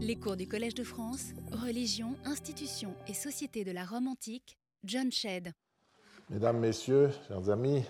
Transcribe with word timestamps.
Les 0.00 0.14
cours 0.14 0.36
du 0.36 0.46
Collège 0.46 0.76
de 0.76 0.84
France, 0.84 1.32
Religion, 1.50 2.14
Institutions 2.24 2.94
et 3.08 3.14
Société 3.14 3.64
de 3.64 3.72
la 3.72 3.84
Rome 3.84 4.06
antique, 4.06 4.56
John 4.84 5.10
Shedd. 5.10 5.52
Mesdames, 6.30 6.60
Messieurs, 6.60 7.10
chers 7.26 7.50
amis, 7.50 7.84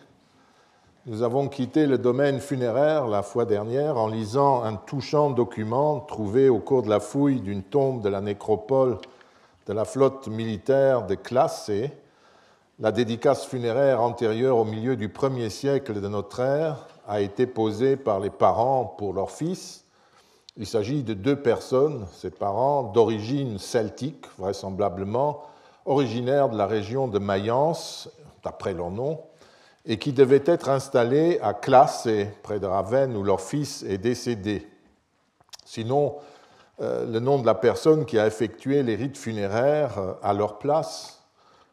nous 1.05 1.23
avons 1.23 1.49
quitté 1.49 1.85
le 1.87 1.99
domaine 1.99 2.41
funéraire 2.41 3.09
la 3.09 3.23
fois 3.23 3.45
dernière 3.45 3.99
en 3.99 4.09
lisant 4.09 4.63
un 4.63 4.77
touchant 4.77 5.29
document 5.29 6.01
trouvé 6.01 6.49
au 6.49 6.61
cours 6.61 6.83
de 6.83 6.89
la 6.89 6.99
fouille 6.99 7.43
d'une 7.43 7.63
tombe 7.63 8.03
de 8.03 8.09
la 8.09 8.23
nécropole 8.23 8.97
de 9.67 9.75
la 9.75 9.85
flotte 9.85 10.29
militaire 10.29 11.07
de 11.07 11.15
Classé, 11.15 11.93
la 12.79 12.91
dédicace 12.91 13.45
funéraire 13.45 14.01
antérieure 14.01 14.57
au 14.57 14.65
milieu 14.65 14.97
du 14.97 15.11
premier 15.11 15.51
siècle 15.51 16.01
de 16.01 16.09
notre 16.09 16.41
ère 16.41 16.89
a 17.07 17.21
été 17.21 17.47
posée 17.47 17.99
par 17.99 18.19
les 18.19 18.31
parents 18.31 18.87
pour 18.87 19.13
leur 19.13 19.31
fils 19.31 19.85
il 20.59 20.67
s'agit 20.67 21.05
de 21.05 21.15
deux 21.15 21.37
personnes, 21.37 22.07
ses 22.13 22.31
parents, 22.31 22.83
d'origine 22.83 23.59
celtique, 23.59 24.27
vraisemblablement, 24.39 25.45
originaires 25.87 26.49
de 26.49 26.59
la 26.59 26.67
région 26.67 27.07
de 27.07 27.21
Mayence, 27.21 28.11
d'après 28.43 28.75
leur 28.75 28.91
nom, 28.91 29.21
et 29.87 29.99
qui 29.99 30.13
devaient 30.13 30.43
être 30.45 30.69
installés 30.69 31.39
à 31.43 31.55
Classe, 31.55 32.09
près 32.43 32.59
de 32.59 32.67
Ravenne, 32.67 33.17
où 33.17 33.23
leur 33.23 33.41
fils 33.41 33.85
est 33.85 33.99
décédé. 33.99 34.69
Sinon, 35.65 36.17
euh, 36.81 37.07
le 37.07 37.21
nom 37.21 37.39
de 37.39 37.47
la 37.47 37.55
personne 37.55 38.05
qui 38.05 38.19
a 38.19 38.27
effectué 38.27 38.83
les 38.83 38.97
rites 38.97 39.17
funéraires 39.17 39.99
euh, 39.99 40.13
à 40.25 40.33
leur 40.33 40.59
place 40.59 41.23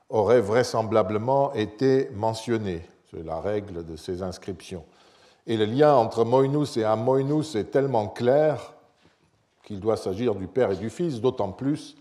aurait 0.09 0.41
vraisemblablement 0.41 1.54
été 1.54 2.09
mentionné. 2.13 2.88
C'est 3.09 3.26
la 3.26 3.40
règle 3.40 3.84
de 3.84 3.95
ces 3.95 4.21
inscriptions. 4.21 4.85
Et 5.48 5.57
le 5.57 5.65
lien 5.65 5.93
entre 5.95 6.23
Moinus 6.23 6.77
et 6.77 6.84
Amoinus 6.84 7.55
est 7.55 7.71
tellement 7.71 8.07
clair 8.07 8.74
qu'il 9.65 9.79
doit 9.79 9.97
s'agir 9.97 10.35
du 10.35 10.47
père 10.47 10.71
et 10.71 10.77
du 10.77 10.89
fils, 10.89 11.19
d'autant 11.19 11.51
plus 11.51 11.97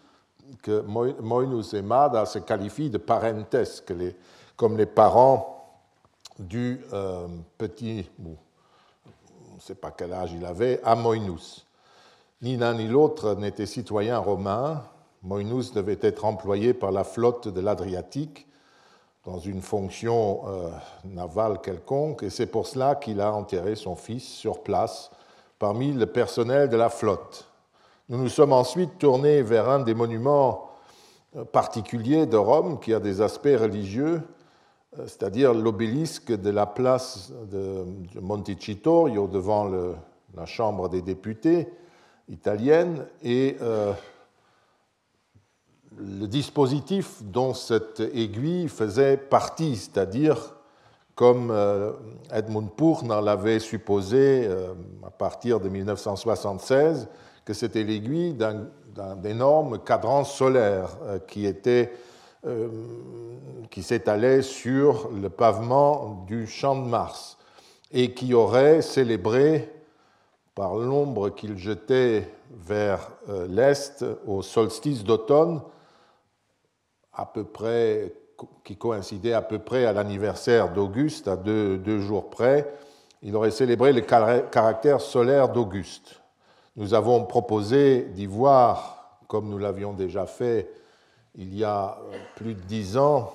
que 0.62 0.82
Moinus 1.20 1.74
et 1.74 1.82
Mada 1.82 2.26
se 2.26 2.38
qualifient 2.38 2.90
de 2.90 2.98
parentes, 2.98 3.56
comme 4.56 4.76
les 4.76 4.86
parents 4.86 5.50
du 6.38 6.80
euh, 6.92 7.26
petit, 7.58 8.08
on 8.22 9.54
ne 9.54 9.60
sait 9.60 9.74
pas 9.74 9.90
quel 9.90 10.12
âge 10.12 10.32
il 10.32 10.44
avait, 10.44 10.80
Amoinus. 10.84 11.66
Ni 12.42 12.56
l'un 12.56 12.74
ni 12.74 12.86
l'autre 12.86 13.34
n'était 13.36 13.66
citoyen 13.66 14.18
romain. 14.18 14.82
Moinus 15.22 15.72
devait 15.72 15.98
être 16.02 16.24
employé 16.24 16.74
par 16.74 16.92
la 16.92 17.04
flotte 17.04 17.48
de 17.48 17.60
l'Adriatique 17.60 18.46
dans 19.24 19.38
une 19.38 19.62
fonction 19.62 20.42
euh, 20.46 20.68
navale 21.04 21.62
quelconque, 21.62 22.24
et 22.24 22.30
c'est 22.30 22.46
pour 22.46 22.66
cela 22.66 22.94
qu'il 22.94 23.22
a 23.22 23.32
enterré 23.32 23.74
son 23.74 23.96
fils 23.96 24.24
sur 24.24 24.62
place 24.62 25.10
parmi 25.58 25.92
le 25.94 26.04
personnel 26.04 26.68
de 26.68 26.76
la 26.76 26.90
flotte. 26.90 27.48
Nous 28.10 28.18
nous 28.18 28.28
sommes 28.28 28.52
ensuite 28.52 28.98
tournés 28.98 29.40
vers 29.40 29.70
un 29.70 29.78
des 29.78 29.94
monuments 29.94 30.68
euh, 31.36 31.44
particuliers 31.44 32.26
de 32.26 32.36
Rome 32.36 32.78
qui 32.78 32.92
a 32.92 33.00
des 33.00 33.22
aspects 33.22 33.56
religieux, 33.58 34.20
euh, 34.98 35.06
c'est-à-dire 35.06 35.54
l'obélisque 35.54 36.30
de 36.30 36.50
la 36.50 36.66
place 36.66 37.32
de 37.50 37.86
Montecitorio 38.20 39.26
devant 39.26 39.70
la 40.34 40.44
Chambre 40.44 40.90
des 40.90 41.00
députés 41.00 41.66
italienne 42.28 43.06
et 43.22 43.56
euh, 43.62 43.94
le 45.96 46.26
dispositif 46.26 47.22
dont 47.22 47.54
cette 47.54 48.00
aiguille 48.00 48.68
faisait 48.68 49.16
partie, 49.16 49.76
c'est-à-dire 49.76 50.56
comme 51.14 51.56
Edmund 52.32 52.72
Purner 52.72 53.20
l'avait 53.22 53.60
supposé 53.60 54.48
à 55.06 55.10
partir 55.10 55.60
de 55.60 55.68
1976, 55.68 57.08
que 57.44 57.52
c'était 57.52 57.84
l'aiguille 57.84 58.34
d'un 58.34 59.22
énorme 59.24 59.78
cadran 59.78 60.24
solaire 60.24 60.96
euh, 61.04 61.18
euh, 62.46 62.68
qui 63.70 63.82
s'étalait 63.82 64.42
sur 64.42 65.10
le 65.10 65.28
pavement 65.28 66.24
du 66.26 66.46
champ 66.46 66.76
de 66.76 66.88
Mars 66.88 67.38
et 67.92 68.12
qui 68.12 68.34
aurait 68.34 68.82
célébré, 68.82 69.70
par 70.54 70.76
l'ombre 70.76 71.30
qu'il 71.30 71.58
jetait 71.58 72.30
vers 72.50 73.10
euh, 73.28 73.46
l'est 73.48 74.04
au 74.26 74.42
solstice 74.42 75.02
d'automne, 75.02 75.60
à 77.12 77.26
peu 77.26 77.44
près, 77.44 78.12
qui 78.64 78.76
coïncidait 78.76 79.32
à 79.32 79.42
peu 79.42 79.58
près 79.58 79.84
à 79.84 79.92
l'anniversaire 79.92 80.72
d'Auguste, 80.72 81.28
à 81.28 81.36
deux, 81.36 81.76
deux 81.78 82.00
jours 82.00 82.30
près, 82.30 82.72
il 83.22 83.34
aurait 83.36 83.50
célébré 83.50 83.92
le 83.92 84.00
caractère 84.00 85.00
solaire 85.00 85.48
d'Auguste. 85.48 86.23
Nous 86.76 86.94
avons 86.94 87.24
proposé 87.24 88.02
d'y 88.14 88.26
voir, 88.26 89.18
comme 89.28 89.48
nous 89.48 89.58
l'avions 89.58 89.92
déjà 89.92 90.26
fait 90.26 90.70
il 91.36 91.54
y 91.54 91.64
a 91.64 91.98
euh, 92.12 92.16
plus 92.36 92.54
de 92.54 92.60
dix 92.60 92.96
ans, 92.96 93.32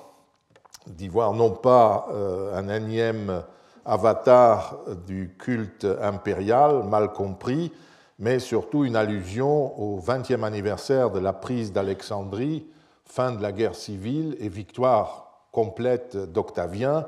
d'y 0.86 1.08
voir 1.08 1.32
non 1.32 1.50
pas 1.50 2.08
euh, 2.12 2.56
un 2.56 2.68
énième 2.68 3.42
avatar 3.84 4.78
du 5.06 5.34
culte 5.38 5.86
impérial, 6.00 6.84
mal 6.84 7.12
compris, 7.12 7.72
mais 8.18 8.38
surtout 8.38 8.84
une 8.84 8.96
allusion 8.96 9.78
au 9.80 10.00
20e 10.00 10.44
anniversaire 10.44 11.10
de 11.10 11.18
la 11.18 11.32
prise 11.32 11.72
d'Alexandrie, 11.72 12.66
fin 13.04 13.32
de 13.32 13.42
la 13.42 13.52
guerre 13.52 13.74
civile 13.74 14.36
et 14.38 14.48
victoire 14.48 15.46
complète 15.52 16.16
d'Octavien, 16.16 17.06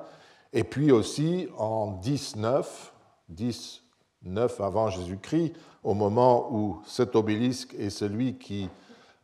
et 0.53 0.65
puis 0.65 0.93
aussi 0.93 1.49
en 1.59 1.93
19, 2.03 2.93
19 3.29 4.61
avant 4.61 4.89
Jésus-Christ, 4.89 5.55
au 5.83 5.95
moment 5.95 6.49
où 6.53 6.81
cet 6.87 7.17
obélisque 7.17 7.75
est 7.79 7.91
celui 7.91 8.39
qui 8.39 8.69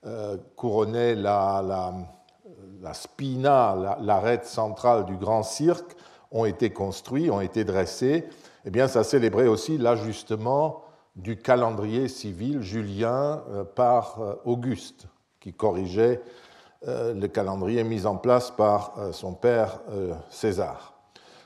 euh, 0.07 0.37
couronnait 0.57 1.15
la, 1.15 1.63
la, 2.81 2.95
spina, 2.95 3.97
l'arête 4.01 4.47
centrale 4.47 5.05
du 5.05 5.17
grand 5.17 5.43
cirque, 5.43 5.97
ont 6.31 6.45
été 6.45 6.71
construits, 6.71 7.31
ont 7.31 7.41
été 7.41 7.65
dressés, 7.65 8.29
eh 8.65 8.71
bien, 8.71 8.87
ça 8.87 9.03
célébrait 9.03 9.47
aussi 9.47 9.79
l'ajustement 9.79 10.83
du 11.17 11.37
calendrier 11.37 12.07
civil 12.07 12.61
julien 12.63 13.43
euh, 13.51 13.65
par 13.65 14.21
euh, 14.21 14.35
Auguste, 14.45 15.07
qui 15.41 15.53
corrigeait 15.53 16.21
le 16.87 17.27
calendrier 17.27 17.83
mis 17.83 18.07
en 18.07 18.17
place 18.17 18.53
par 18.53 18.95
son 19.11 19.35
père 19.35 19.81
César. 20.31 20.95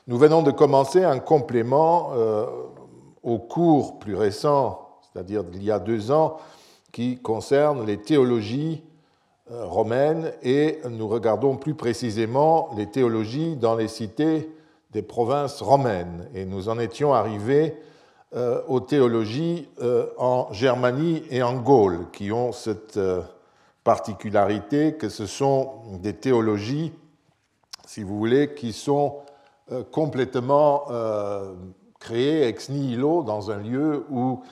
Nous 0.07 0.19
venons 0.19 0.43
de 0.43 0.51
commencer 0.51 1.05
un 1.05 1.21
complément 1.21 2.13
au 3.23 3.39
cours 3.39 3.99
plus 3.99 4.15
récent 4.15 4.82
c'est-à-dire 5.13 5.45
d'il 5.45 5.63
y 5.63 5.71
a 5.71 5.79
deux 5.79 6.11
ans, 6.11 6.39
qui 6.93 7.19
concerne 7.19 7.87
les 7.87 7.99
théologies 7.99 8.83
euh, 9.51 9.65
romaines 9.65 10.33
et 10.43 10.79
nous 10.89 11.09
regardons 11.09 11.57
plus 11.57 11.75
précisément 11.75 12.71
les 12.77 12.87
théologies 12.87 13.57
dans 13.57 13.75
les 13.75 13.89
cités 13.89 14.51
des 14.93 15.03
provinces 15.03 15.63
romaines. 15.63 16.29
Et 16.35 16.45
nous 16.45 16.69
en 16.69 16.79
étions 16.79 17.13
arrivés 17.13 17.77
euh, 18.35 18.63
aux 18.69 18.81
théologies 18.81 19.69
euh, 19.81 20.07
en 20.19 20.53
Germanie 20.53 21.23
et 21.31 21.43
en 21.43 21.55
Gaule, 21.55 22.07
qui 22.13 22.31
ont 22.31 22.53
cette 22.53 23.01
particularité 23.85 24.95
que 24.95 25.09
ce 25.09 25.27
sont 25.27 25.73
des 26.01 26.15
théologies, 26.15 26.93
si 27.87 28.03
vous 28.03 28.17
voulez, 28.17 28.55
qui 28.55 28.73
sont 28.73 29.17
complètement 29.91 30.85
créées 31.99 32.47
ex 32.47 32.69
nihilo 32.69 33.23
dans 33.23 33.51
un 33.51 33.57
lieu 33.57 34.05
où 34.11 34.43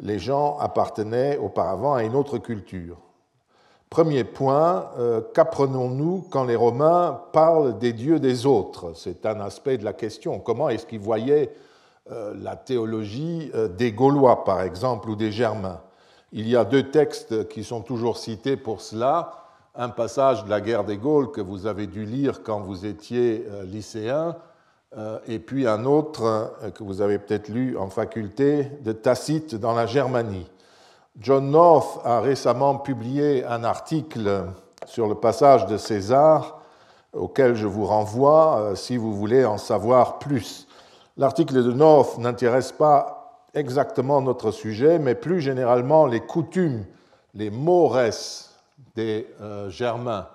les 0.00 0.18
gens 0.18 0.58
appartenaient 0.58 1.36
auparavant 1.36 1.94
à 1.94 2.02
une 2.02 2.16
autre 2.16 2.38
culture. 2.38 2.96
Premier 3.90 4.22
point, 4.22 4.86
euh, 4.98 5.20
qu'apprenons-nous 5.34 6.24
quand 6.30 6.44
les 6.44 6.54
Romains 6.54 7.22
parlent 7.32 7.76
des 7.78 7.92
dieux 7.92 8.20
des 8.20 8.46
autres? 8.46 8.92
C'est 8.94 9.26
un 9.26 9.40
aspect 9.40 9.78
de 9.78 9.84
la 9.84 9.92
question. 9.92 10.38
Comment 10.38 10.68
est-ce 10.68 10.86
qu'ils 10.86 11.00
voyaient 11.00 11.52
euh, 12.12 12.32
la 12.40 12.54
théologie 12.54 13.50
euh, 13.54 13.66
des 13.66 13.90
Gaulois, 13.90 14.44
par 14.44 14.62
exemple, 14.62 15.10
ou 15.10 15.16
des 15.16 15.32
Germains? 15.32 15.80
Il 16.32 16.48
y 16.48 16.54
a 16.54 16.64
deux 16.64 16.88
textes 16.90 17.48
qui 17.48 17.64
sont 17.64 17.80
toujours 17.80 18.16
cités 18.16 18.56
pour 18.56 18.80
cela. 18.80 19.32
Un 19.74 19.88
passage 19.88 20.44
de 20.44 20.50
la 20.50 20.60
guerre 20.60 20.84
des 20.84 20.96
Gaules 20.96 21.32
que 21.32 21.40
vous 21.40 21.66
avez 21.66 21.88
dû 21.88 22.04
lire 22.04 22.44
quand 22.44 22.60
vous 22.60 22.86
étiez 22.86 23.44
lycéen, 23.64 24.36
et 25.26 25.38
puis 25.38 25.68
un 25.68 25.84
autre 25.84 26.24
euh, 26.24 26.70
que 26.70 26.82
vous 26.82 27.00
avez 27.00 27.18
peut-être 27.18 27.48
lu 27.48 27.78
en 27.78 27.88
faculté 27.88 28.64
de 28.82 28.90
Tacite 28.90 29.54
dans 29.54 29.72
la 29.72 29.86
Germanie. 29.86 30.50
John 31.18 31.50
North 31.50 32.00
a 32.04 32.20
récemment 32.20 32.76
publié 32.76 33.44
un 33.44 33.62
article 33.62 34.46
sur 34.86 35.06
le 35.06 35.14
passage 35.14 35.66
de 35.66 35.76
César 35.76 36.60
auquel 37.12 37.54
je 37.54 37.66
vous 37.66 37.86
renvoie 37.86 38.58
euh, 38.58 38.74
si 38.74 38.96
vous 38.96 39.14
voulez 39.14 39.44
en 39.44 39.58
savoir 39.58 40.18
plus. 40.18 40.66
L'article 41.16 41.62
de 41.62 41.72
North 41.72 42.18
n'intéresse 42.18 42.72
pas 42.72 43.46
exactement 43.54 44.20
notre 44.20 44.50
sujet, 44.50 44.98
mais 44.98 45.14
plus 45.14 45.40
généralement 45.40 46.06
les 46.06 46.20
coutumes, 46.20 46.84
les 47.34 47.50
mores 47.50 47.98
des 48.94 49.26
Germains 49.68 50.28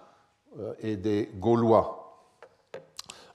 et 0.80 0.98
des 0.98 1.32
Gaulois 1.40 2.05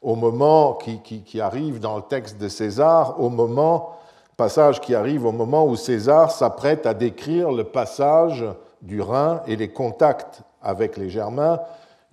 au 0.02 0.14
moment 0.14 0.74
qui, 0.74 1.40
arrive 1.40 1.80
dans 1.80 1.96
le 1.96 2.02
texte 2.02 2.38
de 2.38 2.48
César, 2.48 3.20
au 3.20 3.28
moment 3.28 3.96
passage 4.40 4.80
qui 4.80 4.94
arrive 4.94 5.26
au 5.26 5.32
moment 5.32 5.66
où 5.66 5.76
César 5.76 6.30
s'apprête 6.30 6.86
à 6.86 6.94
décrire 6.94 7.52
le 7.52 7.64
passage 7.64 8.42
du 8.80 9.02
Rhin 9.02 9.42
et 9.46 9.54
les 9.54 9.68
contacts 9.68 10.40
avec 10.62 10.96
les 10.96 11.10
Germains 11.10 11.60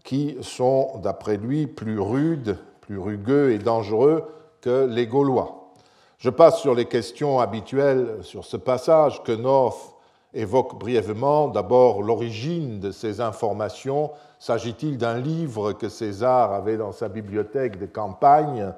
qui 0.04 0.36
sont, 0.42 1.00
d'après 1.01 1.38
lui, 1.38 1.68
plus 1.68 2.01
rudes, 2.01 2.57
plus 2.81 2.98
rugueux 2.98 3.51
et 3.54 3.60
dangereux 3.60 4.25
que 4.60 4.86
les 4.88 5.07
Gaulois. 5.07 5.69
Je 6.18 6.30
passe 6.30 6.60
sur 6.60 6.75
les 6.75 6.86
questions 6.86 7.39
habituelles 7.39 8.18
sur 8.24 8.44
ce 8.44 8.57
passage 8.57 9.24
que 9.24 9.31
North 9.31 9.95
évoque 10.38 10.78
brièvement. 10.78 11.48
D'abord, 11.48 12.01
l'origine 12.01 12.80
de 12.80 12.92
ces 12.92 13.22
informations. 13.22 14.12
S'agit-il 14.39 14.98
d'un 14.98 15.18
livre 15.18 15.74
que 15.74 15.89
César 15.89 16.54
avait 16.54 16.78
dans 16.78 16.92
sa 16.92 17.10
bibliothèque 17.10 17.80
de 17.80 17.86
campagne? 17.86 18.74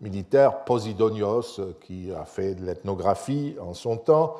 Militaire, 0.00 0.64
Posidonios, 0.64 1.60
qui 1.80 2.10
a 2.12 2.24
fait 2.24 2.54
de 2.54 2.64
l'ethnographie 2.64 3.54
en 3.60 3.72
son 3.72 3.96
temps 3.96 4.34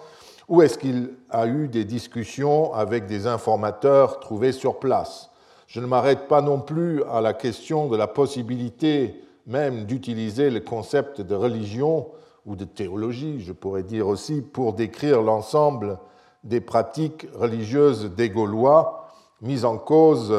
Ou 0.48 0.62
est-ce 0.62 0.76
qu'il 0.76 1.10
a 1.30 1.46
eu 1.46 1.68
des 1.68 1.84
discussions 1.84 2.74
avec 2.74 3.06
des 3.06 3.26
informateurs 3.26 4.18
trouvés 4.18 4.52
sur 4.52 4.80
place? 4.80 5.30
Je 5.68 5.80
ne 5.80 5.86
m'arrête 5.86 6.26
pas 6.26 6.42
non 6.42 6.60
plus 6.60 7.04
à 7.04 7.20
la 7.20 7.32
question 7.32 7.86
de 7.88 7.96
la 7.96 8.08
possibilité 8.08 9.22
même 9.46 9.84
d'utiliser 9.84 10.50
le 10.50 10.60
concept 10.60 11.20
de 11.20 11.34
religion 11.34 12.08
ou 12.46 12.56
de 12.56 12.64
théologie, 12.64 13.40
je 13.40 13.52
pourrais 13.52 13.82
dire 13.82 14.08
aussi, 14.08 14.40
pour 14.40 14.72
décrire 14.72 15.22
l'ensemble 15.22 15.98
des 16.44 16.60
pratiques 16.60 17.26
religieuses 17.34 18.10
des 18.14 18.30
Gaulois, 18.30 19.08
mises 19.40 19.64
en 19.64 19.78
cause 19.78 20.34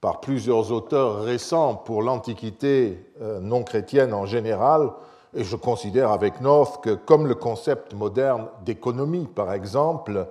par 0.00 0.20
plusieurs 0.20 0.72
auteurs 0.72 1.22
récents 1.22 1.74
pour 1.74 2.02
l'Antiquité 2.02 3.06
euh, 3.20 3.40
non 3.40 3.62
chrétienne 3.62 4.14
en 4.14 4.26
général, 4.26 4.90
et 5.34 5.44
je 5.44 5.56
considère 5.56 6.10
avec 6.10 6.40
North 6.40 6.82
que 6.82 6.94
comme 6.94 7.26
le 7.26 7.34
concept 7.34 7.94
moderne 7.94 8.48
d'économie, 8.64 9.26
par 9.26 9.52
exemple, 9.52 10.26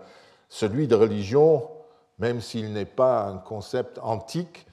celui 0.49 0.87
de 0.87 0.95
religion, 0.95 1.69
même 2.17 2.41
s'il 2.41 2.73
n'est 2.73 2.85
pas 2.85 3.27
un 3.27 3.37
concept 3.37 3.99
antique, 4.01 4.65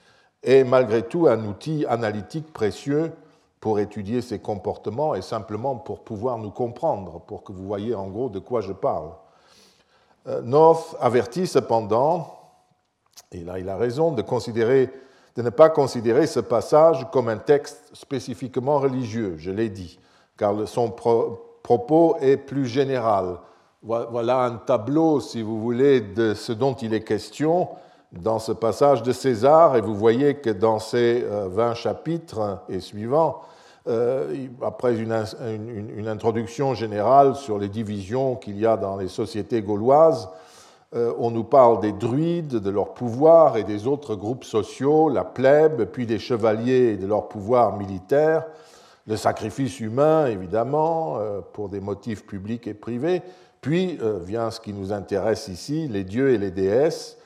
est 0.42 0.64
malgré 0.64 1.02
tout 1.02 1.26
un 1.28 1.44
outil 1.44 1.84
analytique 1.86 2.52
précieux 2.52 3.12
pour 3.60 3.78
étudier 3.78 4.20
ces 4.20 4.38
comportements 4.38 5.14
et 5.14 5.22
simplement 5.22 5.76
pour 5.76 6.00
pouvoir 6.00 6.38
nous 6.38 6.50
comprendre, 6.50 7.20
pour 7.20 7.42
que 7.42 7.52
vous 7.52 7.66
voyez 7.66 7.94
en 7.94 8.08
gros 8.08 8.28
de 8.28 8.38
quoi 8.38 8.60
je 8.60 8.72
parle. 8.72 9.10
Euh, 10.28 10.40
North 10.42 10.96
avertit 11.00 11.46
cependant, 11.46 12.34
et 13.32 13.44
là 13.44 13.58
il 13.58 13.68
a 13.68 13.76
raison, 13.76 14.12
de, 14.12 14.22
ne 14.22 15.50
pas 15.50 15.68
considérer 15.70 16.26
ce 16.26 16.40
passage 16.40 17.06
comme 17.12 17.28
un 17.28 17.36
texte 17.36 17.90
spécifiquement 17.92 18.78
religieux, 18.78 19.36
je 19.38 19.50
l'ai 19.50 19.68
dit, 19.68 19.98
car 20.36 20.66
son 20.66 20.90
propos 20.90 22.16
est 22.20 22.36
plus 22.36 22.66
général. 22.66 23.38
Voilà 23.82 24.40
un 24.40 24.56
tableau, 24.56 25.20
si 25.20 25.42
vous 25.42 25.60
voulez, 25.60 26.00
de 26.00 26.34
ce 26.34 26.52
dont 26.52 26.74
il 26.74 26.92
est 26.92 27.04
question 27.04 27.68
dans 28.10 28.40
ce 28.40 28.52
passage 28.52 29.02
de 29.02 29.12
César, 29.12 29.76
et 29.76 29.80
vous 29.80 29.94
voyez 29.94 30.36
que 30.36 30.50
dans 30.50 30.78
ces 30.78 31.20
20 31.20 31.28
euh, 31.28 31.74
chapitres 31.74 32.60
et 32.68 32.80
suivants, 32.80 33.42
euh, 33.88 34.48
après 34.62 34.96
une, 34.96 36.08
introduction 36.08 36.74
générale 36.74 37.36
sur 37.36 37.56
les 37.56 37.68
divisions 37.68 38.34
qu'il 38.34 38.58
y 38.58 38.66
a 38.66 38.76
dans 38.76 38.96
les 38.96 39.06
sociétés 39.06 39.62
gauloises, 39.62 40.28
euh, 40.94 41.12
on 41.18 41.30
nous 41.30 41.44
parle 41.44 41.80
des 41.80 41.92
druides, 41.92 42.56
de 42.56 42.70
leur 42.70 42.94
pouvoir 42.94 43.56
et 43.56 43.62
des 43.62 43.86
autres 43.86 44.16
groupes 44.16 44.42
sociaux, 44.42 45.08
la 45.08 45.22
plèbe, 45.22 45.84
puis 45.84 46.04
des 46.04 46.18
chevaliers 46.18 46.94
et 46.94 46.96
de 46.96 47.06
leur 47.06 47.28
pouvoir 47.28 47.76
militaire, 47.76 48.46
le 49.06 49.16
sacrifice 49.16 49.78
humain, 49.78 50.26
évidemment, 50.26 51.18
euh, 51.18 51.40
pour 51.52 51.68
des 51.68 51.80
motifs 51.80 52.26
publics 52.26 52.66
et 52.66 52.74
privés, 52.74 53.22
puis 53.60 53.98
vient 54.24 54.50
ce 54.52 54.60
qui 54.60 54.72
nous 54.72 54.92
intéresse 54.92 55.48
ici, 55.48 55.88
les 55.88 56.04
dieux 56.04 56.32
et 56.32 56.38
les 56.38 56.52
déesses, 56.52 57.18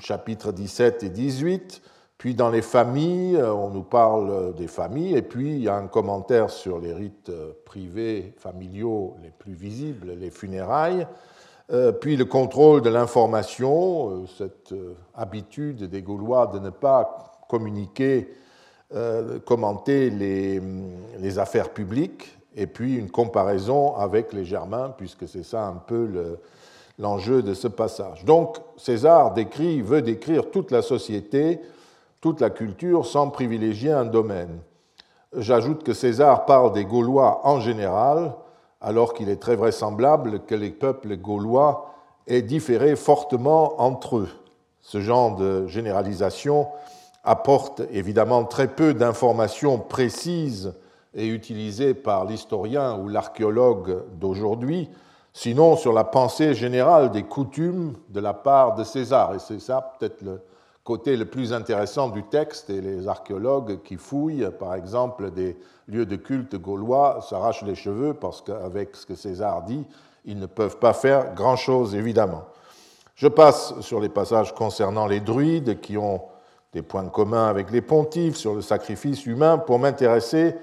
chapitres 0.00 0.50
17 0.50 1.04
et 1.04 1.08
18, 1.08 1.82
puis 2.20 2.34
dans 2.34 2.50
les 2.50 2.60
familles, 2.60 3.36
euh, 3.36 3.50
on 3.50 3.70
nous 3.70 3.82
parle 3.82 4.54
des 4.54 4.66
familles, 4.66 5.16
et 5.16 5.22
puis 5.22 5.52
il 5.52 5.62
y 5.62 5.68
a 5.70 5.74
un 5.76 5.86
commentaire 5.86 6.50
sur 6.50 6.78
les 6.78 6.92
rites 6.92 7.30
euh, 7.30 7.52
privés, 7.64 8.34
familiaux 8.36 9.16
les 9.22 9.30
plus 9.30 9.54
visibles, 9.54 10.12
les 10.20 10.28
funérailles, 10.28 11.06
euh, 11.72 11.92
puis 11.92 12.18
le 12.18 12.26
contrôle 12.26 12.82
de 12.82 12.90
l'information, 12.90 14.26
cette 14.36 14.74
habitude 15.14 15.84
des 15.84 16.02
Gaulois 16.02 16.48
de 16.48 16.58
ne 16.58 16.68
pas 16.68 17.40
communiquer, 17.48 18.28
commenter 19.46 20.10
les, 20.10 20.60
les, 21.18 21.38
affaires 21.38 21.70
publiques, 21.70 22.36
et 22.54 22.66
puis 22.66 22.96
une 22.96 23.10
comparaison 23.10 23.96
avec 23.96 24.34
les 24.34 24.44
Germains, 24.44 24.92
puisque 24.98 25.26
c'est 25.26 25.44
ça 25.44 25.66
un 25.66 25.76
peu 25.76 26.36
l'enjeu 26.98 27.42
de 27.42 27.54
ce 27.54 27.68
passage. 27.68 28.26
Donc 28.26 28.58
César 28.76 29.32
décrit, 29.32 29.80
veut 29.80 30.02
décrire 30.02 30.50
toute 30.50 30.70
la 30.70 30.82
société, 30.82 31.60
toute 32.20 32.40
la 32.40 32.50
culture 32.50 33.06
sans 33.06 33.30
privilégier 33.30 33.92
un 33.92 34.04
domaine. 34.04 34.60
J'ajoute 35.36 35.84
que 35.84 35.94
César 35.94 36.44
parle 36.44 36.72
des 36.72 36.84
Gaulois 36.84 37.40
en 37.44 37.60
général, 37.60 38.34
alors 38.80 39.14
qu'il 39.14 39.28
est 39.28 39.40
très 39.40 39.56
vraisemblable 39.56 40.40
que 40.40 40.54
les 40.54 40.70
peuples 40.70 41.16
gaulois 41.16 41.94
aient 42.26 42.42
différé 42.42 42.96
fortement 42.96 43.80
entre 43.80 44.18
eux. 44.18 44.28
Ce 44.80 45.00
genre 45.00 45.36
de 45.36 45.66
généralisation 45.66 46.68
apporte 47.24 47.82
évidemment 47.90 48.44
très 48.44 48.68
peu 48.68 48.94
d'informations 48.94 49.78
précises 49.78 50.74
et 51.14 51.26
utilisées 51.26 51.94
par 51.94 52.24
l'historien 52.24 52.96
ou 52.98 53.08
l'archéologue 53.08 54.04
d'aujourd'hui, 54.18 54.88
sinon 55.32 55.76
sur 55.76 55.92
la 55.92 56.04
pensée 56.04 56.54
générale 56.54 57.10
des 57.10 57.24
coutumes 57.24 57.94
de 58.08 58.20
la 58.20 58.32
part 58.32 58.74
de 58.74 58.84
César. 58.84 59.34
Et 59.34 59.38
c'est 59.38 59.58
peut-être 59.98 60.22
le, 60.22 60.40
côté 60.84 61.16
le 61.16 61.26
plus 61.26 61.52
intéressant 61.52 62.08
du 62.08 62.22
texte, 62.24 62.70
et 62.70 62.80
les 62.80 63.06
archéologues 63.06 63.82
qui 63.82 63.96
fouillent, 63.96 64.48
par 64.58 64.74
exemple, 64.74 65.30
des 65.30 65.56
lieux 65.88 66.06
de 66.06 66.16
culte 66.16 66.56
gaulois 66.56 67.20
s'arrachent 67.28 67.62
les 67.62 67.74
cheveux 67.74 68.14
parce 68.14 68.40
qu'avec 68.40 68.96
ce 68.96 69.06
que 69.06 69.14
César 69.14 69.62
dit, 69.62 69.86
ils 70.24 70.38
ne 70.38 70.46
peuvent 70.46 70.78
pas 70.78 70.92
faire 70.92 71.34
grand-chose, 71.34 71.94
évidemment. 71.94 72.44
Je 73.14 73.28
passe 73.28 73.78
sur 73.80 74.00
les 74.00 74.08
passages 74.08 74.54
concernant 74.54 75.06
les 75.06 75.20
druides 75.20 75.80
qui 75.80 75.98
ont 75.98 76.22
des 76.72 76.82
points 76.82 77.08
communs 77.08 77.48
avec 77.48 77.70
les 77.70 77.82
pontifes 77.82 78.36
sur 78.36 78.54
le 78.54 78.62
sacrifice 78.62 79.26
humain 79.26 79.58
pour 79.58 79.78
m'intéresser 79.78 80.54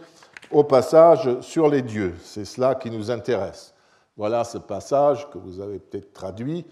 au 0.52 0.64
passage 0.64 1.40
sur 1.42 1.70
les 1.70 1.82
dieux. 1.82 2.16
C'est 2.24 2.46
cela 2.46 2.76
qui 2.76 2.90
nous 2.90 3.12
intéresse. 3.12 3.74
Voilà 4.16 4.44
ce 4.44 4.58
passage 4.58 5.30
que 5.30 5.38
vous 5.38 5.60
avez 5.60 5.80
peut-être 5.80 6.14
traduit 6.14 6.66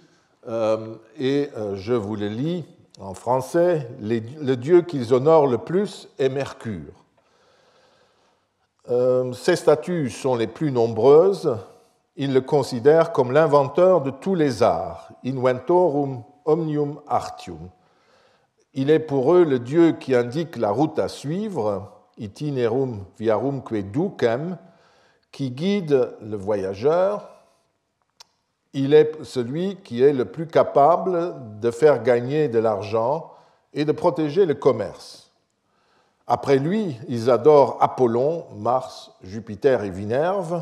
euh, 0.47 0.95
et 1.19 1.49
euh, 1.57 1.75
je 1.75 1.93
vous 1.93 2.15
le 2.15 2.27
lis 2.27 2.65
en 2.99 3.13
français, 3.13 3.87
le 3.99 4.55
dieu 4.55 4.81
qu'ils 4.81 5.13
honorent 5.13 5.47
le 5.47 5.57
plus 5.57 6.07
est 6.17 6.29
Mercure. 6.29 6.93
Euh, 8.89 9.33
ses 9.33 9.55
statues 9.55 10.09
sont 10.09 10.35
les 10.35 10.47
plus 10.47 10.71
nombreuses. 10.71 11.57
Ils 12.15 12.33
le 12.33 12.41
considèrent 12.41 13.11
comme 13.11 13.31
l'inventeur 13.31 14.01
de 14.01 14.11
tous 14.11 14.35
les 14.35 14.63
arts, 14.63 15.09
inventorum 15.25 16.23
omnium 16.45 17.01
artium. 17.07 17.69
Il 18.73 18.89
est 18.89 18.99
pour 18.99 19.33
eux 19.33 19.43
le 19.43 19.59
dieu 19.59 19.93
qui 19.93 20.13
indique 20.13 20.57
la 20.57 20.69
route 20.69 20.99
à 20.99 21.07
suivre, 21.07 21.91
itinerum 22.17 23.03
viarumque 23.17 23.73
ducem, 23.73 24.57
qui 25.31 25.51
guide 25.51 26.13
le 26.21 26.37
voyageur, 26.37 27.34
il 28.75 28.93
est 28.93 29.23
celui 29.23 29.77
qui 29.77 30.03
est 30.03 30.11
le 30.11 30.25
plus 30.25 30.47
capable 30.47 31.33
de 31.61 31.71
faire 31.71 32.03
gagner 32.03 32.49
de 32.49 32.59
l'argent 32.59 33.31
et 33.73 33.85
de 33.85 33.91
protéger 33.93 34.45
le 34.45 34.53
commerce. 34.53 35.31
Après 36.27 36.57
lui, 36.57 36.97
ils 37.07 37.29
adorent 37.29 37.77
Apollon, 37.79 38.45
Mars, 38.57 39.11
Jupiter 39.23 39.85
et 39.85 39.91
Minerve. 39.91 40.61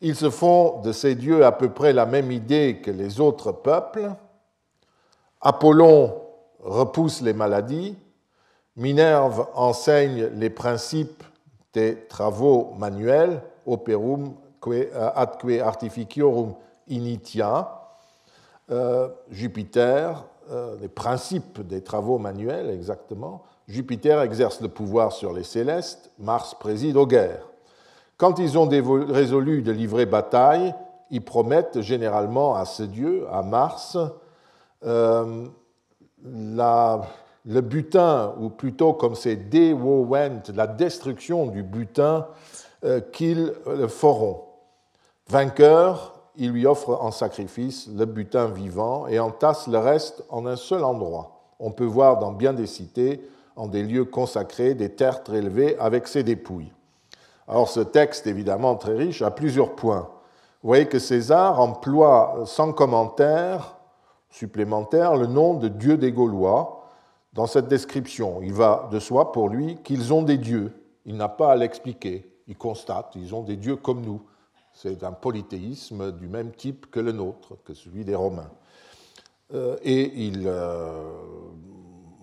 Ils 0.00 0.16
se 0.16 0.28
font 0.28 0.80
de 0.80 0.90
ces 0.90 1.14
dieux 1.14 1.46
à 1.46 1.52
peu 1.52 1.70
près 1.70 1.92
la 1.92 2.04
même 2.04 2.32
idée 2.32 2.80
que 2.82 2.90
les 2.90 3.20
autres 3.20 3.52
peuples. 3.52 4.10
Apollon 5.40 6.20
repousse 6.64 7.20
les 7.20 7.32
maladies, 7.32 7.96
Minerve 8.76 9.46
enseigne 9.54 10.30
les 10.34 10.50
principes 10.50 11.22
des 11.72 12.06
travaux 12.08 12.72
manuels, 12.76 13.40
operum 13.66 14.34
atque 15.14 15.60
artificiorum 15.62 16.54
initia, 16.88 17.84
euh, 18.70 19.08
Jupiter, 19.30 20.24
euh, 20.50 20.76
les 20.80 20.88
principes 20.88 21.60
des 21.60 21.82
travaux 21.82 22.18
manuels 22.18 22.70
exactement, 22.70 23.42
Jupiter 23.68 24.20
exerce 24.22 24.60
le 24.60 24.68
pouvoir 24.68 25.12
sur 25.12 25.32
les 25.32 25.42
célestes, 25.42 26.10
Mars 26.18 26.54
préside 26.54 26.96
aux 26.96 27.06
guerres. 27.06 27.46
Quand 28.16 28.38
ils 28.38 28.58
ont 28.58 28.68
résolu 28.68 29.62
de 29.62 29.72
livrer 29.72 30.06
bataille, 30.06 30.74
ils 31.10 31.24
promettent 31.24 31.80
généralement 31.80 32.54
à 32.54 32.64
ce 32.64 32.82
dieu, 32.82 33.26
à 33.32 33.42
Mars, 33.42 33.98
euh, 34.84 35.46
le 36.22 37.60
butin, 37.60 38.34
ou 38.40 38.48
plutôt 38.48 38.94
comme 38.94 39.14
c'est 39.14 39.36
Dewowent, 39.36 40.42
la 40.54 40.66
destruction 40.66 41.46
du 41.46 41.62
butin 41.62 42.26
qu'ils 43.12 43.52
feront. 43.88 44.44
Vainqueur, 45.28 46.13
il 46.36 46.50
lui 46.50 46.66
offre 46.66 46.98
en 47.00 47.10
sacrifice 47.10 47.88
le 47.88 48.04
butin 48.06 48.46
vivant 48.46 49.06
et 49.06 49.18
entasse 49.18 49.66
le 49.66 49.78
reste 49.78 50.24
en 50.28 50.46
un 50.46 50.56
seul 50.56 50.84
endroit. 50.84 51.40
On 51.60 51.70
peut 51.70 51.84
voir 51.84 52.18
dans 52.18 52.32
bien 52.32 52.52
des 52.52 52.66
cités, 52.66 53.28
en 53.56 53.68
des 53.68 53.82
lieux 53.82 54.04
consacrés, 54.04 54.74
des 54.74 54.90
tertres 54.90 55.34
élevées 55.34 55.78
avec 55.78 56.08
ses 56.08 56.22
dépouilles. 56.22 56.72
Alors 57.46 57.68
ce 57.68 57.80
texte, 57.80 58.26
évidemment 58.26 58.74
très 58.74 58.94
riche, 58.94 59.22
a 59.22 59.30
plusieurs 59.30 59.74
points. 59.74 60.08
Vous 60.62 60.68
voyez 60.68 60.86
que 60.86 60.98
César 60.98 61.60
emploie 61.60 62.44
sans 62.46 62.72
commentaire 62.72 63.76
supplémentaire 64.30 65.14
le 65.14 65.26
nom 65.26 65.54
de 65.54 65.68
Dieu 65.68 65.96
des 65.96 66.10
Gaulois 66.10 66.88
dans 67.34 67.46
cette 67.46 67.68
description. 67.68 68.40
Il 68.42 68.52
va 68.52 68.88
de 68.90 68.98
soi 68.98 69.30
pour 69.30 69.48
lui 69.48 69.76
qu'ils 69.84 70.12
ont 70.12 70.22
des 70.22 70.38
dieux. 70.38 70.72
Il 71.04 71.16
n'a 71.16 71.28
pas 71.28 71.52
à 71.52 71.56
l'expliquer. 71.56 72.30
Il 72.48 72.56
constate, 72.56 73.12
ils 73.14 73.34
ont 73.34 73.42
des 73.42 73.56
dieux 73.56 73.76
comme 73.76 74.00
nous. 74.00 74.22
C'est 74.74 75.04
un 75.04 75.12
polythéisme 75.12 76.10
du 76.12 76.26
même 76.26 76.50
type 76.50 76.90
que 76.90 76.98
le 76.98 77.12
nôtre, 77.12 77.56
que 77.64 77.74
celui 77.74 78.04
des 78.04 78.16
Romains. 78.16 78.50
Euh, 79.54 79.76
et 79.82 80.26
il 80.26 80.42
euh, 80.46 81.12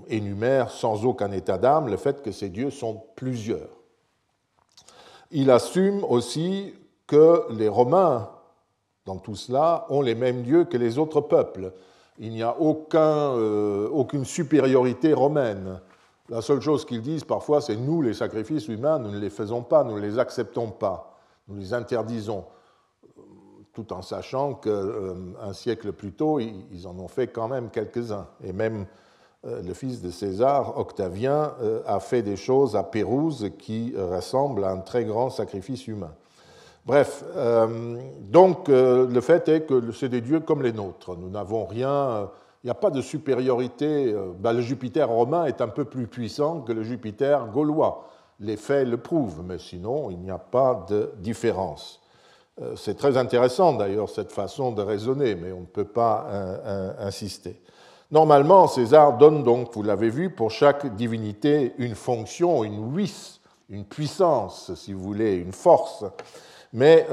énumère 0.09 0.69
sans 0.69 1.05
aucun 1.05 1.31
état 1.31 1.57
d'âme 1.57 1.87
le 1.87 1.95
fait 1.95 2.21
que 2.21 2.31
ces 2.33 2.49
dieux 2.49 2.69
sont 2.69 3.03
plusieurs. 3.15 3.69
Il 5.31 5.49
assume 5.49 6.03
aussi 6.03 6.73
que 7.07 7.45
les 7.51 7.69
Romains, 7.69 8.29
dans 9.05 9.17
tout 9.17 9.35
cela, 9.35 9.85
ont 9.89 10.01
les 10.01 10.15
mêmes 10.15 10.43
dieux 10.43 10.65
que 10.65 10.77
les 10.77 10.97
autres 10.97 11.21
peuples. 11.21 11.71
Il 12.19 12.31
n'y 12.31 12.43
a 12.43 12.53
euh, 12.59 13.89
aucune 13.89 14.25
supériorité 14.25 15.13
romaine. 15.13 15.79
La 16.27 16.41
seule 16.41 16.61
chose 16.61 16.83
qu'ils 16.83 17.01
disent 17.01 17.23
parfois, 17.23 17.61
c'est 17.61 17.77
nous, 17.77 18.01
les 18.01 18.13
sacrifices 18.13 18.67
humains, 18.67 18.99
nous 18.99 19.11
ne 19.11 19.19
les 19.19 19.29
faisons 19.29 19.63
pas, 19.63 19.85
nous 19.85 19.95
ne 19.95 20.01
les 20.01 20.19
acceptons 20.19 20.69
pas 20.69 21.10
nous 21.51 21.59
les 21.59 21.73
interdisons, 21.73 22.45
tout 23.73 23.93
en 23.93 24.01
sachant 24.01 24.55
qu'un 24.55 24.69
euh, 24.69 25.53
siècle 25.53 25.91
plus 25.93 26.11
tôt, 26.11 26.39
ils 26.39 26.87
en 26.87 26.97
ont 26.99 27.07
fait 27.07 27.27
quand 27.27 27.47
même 27.47 27.69
quelques-uns. 27.69 28.27
Et 28.43 28.53
même 28.53 28.85
euh, 29.45 29.61
le 29.61 29.73
fils 29.73 30.01
de 30.01 30.11
César, 30.11 30.77
Octavien, 30.77 31.53
euh, 31.61 31.81
a 31.85 31.99
fait 31.99 32.21
des 32.21 32.35
choses 32.35 32.75
à 32.75 32.83
Pérouse 32.83 33.49
qui 33.57 33.93
ressemblent 33.97 34.65
à 34.65 34.71
un 34.71 34.79
très 34.79 35.05
grand 35.05 35.29
sacrifice 35.29 35.87
humain. 35.87 36.11
Bref, 36.83 37.23
donc 38.21 38.67
le 38.67 39.21
fait 39.21 39.47
est 39.47 39.61
que 39.67 39.91
c'est 39.91 40.09
des 40.09 40.19
dieux 40.19 40.39
comme 40.39 40.63
les 40.63 40.73
nôtres. 40.73 41.15
Nous 41.15 41.29
n'avons 41.29 41.63
rien, 41.63 42.27
il 42.63 42.67
n'y 42.67 42.71
a 42.71 42.73
pas 42.73 42.89
de 42.89 43.01
supériorité. 43.01 44.15
Ben, 44.39 44.51
le 44.53 44.61
Jupiter 44.61 45.07
romain 45.07 45.45
est 45.45 45.61
un 45.61 45.67
peu 45.67 45.85
plus 45.85 46.07
puissant 46.07 46.61
que 46.61 46.71
le 46.71 46.81
Jupiter 46.81 47.45
gaulois 47.49 48.09
les 48.41 48.57
faits 48.57 48.87
le 48.87 48.97
prouvent, 48.97 49.43
mais 49.45 49.59
sinon, 49.59 50.09
il 50.09 50.19
n'y 50.19 50.31
a 50.31 50.39
pas 50.39 50.85
de 50.89 51.11
différence. 51.19 52.01
Euh, 52.61 52.75
c'est 52.75 52.95
très 52.95 53.15
intéressant 53.17 53.73
d'ailleurs 53.73 54.09
cette 54.09 54.31
façon 54.31 54.71
de 54.71 54.81
raisonner, 54.81 55.35
mais 55.35 55.51
on 55.51 55.61
ne 55.61 55.65
peut 55.65 55.85
pas 55.85 56.25
euh, 56.27 56.57
euh, 56.65 57.07
insister. 57.07 57.61
Normalement, 58.09 58.67
César 58.67 59.17
donne 59.17 59.43
donc, 59.43 59.73
vous 59.73 59.83
l'avez 59.83 60.09
vu, 60.09 60.31
pour 60.31 60.51
chaque 60.51 60.95
divinité 60.95 61.73
une 61.77 61.95
fonction, 61.95 62.63
une 62.63 62.93
vis, 62.93 63.39
une 63.69 63.85
puissance, 63.85 64.73
si 64.75 64.91
vous 64.91 65.01
voulez, 65.01 65.35
une 65.35 65.53
force. 65.53 66.03
Mais 66.73 67.07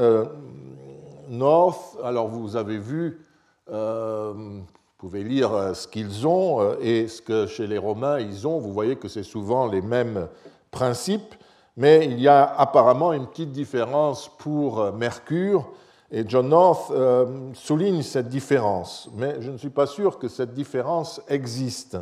North, 1.29 1.97
alors 2.03 2.27
vous 2.27 2.57
avez 2.57 2.79
vu, 2.79 3.25
vous 3.69 4.65
pouvez 4.97 5.23
lire 5.23 5.71
ce 5.77 5.87
qu'ils 5.87 6.27
ont 6.27 6.77
et 6.81 7.07
ce 7.07 7.23
que 7.23 7.47
chez 7.47 7.69
les 7.69 7.79
Romains 7.79 8.19
ils 8.19 8.49
ont, 8.49 8.59
vous 8.59 8.73
voyez 8.73 8.97
que 8.97 9.07
c'est 9.07 9.23
souvent 9.23 9.69
les 9.69 9.83
mêmes 9.83 10.27
principe, 10.71 11.35
mais 11.77 12.07
il 12.07 12.21
y 12.21 12.27
a 12.27 12.45
apparemment 12.45 13.13
une 13.13 13.29
petite 13.29 13.53
différence 13.53 14.29
pour 14.39 14.81
euh, 14.81 14.93
Mercure, 14.93 15.71
et 16.11 16.25
John 16.27 16.49
North 16.49 16.91
euh, 16.91 17.53
souligne 17.55 18.03
cette 18.03 18.29
différence, 18.29 19.09
mais 19.15 19.41
je 19.41 19.51
ne 19.51 19.59
suis 19.59 19.71
pas 19.71 19.87
sûr 19.87 20.19
que 20.19 20.27
cette 20.27 20.55
différence 20.55 21.21
existe. 21.29 21.99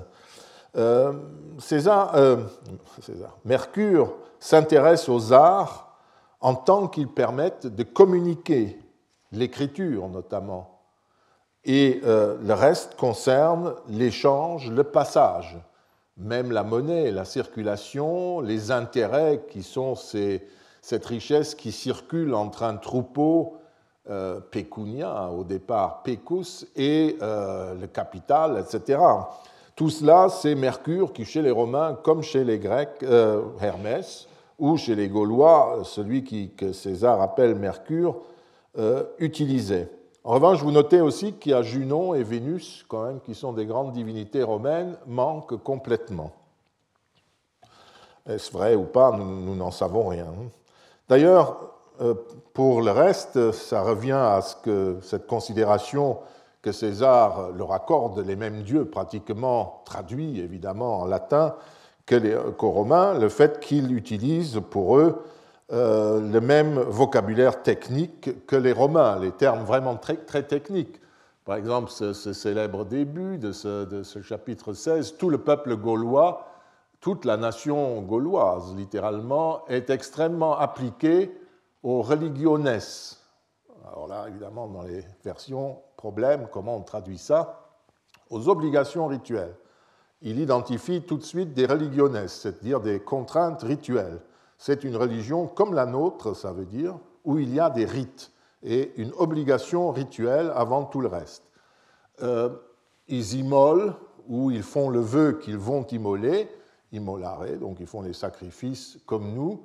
Euh, 0.77 1.13
Mercure 3.45 4.15
s'intéresse 4.39 5.09
aux 5.09 5.33
arts 5.33 5.99
en 6.41 6.55
tant 6.55 6.87
qu'ils 6.87 7.09
permettent 7.09 7.67
de 7.67 7.83
communiquer, 7.83 8.79
l'écriture 9.33 10.09
notamment, 10.09 10.81
et 11.65 12.01
le 12.05 12.53
reste 12.53 12.95
concerne 12.95 13.75
l'échange, 13.89 14.71
le 14.71 14.85
passage 14.85 15.59
même 16.17 16.51
la 16.51 16.63
monnaie, 16.63 17.11
la 17.11 17.25
circulation, 17.25 18.41
les 18.41 18.71
intérêts 18.71 19.45
qui 19.51 19.63
sont 19.63 19.95
cette 19.95 21.05
richesse 21.05 21.55
qui 21.55 21.73
circule 21.73 22.35
entre 22.35 22.63
un 22.63 22.77
troupeau 22.77 23.57
euh, 24.09 24.41
pécunia, 24.41 25.31
au 25.31 25.45
départ 25.45 26.03
pécus, 26.03 26.67
et 26.77 27.17
euh, 27.21 27.75
le 27.75 27.87
capital, 27.89 28.65
etc. 28.65 29.01
Tout 29.75 29.91
cela, 29.91 30.29
c'est 30.29 30.55
Mercure 30.55 31.13
qui, 31.13 31.25
chez 31.25 31.43
les 31.43 31.51
Romains, 31.51 31.99
comme 32.03 32.23
chez 32.23 32.45
les 32.45 32.59
Grecs, 32.59 33.03
euh, 33.03 33.43
Hermès, 33.61 34.29
ou 34.59 34.77
chez 34.77 34.95
les 34.95 35.09
Gaulois, 35.09 35.81
celui 35.83 36.23
qui, 36.23 36.51
que 36.51 36.73
César 36.73 37.21
appelle 37.21 37.57
Mercure, 37.57 38.23
utilisait. 39.19 39.89
En 40.27 40.33
revanche, 40.33 40.61
vous 40.61 40.73
notez 40.73 41.01
aussi 41.01 41.35
qu'il 41.35 41.53
y 41.53 41.55
a 41.55 41.63
Junon 41.63 42.13
et 42.13 42.25
Vénus, 42.25 42.85
quand 42.89 43.05
même, 43.05 43.21
qui 43.21 43.33
sont 43.33 43.53
des 43.53 43.65
grandes 43.65 43.93
divinités 43.93 44.43
romaines, 44.43 44.97
manquent 45.07 45.63
complètement. 45.63 46.33
Est-ce 48.29 48.51
vrai 48.51 48.75
ou 48.75 48.83
pas 48.83 49.13
Nous 49.13 49.55
n'en 49.55 49.71
savons 49.71 50.09
rien. 50.09 50.27
D'ailleurs, 51.09 51.59
euh, 52.01 52.15
pour 52.55 52.83
le 52.83 52.91
reste, 52.91 53.53
ça 53.53 53.83
revient 53.83 54.11
à 54.11 54.43
ce 54.43 54.57
que 54.57 54.99
cette 55.01 55.29
considération 55.29 56.19
que 56.61 56.73
César 56.73 57.53
leur 57.53 57.73
accorde 57.73 58.19
les 58.19 58.35
mêmes 58.35 58.63
dieux, 58.63 58.85
pratiquement 58.85 59.83
traduits 59.85 60.41
évidemment 60.41 61.03
en 61.03 61.05
latin, 61.05 61.55
qu'aux 62.05 62.71
Romains, 62.73 63.15
le 63.15 63.29
fait 63.29 63.61
qu'ils 63.61 63.93
utilisent 63.93 64.61
pour 64.71 64.99
eux 64.99 65.25
euh, 65.73 66.21
le 66.21 66.41
même 66.41 66.79
vocabulaire 66.79 67.63
technique 67.63 68.47
que 68.47 68.55
les 68.55 68.73
Romains, 68.73 69.19
les 69.19 69.33
termes 69.33 69.65
vraiment 69.65 69.97
très, 69.97 70.17
très 70.17 70.45
techniques. 70.45 71.01
Par 71.45 71.57
exemple, 71.57 71.91
ce, 71.91 72.13
célèbre 72.13 72.85
début 72.85 73.39
de 73.39 73.51
ce, 73.53 74.23
chapitre 74.23 74.73
16, 74.73 75.17
tout 75.17 75.29
le 75.29 75.39
peuple 75.39 75.77
gaulois, 75.77 76.49
toute 77.01 77.25
la 77.25 77.37
nation 77.37 78.01
gauloise, 78.03 78.75
littéralement, 78.77 79.67
est 79.67 79.91
extrêmement 79.91 80.59
appliquée 80.59 81.37
aux 81.83 82.03
religiones. 82.03 82.69
Alors 83.87 84.09
là, 84.09 84.27
évidemment, 84.29 84.69
dans 84.69 84.83
les 84.83 85.05
versions, 85.25 85.79
problème, 85.97 86.49
comment 86.53 86.77
on 86.77 86.83
traduit 86.83 87.19
ça? 87.19 87.61
Aux 88.31 88.49
obligations 88.49 89.07
rituelles. 89.07 89.55
Il 90.23 90.41
identifie 90.41 91.03
tout 91.03 91.17
de 91.17 91.23
suite 91.23 91.55
des 91.55 91.67
religiones, 91.67 92.27
c'est-à-dire 92.29 92.81
des 92.81 93.01
contraintes 93.01 93.63
rituelles. 93.63 94.21
C'est 94.59 94.85
une 94.85 94.97
religion 94.97 95.47
comme 95.47 95.75
la 95.75 95.87
nôtre, 95.87 96.35
ça 96.35 96.53
veut 96.53 96.65
dire, 96.65 96.99
où 97.25 97.39
il 97.39 97.53
y 97.53 97.61
a 97.61 97.71
des 97.71 97.85
rites 97.85 98.33
et 98.63 98.93
une 99.01 99.13
obligation 99.19 99.91
rituelle 99.93 100.53
avant 100.55 100.85
tout 100.85 101.01
le 101.01 101.09
reste. 101.09 101.45
Euh, 102.23 102.51
ils 103.09 103.35
immolent 103.35 103.95
ou 104.29 104.51
ils 104.51 104.63
font 104.63 104.89
le 104.91 105.01
vœu 105.01 105.39
qu'ils 105.41 105.59
vont 105.59 105.87
immoler, 105.87 106.49
immolare, 106.93 107.59
donc 107.61 107.79
ils 107.81 107.87
font 107.87 108.03
les 108.03 108.13
sacrifices 108.13 108.99
comme 109.07 109.33
nous. 109.35 109.65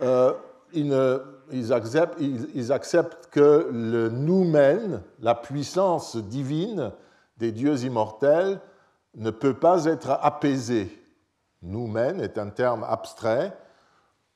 Euh, 0.00 0.32
ils, 0.72 1.72
acceptent, 1.72 2.20
ils, 2.20 2.72
acceptent, 2.72 3.28
que 3.30 3.68
le 3.72 4.08
noumen, 4.08 5.02
la 5.20 5.34
puissance 5.34 6.16
divine 6.16 6.92
des 7.38 7.52
dieux 7.52 7.84
immortels, 7.84 8.60
ne 9.16 9.30
peut 9.30 9.54
pas 9.54 9.86
être 9.86 10.10
apaisé. 10.22 10.90
Noumen 11.62 12.20
est 12.20 12.38
un 12.38 12.50
terme 12.50 12.84
abstrait 12.84 13.56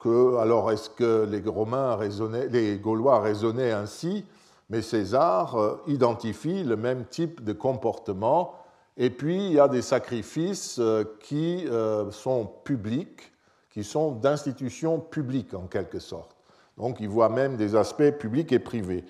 alors 0.08 0.70
est-ce 0.70 0.90
que 0.90 1.26
les 1.30 1.42
Romains 1.48 1.96
raisonnaient, 1.96 2.48
les 2.48 2.78
Gaulois 2.78 3.20
raisonnaient 3.20 3.72
ainsi 3.72 4.24
Mais 4.70 4.82
César 4.82 5.56
euh, 5.56 5.76
identifie 5.86 6.64
le 6.64 6.76
même 6.76 7.04
type 7.06 7.42
de 7.44 7.52
comportement. 7.52 8.54
Et 8.96 9.10
puis 9.10 9.46
il 9.46 9.52
y 9.52 9.60
a 9.60 9.68
des 9.68 9.82
sacrifices 9.82 10.78
euh, 10.78 11.04
qui 11.20 11.66
euh, 11.68 12.10
sont 12.10 12.50
publics, 12.64 13.32
qui 13.70 13.84
sont 13.84 14.12
d'institutions 14.12 14.98
publiques 15.00 15.54
en 15.54 15.66
quelque 15.66 15.98
sorte. 15.98 16.36
Donc 16.76 16.98
il 17.00 17.08
voit 17.08 17.28
même 17.28 17.56
des 17.56 17.76
aspects 17.76 18.10
publics 18.18 18.52
et 18.52 18.58
privés. 18.58 19.04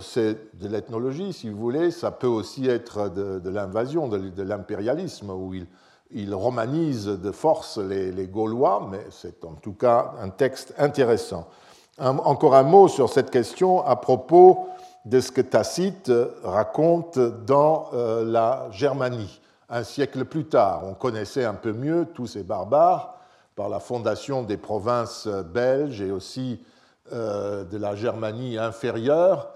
C'est 0.00 0.56
de 0.60 0.68
l'ethnologie, 0.68 1.32
si 1.32 1.48
vous 1.48 1.58
voulez, 1.58 1.90
ça 1.90 2.12
peut 2.12 2.28
aussi 2.28 2.68
être 2.68 3.08
de, 3.08 3.50
l'invasion, 3.50 4.06
de, 4.06 4.28
de 4.28 4.42
l'impérialisme, 4.44 5.30
où 5.30 5.54
il, 5.54 5.66
il 6.14 6.34
romanise 6.34 7.06
de 7.06 7.30
force 7.30 7.78
les, 7.78 8.26
Gaulois, 8.26 8.88
mais 8.90 9.06
c'est 9.10 9.44
en 9.44 9.54
tout 9.54 9.72
cas 9.72 10.12
un 10.20 10.30
texte 10.30 10.74
intéressant. 10.78 11.48
encore 11.98 12.54
un 12.54 12.62
mot 12.62 12.88
sur 12.88 13.08
cette 13.08 13.30
question 13.30 13.84
à 13.84 13.96
propos 13.96 14.68
de 15.04 15.20
ce 15.20 15.32
que 15.32 15.40
Tacite 15.40 16.12
raconte 16.44 17.18
dans 17.18 17.90
euh, 17.92 18.24
la 18.24 18.68
Germanie. 18.70 19.40
Un 19.68 19.84
siècle 19.84 20.24
plus 20.24 20.46
tard, 20.46 20.82
on 20.84 20.94
connaissait 20.94 21.44
un 21.44 21.54
peu 21.54 21.72
mieux 21.72 22.06
tous 22.14 22.26
ces 22.26 22.42
barbares 22.42 23.14
par 23.56 23.68
la 23.68 23.80
fondation 23.80 24.42
des 24.42 24.56
provinces 24.56 25.26
belges 25.26 26.00
et 26.00 26.10
aussi 26.10 26.62
de 27.10 27.76
la 27.76 27.94
Germanie 27.94 28.56
inférieure. 28.56 29.50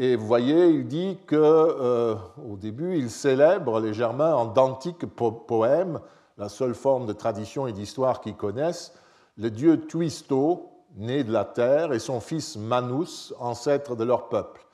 Et 0.00 0.14
vous 0.14 0.26
voyez, 0.26 0.68
il 0.68 0.86
dit 0.86 1.18
que 1.26 2.16
au 2.48 2.56
début, 2.56 2.96
il 2.96 3.10
célèbre 3.10 3.80
les 3.80 3.92
Germains 3.92 4.32
en 4.32 4.46
d'antiques 4.46 5.06
poèmes, 5.06 5.98
la 6.38 6.48
seule 6.48 6.74
forme 6.74 7.06
de 7.06 7.12
tradition 7.12 7.66
et 7.66 7.72
d'histoire 7.72 8.20
qu'ils 8.20 8.36
connaissent, 8.36 8.94
le 9.36 9.50
dieu 9.50 9.80
Twisto, 9.80 10.70
né 10.96 11.24
de 11.24 11.32
la 11.32 11.44
terre, 11.44 11.92
et 11.92 11.98
son 11.98 12.20
fils 12.20 12.56
Manus, 12.56 13.34
ancêtre 13.40 13.96
de 13.96 14.04
leur 14.04 14.28
peuple. 14.28 14.64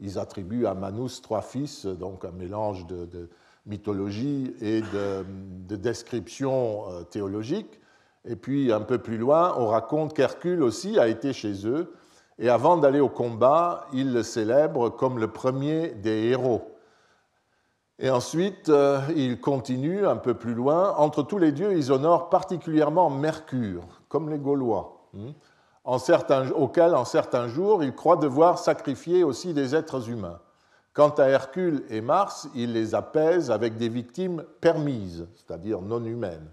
Ils 0.00 0.18
attribuent 0.18 0.66
à 0.66 0.74
Manus 0.74 1.22
trois 1.22 1.40
fils, 1.42 1.86
donc 1.86 2.26
un 2.26 2.32
mélange 2.32 2.86
de, 2.86 3.30
mythologie 3.64 4.54
et 4.60 4.82
de, 4.82 5.24
de 5.66 5.76
description 5.76 6.84
euh, 6.90 7.02
théologique. 7.02 7.80
Et 8.26 8.36
puis 8.36 8.70
un 8.70 8.82
peu 8.82 8.98
plus 8.98 9.16
loin, 9.16 9.54
on 9.56 9.68
raconte 9.68 10.14
qu'Hercule 10.14 10.62
aussi 10.62 10.98
a 10.98 11.08
été 11.08 11.32
chez 11.32 11.66
eux, 11.66 11.94
et 12.38 12.48
avant 12.48 12.76
d'aller 12.76 13.00
au 13.00 13.08
combat, 13.08 13.86
il 13.92 14.12
le 14.12 14.22
célèbre 14.22 14.90
comme 14.90 15.18
le 15.18 15.28
premier 15.28 15.90
des 15.90 16.28
héros. 16.28 16.74
Et 17.98 18.10
ensuite, 18.10 18.68
euh, 18.68 19.00
il 19.14 19.40
continue 19.40 20.04
un 20.06 20.16
peu 20.16 20.34
plus 20.34 20.54
loin. 20.54 20.94
Entre 20.96 21.22
tous 21.22 21.38
les 21.38 21.52
dieux, 21.52 21.72
ils 21.76 21.92
honorent 21.92 22.28
particulièrement 22.28 23.08
Mercure, 23.08 23.84
comme 24.08 24.30
les 24.30 24.38
Gaulois, 24.38 25.08
hmm, 25.12 25.30
en 25.84 25.98
certains, 25.98 26.50
auquel 26.50 26.94
en 26.94 27.04
certains 27.04 27.46
jours, 27.46 27.84
ils 27.84 27.94
croient 27.94 28.16
devoir 28.16 28.58
sacrifier 28.58 29.22
aussi 29.22 29.54
des 29.54 29.76
êtres 29.76 30.10
humains. 30.10 30.40
Quant 30.92 31.10
à 31.10 31.24
Hercule 31.24 31.84
et 31.90 32.00
Mars, 32.00 32.48
ils 32.54 32.72
les 32.72 32.94
apaisent 32.94 33.50
avec 33.50 33.76
des 33.76 33.88
victimes 33.88 34.44
permises, 34.60 35.26
c'est-à-dire 35.34 35.82
non 35.82 36.04
humaines, 36.04 36.50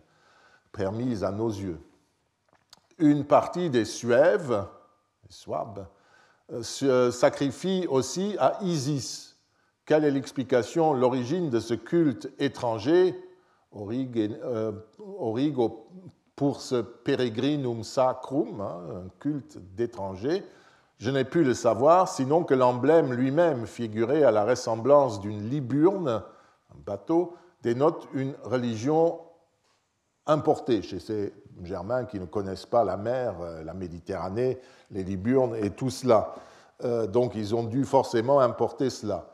permises 0.72 1.24
à 1.24 1.32
nos 1.32 1.50
yeux. 1.50 1.80
Une 2.98 3.24
partie 3.26 3.70
des 3.70 3.86
Suèves, 3.86 4.66
Swabes, 5.32 5.88
euh, 6.52 7.12
sacrifie 7.12 7.88
aussi 7.90 8.36
à 8.40 8.58
Isis, 8.62 9.38
quelle 9.86 10.04
est 10.04 10.12
l'explication, 10.12 10.94
l'origine 10.94 11.50
de 11.50 11.60
ce 11.60 11.74
culte 11.74 12.30
étranger, 12.40 13.16
euh, 13.74 14.72
origo 15.18 15.88
pour 16.36 16.62
ce 16.62 16.76
peregrinum 16.76 17.84
sacrum, 17.84 18.60
hein, 18.60 19.06
un 19.06 19.10
culte 19.20 19.58
d'étranger 19.76 20.44
Je 20.98 21.10
n'ai 21.10 21.24
pu 21.24 21.44
le 21.44 21.54
savoir, 21.54 22.10
sinon 22.10 22.44
que 22.44 22.54
l'emblème 22.54 23.14
lui-même, 23.14 23.66
figuré 23.66 24.24
à 24.24 24.32
la 24.32 24.44
ressemblance 24.44 25.22
d'une 25.22 25.50
liburne, 25.50 26.10
un 26.10 26.80
bateau, 26.86 27.36
dénote 27.64 28.08
une 28.14 28.36
religion 28.44 29.20
importée 30.26 30.82
chez 30.82 31.00
ces 31.00 31.34
Germains 31.64 32.06
qui 32.06 32.20
ne 32.20 32.26
connaissent 32.26 32.66
pas 32.66 32.84
la 32.84 32.98
mer, 32.98 33.36
euh, 33.42 33.64
la 33.64 33.74
Méditerranée, 33.74 34.60
les 34.92 35.04
Liburnes 35.04 35.56
et 35.56 35.70
tout 35.70 35.90
cela. 35.90 36.36
Euh, 36.84 37.08
donc 37.08 37.36
ils 37.36 37.56
ont 37.56 37.64
dû 37.64 37.86
forcément 37.86 38.40
importer 38.40 38.90
cela. 38.90 39.28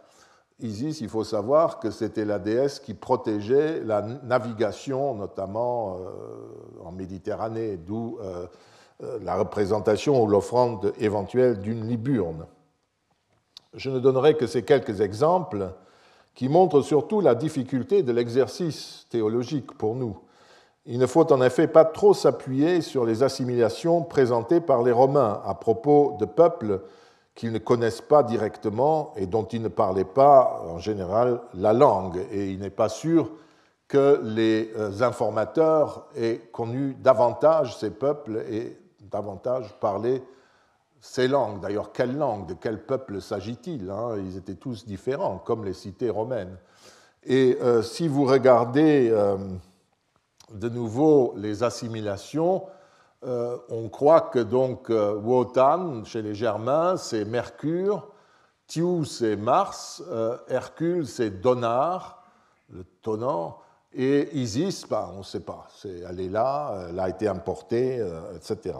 Isis, 0.60 1.02
il 1.02 1.10
faut 1.10 1.24
savoir 1.24 1.80
que 1.80 1.92
c'était 1.92 2.26
la 2.26 2.40
déesse 2.40 2.80
qui 2.80 2.94
protégeait 2.94 3.82
la 3.84 4.02
navigation, 4.02 5.14
notamment 5.14 5.98
euh, 5.98 6.84
en 6.84 6.92
Méditerranée, 6.92 7.78
d'où 7.78 8.18
la 9.22 9.36
représentation 9.36 10.24
ou 10.24 10.26
l'offrande 10.26 10.92
éventuelle 10.98 11.60
d'une 11.60 11.88
liburne. 11.88 12.48
Je 13.76 13.92
ne 13.92 14.00
donnerai 14.00 14.36
que 14.36 14.48
ces 14.48 14.64
quelques 14.64 15.02
exemples 15.02 15.72
qui 16.34 16.50
montrent 16.50 16.82
surtout 16.82 17.22
la 17.22 17.36
difficulté 17.36 18.02
de 18.02 18.12
l'exercice 18.12 19.06
théologique 19.12 19.72
pour 19.78 19.96
nous. 19.96 20.18
Il 20.89 21.00
ne 21.00 21.06
faut 21.06 21.32
en 21.34 21.41
effet 21.41 21.67
pas 21.67 21.84
trop 21.84 22.13
s'appuyer 22.13 22.79
sur 22.79 23.06
les 23.06 23.22
assimilations 23.22 24.03
présentées 24.03 24.62
par 24.62 24.84
les 24.84 24.94
Romains 24.94 25.41
à 25.46 25.53
propos 25.53 26.15
de 26.17 26.25
peuples 26.25 26.82
qu'ils 27.36 27.51
ne 27.51 27.58
connaissent 27.60 28.01
pas 28.01 28.24
directement 28.24 29.12
et 29.17 29.27
dont 29.27 29.44
ils 29.44 29.62
ne 29.62 29.67
parlaient 29.67 30.06
pas 30.06 30.63
en 30.65 30.79
général 30.79 31.41
la 31.53 31.74
langue. 31.74 32.25
Et 32.32 32.51
il 32.51 32.60
n'est 32.60 32.70
pas 32.70 32.88
sûr 32.88 33.29
que 33.89 34.22
les 34.24 34.72
euh, 34.77 35.01
informateurs 35.01 36.07
aient 36.16 36.42
connu 36.53 36.96
davantage 36.96 37.77
ces 37.77 37.92
peuples 37.92 38.46
et 38.50 38.79
davantage 39.01 39.77
parlé 39.81 40.24
ces 41.01 41.27
langues. 41.27 41.59
D'ailleurs, 41.59 41.92
quelle 41.92 42.18
langue, 42.18 42.48
de 42.48 42.53
quel 42.53 42.85
peuple 42.85 43.22
s'agit-il 43.22 43.90
hein? 43.90 44.16
Ils 44.18 44.38
étaient 44.38 44.55
tous 44.55 44.85
différents, 44.85 45.38
comme 45.38 45.66
les 45.66 45.74
cités 45.74 46.09
romaines. 46.09 46.57
Et 47.25 47.57
euh, 47.62 47.81
si 47.81 48.07
vous 48.07 48.25
regardez 48.25 49.09
euh, 49.12 49.38
de 50.53 50.70
nouveau 50.70 51.33
les 51.38 51.64
assimilations, 51.64 52.64
euh, 53.25 53.57
on 53.70 53.90
croit 53.90 54.22
que 54.22 54.40
donc 54.40 54.90
euh, 54.90 55.16
Wotan, 55.16 56.03
chez 56.05 56.22
les 56.22 56.36
Germains, 56.36 56.98
c'est 56.98 57.25
Mercure, 57.25 58.07
Thiou, 58.68 59.05
c'est 59.05 59.36
Mars, 59.36 60.03
euh, 60.10 60.38
Hercule, 60.48 61.07
c'est 61.07 61.42
Donar, 61.42 62.24
le 62.70 62.83
tonnant, 63.01 63.60
et 63.94 64.29
Isis, 64.38 64.88
bah, 64.88 65.12
on 65.16 65.20
ne 65.20 65.24
sait 65.24 65.40
pas, 65.40 65.68
elle 65.83 66.20
est 66.20 66.29
là, 66.29 66.88
elle 66.90 67.00
a 67.00 67.10
été 67.10 67.27
importée, 67.27 68.05
etc. 68.36 68.75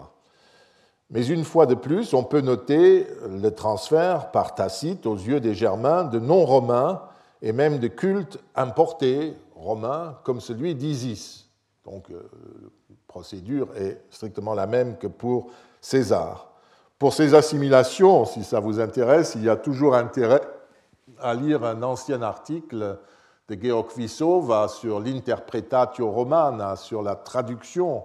Mais 1.10 1.26
une 1.26 1.46
fois 1.46 1.66
de 1.66 1.74
plus, 1.74 2.14
on 2.14 2.24
peut 2.24 2.42
noter 2.42 3.08
le 3.28 3.50
transfert 3.50 4.30
par 4.32 4.54
Tacite 4.54 5.06
aux 5.06 5.16
yeux 5.16 5.40
des 5.40 5.56
Germains 5.56 6.04
de 6.04 6.20
non-romains 6.20 7.02
et 7.42 7.54
même 7.54 7.80
de 7.80 7.88
cultes 7.88 8.38
importés 8.54 9.34
romains 9.56 10.20
comme 10.24 10.42
celui 10.42 10.76
d'Isis. 10.76 11.47
Donc 11.88 12.12
procédure 13.08 13.70
est 13.76 14.02
strictement 14.12 14.54
la 14.54 14.68
même 14.68 14.98
que 14.98 15.08
pour 15.08 15.48
César. 15.82 16.52
Pour 17.00 17.14
ces 17.14 17.34
assimilations, 17.34 18.26
si 18.26 18.44
ça 18.44 18.60
vous 18.60 18.80
intéresse, 18.80 19.36
il 19.36 19.44
y 19.44 19.50
a 19.50 19.56
toujours 19.56 19.96
intérêt 19.96 20.42
à 21.20 21.34
lire 21.34 21.64
un 21.64 21.82
ancien 21.84 22.22
article 22.22 23.00
de 23.48 23.58
Georg 23.62 23.88
Vissova 23.96 24.68
sur 24.68 25.00
l'interpretatio 25.00 26.12
romana, 26.12 26.76
sur 26.76 27.02
la 27.02 27.16
traduction, 27.16 28.04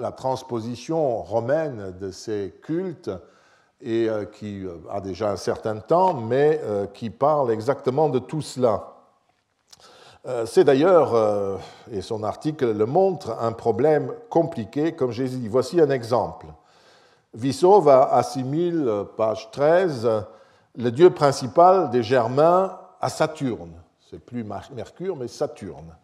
la 0.00 0.10
transposition 0.10 1.22
romaine 1.22 1.96
de 2.00 2.10
ces 2.10 2.58
cultes, 2.62 3.10
et 3.80 4.08
euh, 4.08 4.24
qui 4.24 4.64
euh, 4.64 4.78
a 4.90 5.00
déjà 5.00 5.30
un 5.30 5.36
certain 5.36 5.76
temps, 5.76 6.14
mais 6.14 6.60
euh, 6.64 6.86
qui 6.86 7.10
parle 7.10 7.52
exactement 7.52 8.08
de 8.08 8.18
tout 8.18 8.42
cela. 8.42 8.97
Euh, 10.28 10.44
c'est 10.44 10.64
d'ailleurs, 10.64 11.14
euh, 11.14 11.56
et 11.90 12.02
son 12.02 12.22
article 12.22 12.72
le 12.72 12.84
montre, 12.84 13.34
un 13.40 13.52
problème 13.52 14.12
compliqué, 14.28 14.92
comme 14.92 15.10
j'ai 15.10 15.26
dit. 15.26 15.48
Voici 15.48 15.80
un 15.80 15.88
exemple. 15.88 16.46
Vissova 17.32 18.14
assimile, 18.14 19.04
page 19.16 19.50
13, 19.52 20.08
le 20.76 20.90
dieu 20.90 21.10
principal 21.10 21.90
des 21.90 22.02
Germains 22.02 22.78
à 23.00 23.08
Saturne. 23.08 23.72
C'est 24.10 24.18
plus 24.18 24.44
Mercure, 24.44 25.16
mais 25.16 25.28
Saturne. 25.28 25.94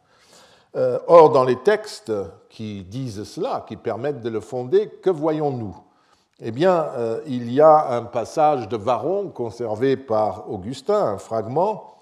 Euh, 0.76 0.98
or, 1.06 1.30
dans 1.30 1.44
les 1.44 1.56
textes 1.56 2.12
qui 2.48 2.82
disent 2.84 3.24
cela, 3.24 3.64
qui 3.68 3.76
permettent 3.76 4.22
de 4.22 4.30
le 4.30 4.40
fonder, 4.40 4.88
que 4.88 5.10
voyons-nous? 5.10 5.76
Eh 6.40 6.50
bien, 6.50 6.88
il 7.26 7.52
y 7.52 7.60
a 7.60 7.90
un 7.90 8.02
passage 8.02 8.68
de 8.68 8.76
Varron 8.76 9.28
conservé 9.28 9.96
par 9.96 10.50
Augustin, 10.50 11.00
un 11.00 11.18
fragment, 11.18 11.94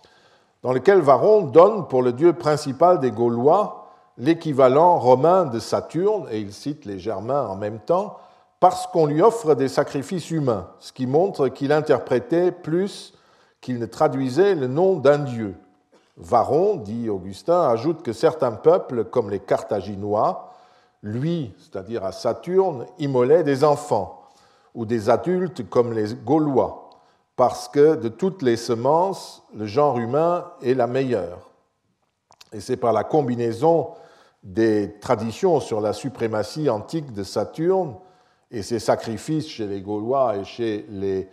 dans 0.63 0.73
lequel 0.73 1.01
Varron 1.01 1.43
donne 1.43 1.89
pour 1.89 2.03
le 2.03 2.13
dieu 2.13 2.33
principal 2.33 3.01
des 3.01 3.11
Gaulois 3.11 3.91
l'équivalent 4.19 4.99
romain 4.99 5.45
de 5.45 5.59
Saturne, 5.59 6.27
et 6.31 6.39
il 6.39 6.53
cite 6.53 6.85
les 6.85 6.99
Germains 6.99 7.47
en 7.47 7.57
même 7.57 7.81
temps, 7.81 8.19
parce 8.61 8.87
qu'on 8.87 9.07
lui 9.07 9.23
offre 9.23 9.55
des 9.55 9.69
sacrifices 9.69 10.31
humains, 10.31 10.69
ce 10.79 10.93
qui 10.93 11.07
montre 11.07 11.49
qu'il 11.49 11.73
interprétait 11.73 12.53
plus 12.53 13.15
qu'il 13.61 13.79
ne 13.79 13.87
traduisait 13.87 14.55
le 14.55 14.69
nom 14.69 14.97
d'un 14.97 15.19
dieu. 15.19 15.57
Varron, 16.17 16.77
dit 16.77 17.09
Augustin, 17.09 17.63
ajoute 17.63 18.03
que 18.03 18.13
certains 18.13 18.53
peuples, 18.53 19.05
comme 19.05 19.31
les 19.31 19.41
Carthaginois, 19.41 20.51
lui, 21.03 21.53
c'est-à-dire 21.59 22.05
à 22.05 22.13
Saturne, 22.13 22.87
immolaient 22.99 23.43
des 23.43 23.65
enfants, 23.65 24.23
ou 24.75 24.85
des 24.85 25.11
adultes 25.11 25.69
comme 25.69 25.93
les 25.93 26.15
Gaulois 26.15 26.82
parce 27.43 27.69
que 27.69 27.97
de 27.97 28.07
toutes 28.09 28.41
les 28.41 28.57
semences, 28.57 29.43
le 29.53 29.67
genre 29.67 29.99
humain 29.99 30.53
est 30.63 30.75
la 30.75 30.87
meilleure. 30.87 31.51
Et 32.53 32.61
c'est 32.61 32.77
par 32.77 32.93
la 32.93 33.03
combinaison 33.03 33.95
des 34.45 34.97
traditions 35.01 35.59
sur 35.59 35.81
la 35.81 35.93
suprématie 35.93 36.71
antique 36.71 37.13
de 37.13 37.25
Saturne 37.25 37.97
et 38.53 38.63
ses 38.63 38.79
sacrifices 38.79 39.49
chez 39.49 39.67
les 39.67 39.81
Gaulois 39.81 40.37
et 40.37 40.45
chez 40.45 40.87
les, 40.89 41.29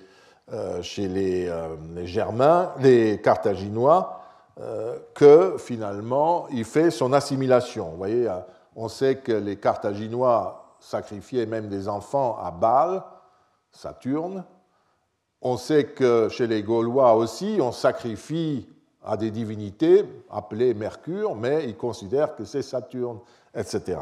euh, 0.52 0.82
chez 0.82 1.08
euh, 1.16 1.76
les, 1.94 2.08
Germains, 2.08 2.72
les 2.80 3.22
Carthaginois, 3.22 4.20
euh, 4.60 4.98
que 5.14 5.58
finalement 5.60 6.48
il 6.50 6.66
fait 6.66 6.90
son 6.90 7.14
assimilation. 7.14 7.92
Vous 7.92 7.98
voyez, 7.98 8.28
on 8.76 8.88
sait 8.88 9.18
que 9.18 9.34
les 9.34 9.58
Carthaginois 9.58 10.76
sacrifiaient 10.80 11.46
même 11.46 11.68
des 11.68 11.88
enfants 11.88 12.36
à 12.42 12.50
Baal, 12.50 13.04
Saturne, 13.72 14.44
on 15.42 15.58
sait 15.58 15.86
que 15.86 16.30
chez 16.30 16.48
les 16.48 16.64
Gaulois 16.64 17.16
aussi, 17.16 17.60
on 17.62 17.72
sacrifie 17.72 18.68
à 19.04 19.18
des 19.18 19.32
divinités 19.32 20.06
appelées 20.30 20.74
Mercure, 20.74 21.36
mais 21.36 21.66
ils 21.66 21.78
considèrent 21.78 22.36
que 22.36 22.46
c'est 22.46 22.62
Saturne, 22.62 23.20
etc. 23.56 24.00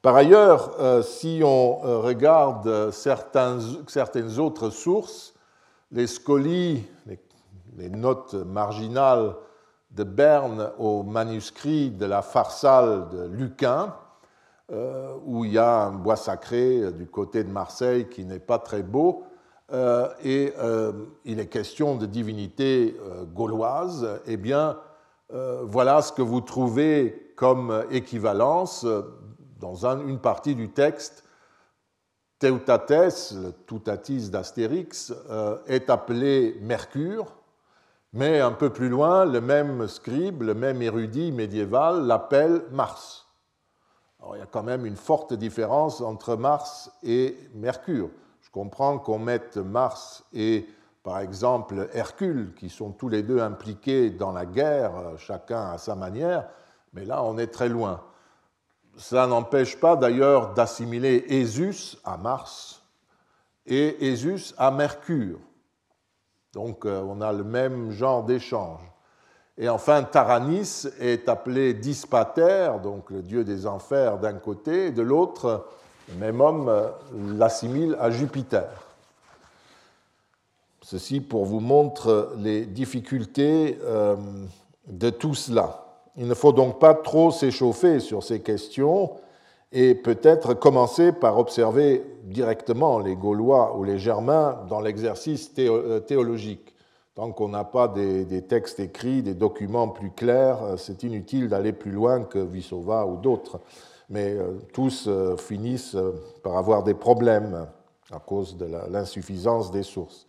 Par 0.00 0.14
ailleurs, 0.16 1.02
si 1.02 1.40
on 1.44 1.76
regarde 2.00 2.90
certaines 2.92 4.38
autres 4.38 4.70
sources, 4.70 5.34
les 5.90 6.06
scolies, 6.06 6.84
les 7.76 7.88
notes 7.90 8.34
marginales 8.34 9.34
de 9.94 10.04
Berne 10.04 10.72
au 10.78 11.02
manuscrit 11.02 11.90
de 11.90 12.06
la 12.06 12.22
Pharsale 12.22 13.08
de 13.10 13.26
Lucain, 13.26 13.94
euh, 14.72 15.14
où 15.24 15.44
il 15.44 15.52
y 15.52 15.58
a 15.58 15.84
un 15.84 15.92
bois 15.92 16.16
sacré 16.16 16.80
euh, 16.80 16.90
du 16.90 17.06
côté 17.06 17.44
de 17.44 17.50
Marseille 17.50 18.08
qui 18.08 18.24
n'est 18.24 18.38
pas 18.38 18.58
très 18.58 18.82
beau, 18.82 19.24
euh, 19.72 20.08
et 20.22 20.52
il 21.24 21.40
est 21.40 21.46
question 21.46 21.96
de 21.96 22.06
divinité 22.06 22.96
gauloise, 23.32 24.20
eh 24.26 24.36
bien, 24.36 24.78
voilà 25.30 26.02
ce 26.02 26.12
que 26.12 26.22
vous 26.22 26.40
trouvez 26.40 27.32
comme 27.36 27.84
équivalence 27.90 28.86
dans 29.58 29.86
une 29.86 30.20
partie 30.20 30.54
du 30.54 30.70
texte. 30.70 31.24
Teutates, 32.38 33.32
le 33.32 33.52
Toutatis 33.66 34.28
d'Astérix, 34.28 35.14
est 35.66 35.88
appelé 35.88 36.58
Mercure, 36.60 37.34
mais 38.14 38.40
un 38.40 38.52
peu 38.52 38.70
plus 38.70 38.88
loin, 38.88 39.24
le 39.24 39.40
même 39.40 39.88
scribe, 39.88 40.42
le 40.42 40.54
même 40.54 40.80
érudit 40.82 41.32
médiéval 41.32 42.06
l'appelle 42.06 42.62
Mars. 42.70 43.26
Alors, 44.20 44.36
il 44.36 44.38
y 44.38 44.42
a 44.42 44.46
quand 44.46 44.62
même 44.62 44.86
une 44.86 44.96
forte 44.96 45.34
différence 45.34 46.00
entre 46.00 46.36
Mars 46.36 46.92
et 47.02 47.36
Mercure. 47.54 48.10
Comprends 48.54 49.00
qu'on 49.00 49.18
mette 49.18 49.56
Mars 49.56 50.22
et, 50.32 50.68
par 51.02 51.18
exemple, 51.18 51.88
Hercule, 51.92 52.54
qui 52.54 52.70
sont 52.70 52.92
tous 52.92 53.08
les 53.08 53.24
deux 53.24 53.40
impliqués 53.40 54.10
dans 54.10 54.30
la 54.30 54.46
guerre, 54.46 54.92
chacun 55.18 55.72
à 55.72 55.78
sa 55.78 55.96
manière, 55.96 56.46
mais 56.92 57.04
là, 57.04 57.24
on 57.24 57.36
est 57.36 57.48
très 57.48 57.68
loin. 57.68 58.00
Ça 58.96 59.26
n'empêche 59.26 59.80
pas 59.80 59.96
d'ailleurs 59.96 60.54
d'assimiler 60.54 61.24
Ésus 61.30 61.96
à 62.04 62.16
Mars 62.16 62.80
et 63.66 64.06
Ésus 64.06 64.54
à 64.56 64.70
Mercure. 64.70 65.40
Donc 66.52 66.86
euh, 66.86 67.02
on 67.02 67.20
a 67.22 67.32
le 67.32 67.42
même 67.42 67.90
genre 67.90 68.22
d'échange. 68.22 68.82
Et 69.58 69.68
enfin, 69.68 70.04
Taranis 70.04 70.86
est 71.00 71.28
appelé 71.28 71.74
Dispater, 71.74 72.70
donc 72.84 73.10
le 73.10 73.22
dieu 73.22 73.42
des 73.42 73.66
enfers 73.66 74.20
d'un 74.20 74.34
côté, 74.34 74.86
et 74.86 74.92
de 74.92 75.02
l'autre, 75.02 75.66
même 76.18 76.40
homme 76.40 76.68
euh, 76.68 76.88
l'assimile 77.36 77.96
à 78.00 78.10
Jupiter. 78.10 78.68
Ceci 80.82 81.20
pour 81.20 81.44
vous 81.44 81.60
montrer 81.60 82.24
les 82.38 82.66
difficultés 82.66 83.78
euh, 83.82 84.16
de 84.86 85.10
tout 85.10 85.34
cela. 85.34 85.86
Il 86.16 86.28
ne 86.28 86.34
faut 86.34 86.52
donc 86.52 86.78
pas 86.78 86.94
trop 86.94 87.30
s'échauffer 87.30 88.00
sur 88.00 88.22
ces 88.22 88.40
questions 88.40 89.12
et 89.72 89.94
peut-être 89.94 90.54
commencer 90.54 91.10
par 91.10 91.38
observer 91.38 92.04
directement 92.24 92.98
les 92.98 93.16
Gaulois 93.16 93.76
ou 93.76 93.82
les 93.82 93.98
Germains 93.98 94.60
dans 94.68 94.80
l'exercice 94.80 95.50
euh, 95.58 96.00
théologique. 96.00 96.74
Tant 97.14 97.30
qu'on 97.30 97.48
n'a 97.48 97.64
pas 97.64 97.88
des, 97.88 98.42
textes 98.42 98.80
écrits, 98.80 99.22
des 99.22 99.34
documents 99.34 99.88
plus 99.88 100.10
clairs, 100.10 100.58
c'est 100.78 101.04
inutile 101.04 101.48
d'aller 101.48 101.72
plus 101.72 101.92
loin 101.92 102.24
que 102.24 102.40
Vissova 102.40 103.06
ou 103.06 103.16
d'autres. 103.16 103.60
Mais 104.08 104.34
euh, 104.34 104.58
tous 104.72 105.08
finissent 105.38 105.96
par 106.42 106.56
avoir 106.56 106.82
des 106.82 106.94
problèmes 106.94 107.66
à 108.12 108.18
cause 108.18 108.56
de 108.56 108.66
l'insuffisance 108.90 109.70
des 109.70 109.82
sources. 109.82 110.26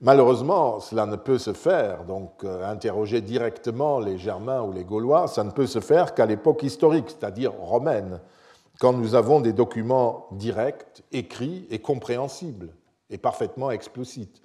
Malheureusement, 0.00 0.80
cela 0.80 1.06
ne 1.06 1.16
peut 1.16 1.38
se 1.38 1.52
faire, 1.52 2.04
donc 2.04 2.44
interroger 2.44 3.20
directement 3.20 4.00
les 4.00 4.18
Germains 4.18 4.62
ou 4.62 4.72
les 4.72 4.84
Gaulois, 4.84 5.28
ça 5.28 5.44
ne 5.44 5.50
peut 5.50 5.66
se 5.66 5.80
faire 5.80 6.14
qu'à 6.14 6.26
l'époque 6.26 6.62
historique, 6.62 7.06
c'est-à-dire 7.08 7.52
romaine 7.52 8.20
quand 8.80 8.92
nous 8.92 9.14
avons 9.14 9.40
des 9.40 9.52
documents 9.52 10.26
directs, 10.32 11.02
écrits 11.12 11.66
et 11.70 11.78
compréhensibles 11.78 12.70
et 13.10 13.18
parfaitement 13.18 13.70
explicites. 13.70 14.42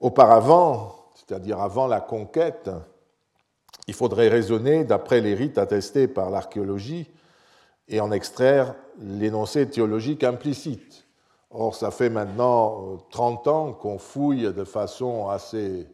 Auparavant, 0.00 0.94
c'est-à-dire 1.14 1.60
avant 1.60 1.86
la 1.86 2.00
conquête, 2.00 2.70
il 3.88 3.94
faudrait 3.94 4.28
raisonner 4.28 4.84
d'après 4.84 5.20
les 5.20 5.34
rites 5.34 5.58
attestés 5.58 6.06
par 6.06 6.30
l'archéologie 6.30 7.10
et 7.88 8.00
en 8.00 8.10
extraire 8.10 8.74
l'énoncé 9.00 9.68
théologique 9.68 10.24
implicite. 10.24 11.06
Or, 11.50 11.74
ça 11.74 11.90
fait 11.90 12.10
maintenant 12.10 12.98
30 13.10 13.46
euh, 13.46 13.50
ans 13.50 13.72
qu'on 13.72 13.98
fouille 13.98 14.52
de 14.52 14.64
façon 14.64 15.28
assez 15.28 15.88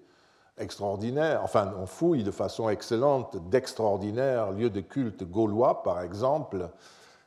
extraordinaire, 0.59 1.41
enfin, 1.43 1.73
on 1.81 1.87
fouille 1.87 2.23
de 2.23 2.31
façon 2.31 2.69
excellente 2.69 3.37
d'extraordinaires 3.51 4.53
lieux 4.53 4.71
de 4.71 4.81
culte 4.81 5.25
gaulois, 5.25 5.83
par 5.83 6.01
exemple, 6.01 6.69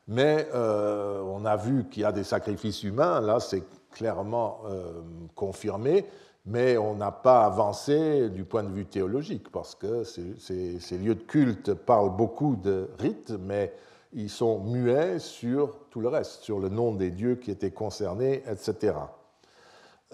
mais 0.07 0.47
euh, 0.53 1.21
on 1.23 1.43
a 1.45 1.57
vu 1.57 1.85
qu'il 1.89 2.03
y 2.03 2.05
a 2.05 2.13
des 2.13 2.23
sacrifices 2.23 2.83
humains, 2.83 3.19
là 3.19 3.39
c'est 3.41 3.63
clairement 3.91 4.61
euh, 4.67 5.01
confirmé, 5.35 6.05
mais 6.45 6.77
on 6.77 6.95
n'a 6.95 7.11
pas 7.11 7.45
avancé 7.45 8.29
du 8.29 8.45
point 8.45 8.63
de 8.63 8.71
vue 8.71 8.85
théologique, 8.85 9.51
parce 9.51 9.75
que 9.75 10.05
ces, 10.05 10.97
lieux 10.97 11.15
de 11.15 11.23
culte 11.23 11.73
parlent 11.73 12.15
beaucoup 12.15 12.55
de 12.55 12.89
rites, 12.97 13.33
mais 13.41 13.73
ils 14.13 14.29
sont 14.29 14.59
muets 14.59 15.19
sur 15.19 15.77
tout 15.89 15.99
le 15.99 16.07
reste, 16.07 16.43
sur 16.43 16.59
le 16.59 16.69
nom 16.69 16.93
des 16.93 17.11
dieux 17.11 17.35
qui 17.35 17.51
étaient 17.51 17.71
concernés, 17.71 18.43
etc. 18.49 18.95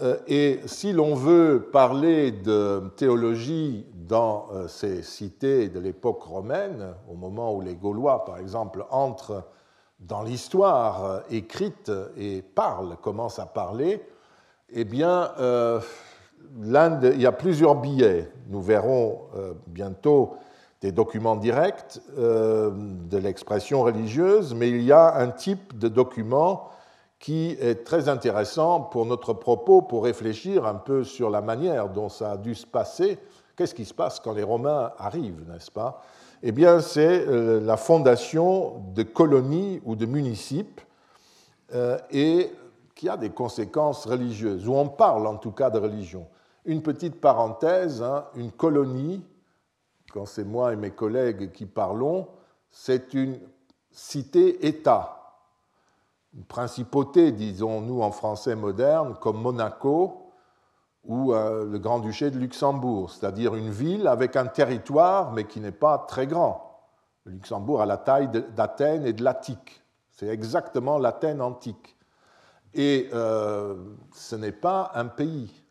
Euh, 0.02 0.18
et 0.28 0.60
si 0.66 0.92
l'on 0.92 1.16
veut 1.16 1.70
parler 1.72 2.32
de 2.32 2.84
théologie 2.98 3.86
dans 3.94 4.48
ces 4.68 5.04
cités 5.04 5.70
de 5.70 5.80
l'époque 5.80 6.24
romaine, 6.24 6.94
au 7.10 7.16
moment 7.16 7.54
où 7.54 7.62
les 7.62 7.76
Gaulois, 7.76 8.26
par 8.26 8.40
exemple, 8.40 8.86
entrent 8.90 9.44
dans 10.08 10.22
l'histoire 10.22 11.06
euh, 11.06 11.20
écrite 11.30 11.92
et 12.18 12.42
parle, 12.42 12.98
commence 13.02 13.40
à 13.40 13.46
parler, 13.46 14.02
eh 14.70 14.84
bien, 14.84 15.32
euh, 15.40 15.80
il 16.62 17.22
y 17.22 17.26
a 17.26 17.32
plusieurs 17.32 17.76
billets. 17.76 18.30
Nous 18.48 18.62
verrons 18.62 19.22
euh, 19.36 19.54
bientôt 19.68 20.36
des 20.84 20.92
documents 20.92 21.38
directs 21.38 22.02
de 22.18 23.18
l'expression 23.18 23.84
religieuse, 23.84 24.54
mais 24.54 24.70
il 24.70 24.84
y 24.84 24.92
a 24.92 25.16
un 25.16 25.30
type 25.30 25.80
de 25.80 25.88
document 25.88 26.70
qui 27.20 27.52
est 27.62 27.86
très 27.86 28.10
intéressant 28.10 28.82
pour 28.82 29.06
notre 29.06 29.32
propos, 29.32 29.82
pour 29.82 30.04
réfléchir 30.04 30.66
un 30.66 30.76
peu 30.76 31.06
sur 31.06 31.30
la 31.30 31.40
manière 31.40 31.88
dont 31.88 32.10
ça 32.10 32.34
a 32.34 32.38
dû 32.38 32.54
se 32.54 32.68
passer. 32.68 33.18
Qu'est-ce 33.56 33.74
qui 33.74 33.86
se 33.86 33.94
passe 33.94 34.20
quand 34.20 34.34
les 34.34 34.44
Romains 34.44 34.92
arrivent, 34.98 35.46
n'est-ce 35.48 35.72
pas? 35.72 36.02
Eh 36.42 36.52
bien, 36.52 36.82
c'est 36.82 37.26
euh, 37.30 37.62
la 37.62 37.78
fondation 37.78 38.84
de 38.94 39.04
colonies 39.04 39.82
ou 39.86 39.96
de 39.96 40.06
municipes 40.06 40.82
euh, 41.74 41.98
et 42.12 42.52
qui 42.94 43.08
a 43.08 43.16
des 43.16 43.30
conséquences 43.30 44.06
religieuses, 44.06 44.68
ou 44.68 44.74
on 44.74 44.90
parle 44.90 45.26
en 45.26 45.38
tout 45.38 45.52
cas 45.52 45.70
de 45.70 45.80
religion. 45.80 46.28
Une 46.66 46.82
petite 46.82 47.22
parenthèse, 47.22 48.02
hein, 48.02 48.26
une 48.36 48.52
colonie, 48.52 49.24
quand 50.14 50.28
c'est 50.28 50.44
moi 50.44 50.74
et 50.74 50.76
mes 50.76 50.92
collègues 50.92 51.52
qui 51.52 51.66
parlons, 51.66 52.28
c'est 52.70 53.14
une 53.14 53.40
cité-État, 53.92 55.40
une 56.36 56.44
principauté, 56.44 57.32
disons-nous 57.32 58.02
en 58.02 58.12
français 58.12 58.56
moderne, 58.56 59.16
comme 59.20 59.42
Monaco, 59.42 60.32
ou 61.04 61.34
euh, 61.34 61.66
le 61.66 61.80
Grand-Duché 61.80 62.32
de 62.32 62.38
Luxembourg, 62.38 63.12
c'est-à-dire 63.12 63.56
une 63.56 63.72
ville 63.72 64.08
avec 64.08 64.36
un 64.36 64.46
territoire, 64.46 65.32
mais 65.32 65.46
qui 65.46 65.60
n'est 65.60 65.72
pas 65.72 65.98
très 65.98 66.28
grand. 66.28 66.82
Le 67.26 67.34
Luxembourg 67.34 67.82
a 67.82 67.86
la 67.86 67.98
taille 67.98 68.30
d'Athènes 68.30 69.06
et 69.06 69.14
de 69.14 69.24
l'Attique. 69.24 69.84
C'est 70.12 70.28
exactement 70.28 71.00
l'Athènes 71.00 71.42
antique. 71.42 71.98
Et 72.74 73.10
euh, 73.14 73.76
ce 74.14 74.36
n'est 74.36 74.52
pas 74.52 74.92
un 74.96 75.06
pays. 75.06 75.63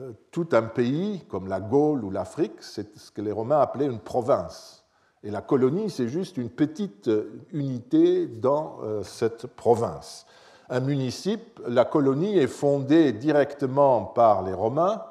Euh, 0.00 0.12
tout 0.30 0.48
un 0.52 0.62
pays, 0.62 1.24
comme 1.28 1.48
la 1.48 1.60
Gaule 1.60 2.04
ou 2.04 2.10
l'Afrique, 2.10 2.62
c'est 2.62 2.96
ce 2.96 3.10
que 3.10 3.22
les 3.22 3.32
Romains 3.32 3.60
appelaient 3.60 3.86
une 3.86 4.00
province. 4.00 4.84
Et 5.22 5.30
la 5.30 5.42
colonie, 5.42 5.90
c'est 5.90 6.08
juste 6.08 6.38
une 6.38 6.50
petite 6.50 7.10
unité 7.52 8.26
dans 8.26 8.78
cette 9.02 9.46
province 9.46 10.26
un 10.70 10.80
municipe, 10.80 11.60
la 11.66 11.84
colonie 11.84 12.38
est 12.38 12.46
fondée 12.46 13.12
directement 13.12 14.04
par 14.04 14.42
les 14.42 14.54
Romains, 14.54 15.04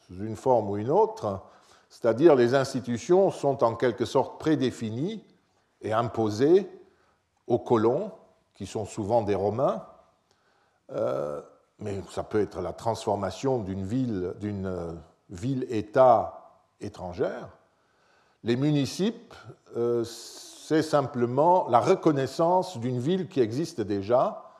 sous 0.00 0.24
une 0.24 0.34
forme 0.34 0.70
ou 0.70 0.76
une 0.76 0.90
autre, 0.90 1.40
c'est-à-dire 1.88 2.34
les 2.34 2.54
institutions 2.54 3.30
sont 3.30 3.62
en 3.62 3.76
quelque 3.76 4.04
sorte 4.04 4.40
prédéfinies 4.40 5.22
et 5.82 5.92
imposées 5.92 6.68
aux 7.46 7.60
colons, 7.60 8.10
qui 8.54 8.66
sont 8.66 8.84
souvent 8.84 9.22
des 9.22 9.36
Romains, 9.36 9.86
euh, 10.90 11.40
mais 11.84 12.00
ça 12.10 12.22
peut 12.22 12.40
être 12.40 12.62
la 12.62 12.72
transformation 12.72 13.58
d'une 13.58 13.84
ville, 13.84 14.32
d'une 14.40 14.96
ville-État 15.28 16.62
étrangère. 16.80 17.50
Les 18.42 18.56
municipes, 18.56 19.34
euh, 19.76 20.02
c'est 20.04 20.82
simplement 20.82 21.68
la 21.68 21.80
reconnaissance 21.80 22.78
d'une 22.78 22.98
ville 22.98 23.28
qui 23.28 23.40
existe 23.40 23.82
déjà 23.82 24.50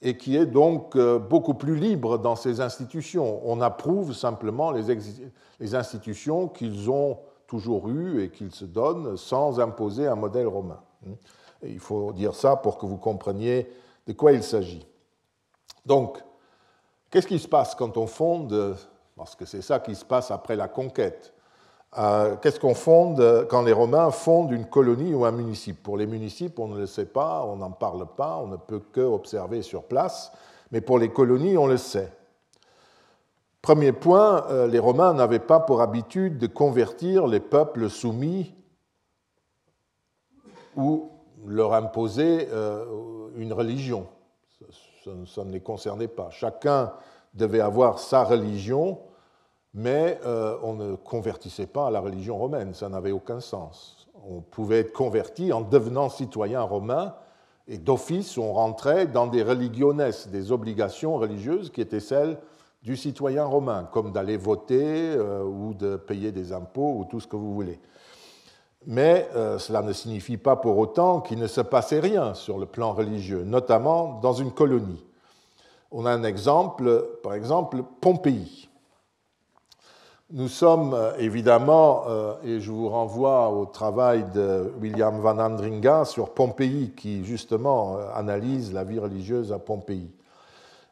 et 0.00 0.16
qui 0.16 0.36
est 0.36 0.46
donc 0.46 0.96
euh, 0.96 1.18
beaucoup 1.18 1.52
plus 1.52 1.76
libre 1.76 2.18
dans 2.18 2.34
ses 2.34 2.62
institutions. 2.62 3.42
On 3.44 3.60
approuve 3.60 4.14
simplement 4.14 4.70
les, 4.70 4.90
institutions 5.74 6.48
qu'ils 6.48 6.90
ont 6.90 7.18
toujours 7.46 7.90
eues 7.90 8.22
et 8.22 8.30
qu'ils 8.30 8.52
se 8.52 8.64
donnent 8.64 9.18
sans 9.18 9.60
imposer 9.60 10.06
un 10.06 10.14
modèle 10.14 10.46
romain. 10.46 10.80
il 11.62 11.78
faut 11.78 12.14
dire 12.14 12.34
ça 12.34 12.56
pour 12.56 12.78
que 12.78 12.86
vous 12.86 12.96
compreniez 12.96 13.70
de 14.06 14.14
quoi 14.14 14.32
il 14.32 14.42
s'agit. 14.42 14.86
Donc, 15.84 16.22
qu'est-ce 17.10 17.26
qui 17.26 17.38
se 17.38 17.48
passe 17.48 17.74
quand 17.74 17.96
on 17.96 18.06
fonde, 18.06 18.76
parce 19.16 19.34
que 19.34 19.44
c'est 19.44 19.62
ça 19.62 19.80
qui 19.80 19.94
se 19.94 20.04
passe 20.04 20.30
après 20.30 20.56
la 20.56 20.68
conquête, 20.68 21.32
euh, 21.98 22.36
qu'est-ce 22.36 22.60
qu'on 22.60 22.74
fonde 22.74 23.46
quand 23.48 23.62
les 23.62 23.72
Romains 23.72 24.12
fondent 24.12 24.52
une 24.52 24.66
colonie 24.66 25.12
ou 25.12 25.24
un 25.24 25.32
municipe 25.32 25.82
Pour 25.82 25.96
les 25.96 26.06
municipes, 26.06 26.58
on 26.60 26.68
ne 26.68 26.78
le 26.78 26.86
sait 26.86 27.06
pas, 27.06 27.44
on 27.44 27.56
n'en 27.56 27.72
parle 27.72 28.06
pas, 28.16 28.36
on 28.36 28.46
ne 28.46 28.56
peut 28.56 28.80
que 28.92 29.00
observer 29.00 29.62
sur 29.62 29.82
place, 29.82 30.30
mais 30.70 30.80
pour 30.80 30.98
les 30.98 31.10
colonies, 31.10 31.58
on 31.58 31.66
le 31.66 31.76
sait. 31.76 32.12
Premier 33.60 33.92
point, 33.92 34.46
euh, 34.50 34.66
les 34.68 34.78
Romains 34.78 35.12
n'avaient 35.14 35.38
pas 35.38 35.60
pour 35.60 35.82
habitude 35.82 36.38
de 36.38 36.46
convertir 36.46 37.26
les 37.26 37.40
peuples 37.40 37.90
soumis 37.90 38.54
ou 40.76 41.10
leur 41.46 41.74
imposer 41.74 42.48
euh, 42.52 42.84
une 43.36 43.52
religion. 43.52 44.06
Ça, 45.26 45.44
ne 45.44 45.52
les 45.52 45.60
concernait 45.60 46.08
pas. 46.08 46.30
Chacun 46.30 46.92
devait 47.34 47.60
avoir 47.60 47.98
sa 47.98 48.24
religion, 48.24 48.98
mais 49.74 50.18
euh, 50.24 50.56
on 50.62 50.74
ne 50.74 50.94
convertissait 50.96 51.66
pas 51.66 51.86
à 51.86 51.90
la 51.90 52.00
religion 52.00 52.36
romaine. 52.36 52.74
Ça 52.74 52.88
n'avait 52.88 53.12
aucun 53.12 53.40
sens. 53.40 54.08
On 54.28 54.40
pouvait 54.40 54.80
être 54.80 54.92
converti 54.92 55.52
en 55.52 55.60
devenant 55.60 56.08
citoyen 56.08 56.62
romain, 56.62 57.14
et 57.68 57.78
d'office, 57.78 58.36
on 58.36 58.52
rentrait 58.52 59.06
dans 59.06 59.28
des 59.28 59.44
religiones, 59.44 60.10
des 60.32 60.52
obligations 60.52 61.16
religieuses 61.16 61.70
qui 61.70 61.80
étaient 61.80 62.00
celles 62.00 62.36
du 62.82 62.96
citoyen 62.96 63.44
romain, 63.44 63.88
comme 63.92 64.10
d'aller 64.10 64.36
voter 64.36 65.12
euh, 65.14 65.44
ou 65.44 65.74
de 65.74 65.96
payer 65.96 66.32
des 66.32 66.52
impôts 66.52 66.96
ou 66.96 67.04
tout 67.04 67.20
ce 67.20 67.26
que 67.26 67.36
vous 67.36 67.54
voulez. 67.54 67.78
Mais 68.86 69.28
euh, 69.34 69.58
cela 69.58 69.82
ne 69.82 69.92
signifie 69.92 70.38
pas 70.38 70.56
pour 70.56 70.78
autant 70.78 71.20
qu'il 71.20 71.38
ne 71.38 71.46
se 71.46 71.60
passait 71.60 72.00
rien 72.00 72.34
sur 72.34 72.58
le 72.58 72.66
plan 72.66 72.92
religieux, 72.92 73.42
notamment 73.44 74.18
dans 74.22 74.32
une 74.32 74.52
colonie. 74.52 75.04
On 75.90 76.06
a 76.06 76.12
un 76.12 76.24
exemple, 76.24 77.06
par 77.22 77.34
exemple, 77.34 77.82
Pompéi. 78.00 78.68
Nous 80.32 80.48
sommes 80.48 80.94
euh, 80.94 81.12
évidemment, 81.18 82.04
et 82.44 82.60
je 82.60 82.70
vous 82.70 82.88
renvoie 82.88 83.50
au 83.50 83.66
travail 83.66 84.24
de 84.32 84.72
William 84.80 85.18
Van 85.20 85.38
Andringa 85.38 86.04
sur 86.04 86.30
Pompéi, 86.30 86.92
qui 86.96 87.24
justement 87.24 87.98
analyse 88.14 88.72
la 88.72 88.84
vie 88.84 88.98
religieuse 88.98 89.52
à 89.52 89.58
Pompéi. 89.58 90.10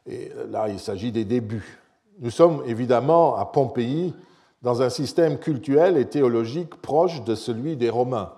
Et 0.05 0.31
là, 0.49 0.67
il 0.69 0.79
s'agit 0.79 1.11
des 1.11 1.25
débuts. 1.25 1.79
Nous 2.19 2.31
sommes 2.31 2.63
évidemment 2.65 3.37
à 3.37 3.45
Pompéi 3.45 4.13
dans 4.61 4.81
un 4.81 4.89
système 4.89 5.37
cultuel 5.37 5.97
et 5.97 6.09
théologique 6.09 6.75
proche 6.81 7.23
de 7.23 7.35
celui 7.35 7.77
des 7.77 7.89
Romains. 7.89 8.33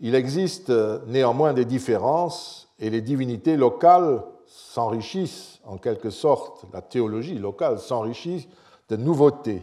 Il 0.00 0.14
existe 0.14 0.72
néanmoins 1.06 1.52
des 1.52 1.64
différences 1.64 2.68
et 2.78 2.88
les 2.90 3.00
divinités 3.00 3.56
locales 3.56 4.22
s'enrichissent 4.46 5.60
en 5.64 5.76
quelque 5.76 6.10
sorte, 6.10 6.64
la 6.72 6.80
théologie 6.80 7.38
locale 7.38 7.78
s'enrichit 7.78 8.48
de 8.88 8.96
nouveautés. 8.96 9.62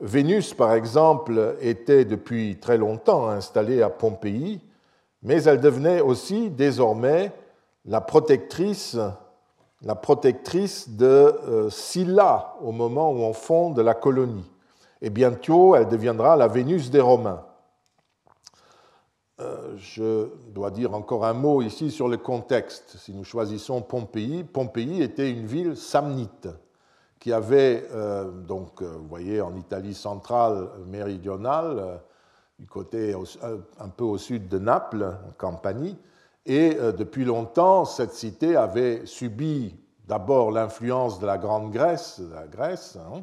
Vénus, 0.00 0.54
par 0.54 0.74
exemple, 0.74 1.56
était 1.60 2.04
depuis 2.04 2.58
très 2.58 2.76
longtemps 2.76 3.28
installée 3.28 3.80
à 3.80 3.90
Pompéi, 3.90 4.60
mais 5.22 5.42
elle 5.44 5.60
devenait 5.60 6.00
aussi 6.00 6.50
désormais 6.50 7.32
la 7.84 8.00
protectrice 8.00 8.96
la 9.84 9.94
protectrice 9.94 10.88
de 10.88 11.04
euh, 11.04 11.70
Scylla 11.70 12.54
au 12.62 12.72
moment 12.72 13.10
où 13.12 13.18
on 13.18 13.32
fonde 13.32 13.78
la 13.78 13.94
colonie. 13.94 14.50
Et 15.02 15.10
bientôt, 15.10 15.76
elle 15.76 15.88
deviendra 15.88 16.36
la 16.36 16.48
Vénus 16.48 16.90
des 16.90 17.00
Romains. 17.00 17.44
Euh, 19.40 19.74
je 19.76 20.28
dois 20.48 20.70
dire 20.70 20.94
encore 20.94 21.26
un 21.26 21.34
mot 21.34 21.60
ici 21.60 21.90
sur 21.90 22.08
le 22.08 22.16
contexte. 22.16 22.96
Si 22.98 23.12
nous 23.12 23.24
choisissons 23.24 23.82
Pompéi, 23.82 24.44
Pompéi 24.44 25.02
était 25.02 25.30
une 25.30 25.46
ville 25.46 25.76
samnite 25.76 26.48
qui 27.18 27.32
avait, 27.32 27.86
euh, 27.92 28.30
donc, 28.30 28.82
vous 28.82 29.08
voyez, 29.08 29.40
en 29.40 29.54
Italie 29.56 29.94
centrale, 29.94 30.68
méridionale, 30.86 32.00
du 32.58 32.66
côté 32.66 33.14
un 33.80 33.88
peu 33.88 34.04
au 34.04 34.18
sud 34.18 34.48
de 34.48 34.58
Naples, 34.58 35.04
en 35.04 35.32
Campanie, 35.36 35.96
et 36.46 36.76
euh, 36.78 36.92
depuis 36.92 37.24
longtemps, 37.24 37.84
cette 37.84 38.12
cité 38.12 38.56
avait 38.56 39.06
subi 39.06 39.74
d'abord 40.06 40.50
l'influence 40.50 41.18
de 41.18 41.26
la 41.26 41.38
Grande 41.38 41.70
Grèce, 41.70 42.20
la 42.34 42.46
Grèce, 42.46 42.96
hein, 42.96 43.22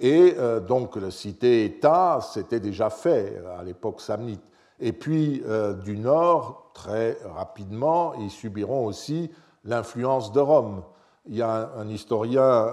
et 0.00 0.34
euh, 0.38 0.58
donc 0.58 0.96
le 0.96 1.10
cité-État 1.10 2.20
s'était 2.20 2.58
déjà 2.58 2.90
fait 2.90 3.40
à 3.58 3.62
l'époque 3.62 4.00
samnite. 4.00 4.42
Et 4.80 4.92
puis 4.92 5.42
euh, 5.46 5.74
du 5.74 5.96
nord, 5.96 6.70
très 6.74 7.18
rapidement, 7.34 8.14
ils 8.14 8.30
subiront 8.30 8.86
aussi 8.86 9.30
l'influence 9.64 10.32
de 10.32 10.40
Rome. 10.40 10.82
Il 11.26 11.36
y 11.36 11.42
a 11.42 11.70
un, 11.76 11.86
historien 11.88 12.72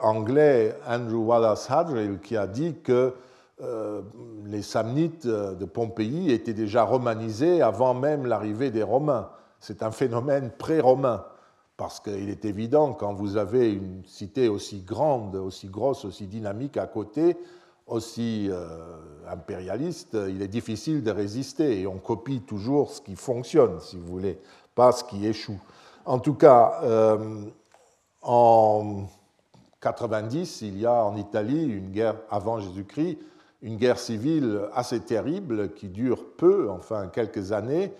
anglais, 0.00 0.74
Andrew 0.86 1.26
Wallace 1.26 1.68
Hadrill, 1.68 2.20
qui 2.20 2.36
a 2.36 2.46
dit 2.46 2.76
que 2.82 3.12
euh, 3.60 4.02
les 4.44 4.62
Samnites 4.62 5.26
de 5.26 5.64
Pompéi 5.64 6.30
étaient 6.30 6.54
déjà 6.54 6.84
romanisés 6.84 7.60
avant 7.60 7.92
même 7.92 8.26
l'arrivée 8.26 8.70
des 8.70 8.82
Romains. 8.82 9.30
C'est 9.58 9.82
un 9.82 9.90
phénomène 9.90 10.52
pré-romain, 10.56 11.24
parce 11.76 11.98
qu'il 11.98 12.28
est 12.28 12.44
évident, 12.44 12.92
quand 12.92 13.14
vous 13.14 13.36
avez 13.36 13.72
une 13.72 14.02
cité 14.04 14.48
aussi 14.48 14.82
grande, 14.82 15.34
aussi 15.34 15.68
grosse, 15.68 16.04
aussi 16.04 16.26
dynamique 16.26 16.76
à 16.76 16.86
côté, 16.86 17.36
aussi 17.88 18.48
euh, 18.50 18.66
impérialiste, 19.28 20.16
il 20.28 20.42
est 20.42 20.48
difficile 20.48 21.02
de 21.02 21.10
résister, 21.10 21.80
et 21.80 21.86
on 21.86 21.98
copie 21.98 22.42
toujours 22.42 22.92
ce 22.92 23.00
qui 23.00 23.16
fonctionne, 23.16 23.80
si 23.80 23.96
vous 23.96 24.06
voulez, 24.06 24.38
pas 24.74 24.92
ce 24.92 25.02
qui 25.02 25.26
échoue. 25.26 25.60
En 26.04 26.20
tout 26.20 26.34
cas, 26.34 26.80
euh, 26.84 27.42
en 28.22 29.06
90, 29.80 30.62
il 30.62 30.78
y 30.78 30.86
a 30.86 31.04
en 31.04 31.16
Italie 31.16 31.64
une 31.64 31.90
guerre 31.90 32.16
avant 32.30 32.60
Jésus-Christ 32.60 33.18
une 33.62 33.76
guerre 33.76 33.98
civile 33.98 34.62
assez 34.74 35.00
terrible 35.00 35.72
qui 35.74 35.88
dure 35.88 36.24
peu, 36.36 36.70
enfin 36.70 37.08
quelques 37.08 37.52
années, 37.52 37.92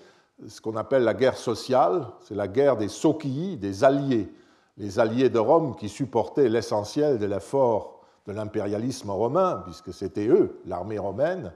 ce 0.47 0.61
qu'on 0.61 0.77
appelle 0.77 1.03
la 1.03 1.15
guerre 1.15 1.37
sociale, 1.37 2.07
c'est 2.21 2.37
la 2.37 2.47
guerre 2.47 2.77
des 2.77 2.89
Socii, 2.89 3.57
des 3.57 3.83
alliés, 3.83 4.33
les 4.77 5.01
alliés 5.01 5.31
de 5.31 5.39
Rome 5.39 5.75
qui 5.77 5.89
supportaient 5.89 6.49
l'essentiel 6.49 7.19
de 7.19 7.27
l'effort 7.27 7.99
de 8.27 8.33
l'impérialisme 8.33 9.11
romain, 9.11 9.63
puisque 9.65 9.93
c'était 9.93 10.29
eux, 10.29 10.61
l'armée 10.67 10.99
romaine, 10.99 11.53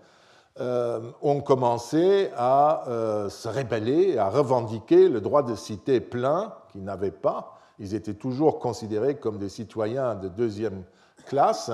euh, 0.60 1.00
ont 1.20 1.40
commencé 1.40 2.30
à 2.36 2.88
euh, 2.88 3.28
se 3.28 3.48
rebeller, 3.48 4.18
à 4.18 4.28
revendiquer 4.28 5.08
le 5.08 5.20
droit 5.20 5.42
de 5.42 5.54
cité 5.54 6.00
plein 6.00 6.54
qu'ils 6.70 6.82
n'avaient 6.82 7.10
pas. 7.10 7.58
Ils 7.78 7.94
étaient 7.94 8.14
toujours 8.14 8.58
considérés 8.58 9.16
comme 9.16 9.38
des 9.38 9.48
citoyens 9.48 10.14
de 10.14 10.28
deuxième 10.28 10.82
classe 11.26 11.70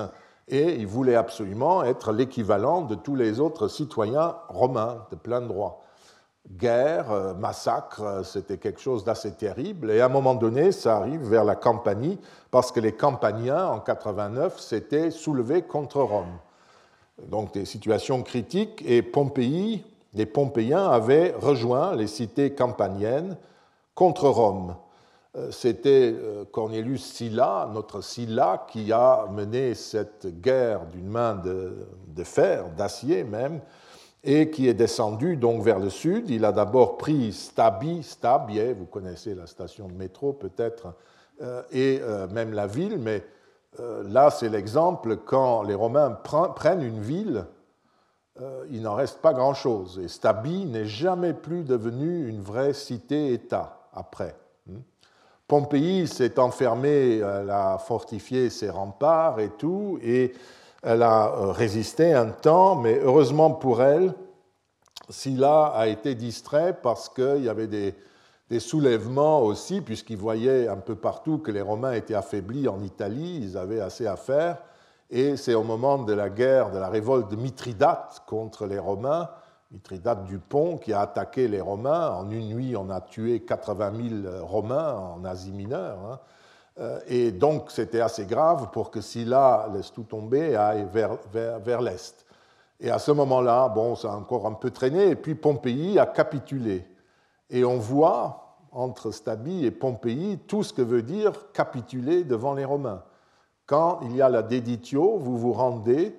et 0.49 0.75
il 0.75 0.87
voulait 0.87 1.15
absolument 1.15 1.83
être 1.83 2.11
l'équivalent 2.11 2.81
de 2.81 2.95
tous 2.95 3.15
les 3.15 3.39
autres 3.39 3.67
citoyens 3.67 4.35
romains 4.49 5.05
de 5.11 5.15
plein 5.15 5.41
droit. 5.41 5.83
Guerre, 6.51 7.11
euh, 7.11 7.33
massacre, 7.33 8.01
euh, 8.01 8.23
c'était 8.23 8.57
quelque 8.57 8.79
chose 8.79 9.03
d'assez 9.03 9.33
terrible, 9.33 9.91
et 9.91 10.01
à 10.01 10.05
un 10.05 10.09
moment 10.09 10.33
donné, 10.33 10.71
ça 10.71 10.97
arrive 10.97 11.21
vers 11.21 11.43
la 11.43 11.55
Campanie, 11.55 12.17
parce 12.49 12.71
que 12.71 12.79
les 12.79 12.93
Campaniens, 12.93 13.67
en 13.67 13.79
89, 13.79 14.59
s'étaient 14.59 15.11
soulevés 15.11 15.61
contre 15.61 16.01
Rome. 16.01 16.39
Donc 17.27 17.53
des 17.53 17.65
situations 17.65 18.23
critiques, 18.23 18.83
et 18.85 19.03
Pompéi, 19.03 19.83
les 20.13 20.25
Pompéiens 20.25 20.89
avaient 20.89 21.35
rejoint 21.37 21.95
les 21.95 22.07
cités 22.07 22.55
campaniennes 22.55 23.37
contre 23.93 24.27
Rome. 24.27 24.75
Euh, 25.37 25.51
c'était 25.51 26.15
euh, 26.15 26.43
Cornelius 26.51 27.05
Sylla, 27.05 27.69
notre 27.71 28.01
Sylla, 28.01 28.65
qui 28.67 28.91
a 28.91 29.27
mené 29.31 29.75
cette 29.75 30.41
guerre 30.41 30.87
d'une 30.87 31.07
main 31.07 31.35
de, 31.35 31.85
fer, 32.23 32.71
d'acier 32.75 33.23
même, 33.23 33.61
et 34.23 34.49
qui 34.49 34.67
est 34.67 34.73
descendu 34.73 35.37
donc 35.37 35.61
vers 35.61 35.77
le 35.77 35.91
sud. 35.91 36.29
Il 36.31 36.45
a 36.45 36.51
d'abord 36.51 36.97
pris 36.97 37.31
Stabi, 37.31 38.01
Stabie, 38.01 38.73
vous 38.73 38.87
connaissez 38.87 39.35
la 39.35 39.45
station 39.45 39.87
de 39.87 39.93
métro 39.93 40.33
peut-être, 40.33 40.95
euh, 41.41 41.61
et 41.71 42.01
même 42.33 42.51
la 42.51 42.67
ville, 42.67 42.97
mais 42.97 43.23
là 43.77 44.29
c'est 44.29 44.49
l'exemple 44.49 45.15
quand 45.15 45.63
les 45.63 45.75
Romains 45.75 46.09
prennent 46.55 46.81
une 46.81 46.99
ville, 46.99 47.45
il 48.69 48.81
n'en 48.81 48.95
reste 48.95 49.21
pas 49.21 49.31
grand-chose. 49.31 50.01
Et 50.03 50.09
Stabi 50.09 50.65
n'est 50.65 50.85
jamais 50.85 51.33
plus 51.33 51.63
devenu 51.63 52.27
une 52.27 52.41
vraie 52.41 52.73
cité-État 52.73 53.87
après. 53.93 54.35
Pompéi 55.49 56.07
s'est 56.07 56.37
enfermée, 56.39 57.17
elle 57.17 57.49
a 57.49 57.79
fortifié 57.79 58.51
ses 58.51 58.69
remparts 58.69 59.39
et 59.39 59.49
tout, 59.49 59.97
et 60.03 60.31
elle 60.83 61.01
a 61.01 61.33
euh, 61.33 61.51
résisté 61.51 62.13
un 62.13 62.27
temps, 62.27 62.75
mais 62.75 62.99
heureusement 63.01 63.49
pour 63.49 63.81
elle, 63.81 64.13
Sylla 65.09 65.73
a 65.73 65.87
été 65.87 66.13
distrait 66.13 66.77
parce 66.79 67.09
qu'il 67.09 67.43
y 67.43 67.49
avait 67.49 67.65
des, 67.65 67.95
soulèvements 68.59 69.41
aussi, 69.41 69.81
puisqu'ils 69.81 70.17
voyaient 70.17 70.67
un 70.67 70.77
peu 70.77 70.93
partout 70.93 71.39
que 71.39 71.49
les 71.49 71.61
Romains 71.61 71.93
étaient 71.93 72.13
affaiblis 72.13 72.67
en 72.67 72.83
Italie, 72.83 73.39
ils 73.41 73.57
avaient 73.57 73.81
assez 73.81 74.05
à 74.05 74.17
faire, 74.17 74.59
et 75.09 75.35
c'est 75.35 75.55
au 75.55 75.63
moment 75.63 75.97
de 75.97 76.13
la 76.13 76.29
guerre, 76.29 76.69
de 76.69 76.77
la 76.77 76.89
révolte 76.89 77.31
de 77.31 77.35
Mithridate 77.35 78.21
contre 78.27 78.67
les 78.67 78.77
Romains, 78.77 79.29
Mithridate 79.71 80.25
du 80.25 80.39
Pont, 80.39 80.77
qui 80.77 80.93
a 80.93 81.01
attaqué 81.01 81.47
les 81.47 81.61
Romains. 81.61 82.11
En 82.11 82.29
une 82.31 82.49
nuit, 82.49 82.75
on 82.75 82.89
a 82.89 83.01
tué 83.01 83.41
80 83.41 84.21
000 84.23 84.45
Romains 84.45 84.95
en 84.95 85.23
Asie 85.25 85.51
mineure. 85.51 85.99
Hein. 86.05 86.19
Euh, 86.79 86.99
et 87.07 87.31
donc, 87.31 87.69
c'était 87.71 88.01
assez 88.01 88.25
grave 88.25 88.69
pour 88.71 88.89
que 88.89 89.01
Sylla 89.01 89.69
laisse 89.73 89.91
tout 89.91 90.03
tomber 90.03 90.51
et 90.51 90.55
aille 90.55 90.87
vers, 90.91 91.17
vers, 91.31 91.81
l'est. 91.81 92.25
Et 92.79 92.89
à 92.89 92.97
ce 92.97 93.11
moment-là, 93.11 93.67
bon, 93.69 93.95
ça 93.95 94.13
a 94.13 94.15
encore 94.15 94.47
un 94.47 94.53
peu 94.53 94.71
traîné, 94.71 95.09
et 95.09 95.15
puis 95.15 95.35
Pompéi 95.35 95.99
a 95.99 96.05
capitulé. 96.05 96.87
Et 97.49 97.65
on 97.65 97.77
voit 97.77 98.57
entre 98.71 99.11
Stabie 99.11 99.65
et 99.65 99.71
Pompéi 99.71 100.39
tout 100.47 100.63
ce 100.63 100.73
que 100.73 100.81
veut 100.81 101.01
dire 101.01 101.51
capituler 101.51 102.23
devant 102.23 102.53
les 102.53 102.65
Romains. 102.65 103.03
Quand 103.65 103.99
il 104.03 104.15
y 104.15 104.21
a 104.21 104.29
la 104.29 104.41
déditio, 104.41 105.17
vous 105.17 105.37
vous 105.37 105.53
rendez, 105.53 106.17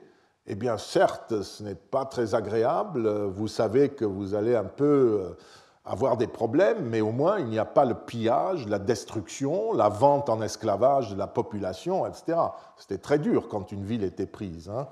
eh 0.53 0.57
bien 0.57 0.79
certes, 0.79 1.43
ce 1.43 1.63
n'est 1.63 1.77
pas 1.77 2.05
très 2.05 2.35
agréable, 2.35 3.09
vous 3.09 3.47
savez 3.47 3.91
que 3.91 4.05
vous 4.05 4.35
allez 4.35 4.57
un 4.57 4.65
peu 4.65 5.23
euh, 5.23 5.37
avoir 5.85 6.17
des 6.17 6.27
problèmes, 6.27 6.87
mais 6.87 7.01
au 7.01 7.13
moins 7.13 7.39
il 7.39 7.47
n'y 7.47 7.59
a 7.61 7.65
pas 7.65 7.85
le 7.85 7.95
pillage, 7.95 8.67
la 8.67 8.81
destruction, 8.81 9.73
la 9.73 9.89
vente 9.89 10.29
en 10.29 10.43
esclavage 10.43 11.13
de 11.13 11.17
la 11.17 11.29
population, 11.29 12.05
etc. 12.05 12.37
C'était 12.77 12.99
très 12.99 13.21
dur 13.21 13.47
quand 13.49 13.71
une 13.71 13.85
ville 13.85 14.03
était 14.03 14.27
prise. 14.27 14.69
Hein. 14.69 14.89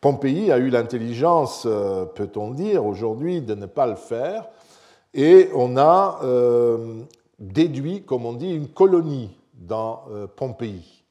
Pompéi 0.00 0.50
a 0.50 0.56
eu 0.56 0.70
l'intelligence, 0.70 1.64
euh, 1.66 2.06
peut-on 2.06 2.50
dire, 2.50 2.86
aujourd'hui, 2.86 3.42
de 3.42 3.54
ne 3.54 3.66
pas 3.66 3.86
le 3.86 3.96
faire, 3.96 4.48
et 5.12 5.50
on 5.54 5.76
a 5.76 6.20
euh, 6.24 7.02
déduit, 7.38 8.02
comme 8.02 8.24
on 8.24 8.32
dit, 8.32 8.50
une 8.50 8.68
colonie 8.68 9.36
dans 9.52 10.04
Pompéi. 10.36 11.01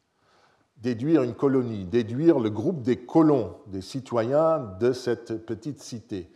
Déduire 0.81 1.21
une 1.21 1.35
colonie, 1.35 1.85
déduire 1.85 2.39
le 2.39 2.49
groupe 2.49 2.81
des 2.81 2.97
colons, 2.97 3.55
des 3.67 3.81
citoyens 3.81 4.59
de 4.79 4.93
cette 4.93 5.45
petite 5.45 5.79
cité. 5.79 6.27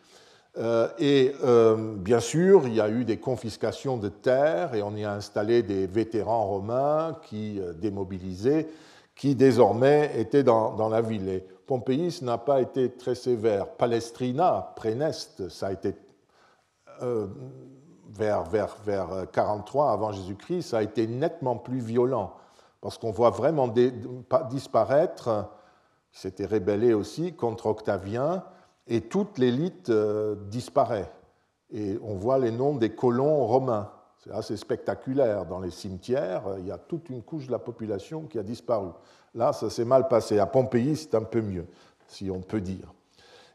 Euh, 0.58 0.88
et 1.00 1.34
euh, 1.44 1.96
bien 1.98 2.20
sûr, 2.20 2.66
il 2.66 2.76
y 2.76 2.82
a 2.82 2.90
eu 2.90 3.04
des 3.04 3.18
confiscations 3.18 3.98
de 3.98 4.08
terres 4.08 4.74
et 4.74 4.82
on 4.82 4.96
y 4.96 5.04
a 5.04 5.12
installé 5.12 5.64
des 5.64 5.86
vétérans 5.86 6.46
romains 6.46 7.18
qui, 7.24 7.60
euh, 7.60 7.74
démobilisés, 7.74 8.68
qui 9.16 9.36
désormais 9.36 10.12
étaient 10.18 10.44
dans, 10.44 10.90
la 10.90 11.02
ville. 11.02 11.28
Et 11.28 11.46
Pompéi 11.66 12.16
n'a 12.22 12.38
pas 12.38 12.62
été 12.62 12.92
très 12.92 13.16
sévère. 13.16 13.68
Palestrina, 13.68 14.74
Préneste, 14.76 15.50
ça 15.50 15.68
a 15.68 15.72
été 15.74 15.96
vers, 18.10 18.44
vers, 18.44 18.78
vers 18.86 19.26
43 19.34 19.92
avant 19.92 20.14
Jésus-Christ, 20.14 20.62
ça 20.62 20.78
a 20.78 20.84
été 20.84 21.08
nettement 21.08 21.58
plus 21.58 21.80
violent 21.80 22.34
parce 22.86 23.00
qu'on 23.00 23.10
voit 23.10 23.32
vraiment 23.32 23.68
disparaître, 24.52 25.50
s'était 26.12 26.46
rébellé 26.46 26.94
aussi 26.94 27.34
contre 27.34 27.66
Octavien, 27.66 28.44
et 28.86 29.02
toute 29.02 29.40
l'élite 29.40 29.90
euh, 29.90 30.36
disparaît. 30.52 31.12
Et 31.74 31.98
on 32.04 32.14
voit 32.14 32.38
les 32.38 32.52
noms 32.52 32.76
des 32.76 32.92
colons 32.92 33.44
romains. 33.48 33.90
C'est 34.24 34.32
assez 34.32 34.56
spectaculaire. 34.56 35.48
Dans 35.48 35.60
les 35.60 35.72
cimetières, 35.72 36.44
il 36.60 36.68
y 36.68 36.72
a 36.72 36.78
toute 36.78 37.10
une 37.10 37.24
couche 37.24 37.48
de 37.48 37.52
la 37.54 37.58
population 37.58 38.28
qui 38.30 38.38
a 38.38 38.44
disparu. 38.44 38.90
Là, 39.34 39.52
ça 39.52 39.72
s'est 39.72 39.84
mal 39.84 40.08
passé. 40.08 40.38
À 40.38 40.46
Pompéi, 40.46 40.96
c'est 40.96 41.16
un 41.16 41.24
peu 41.24 41.42
mieux, 41.42 41.66
si 42.06 42.30
on 42.30 42.42
peut 42.42 42.62
dire. 42.62 42.94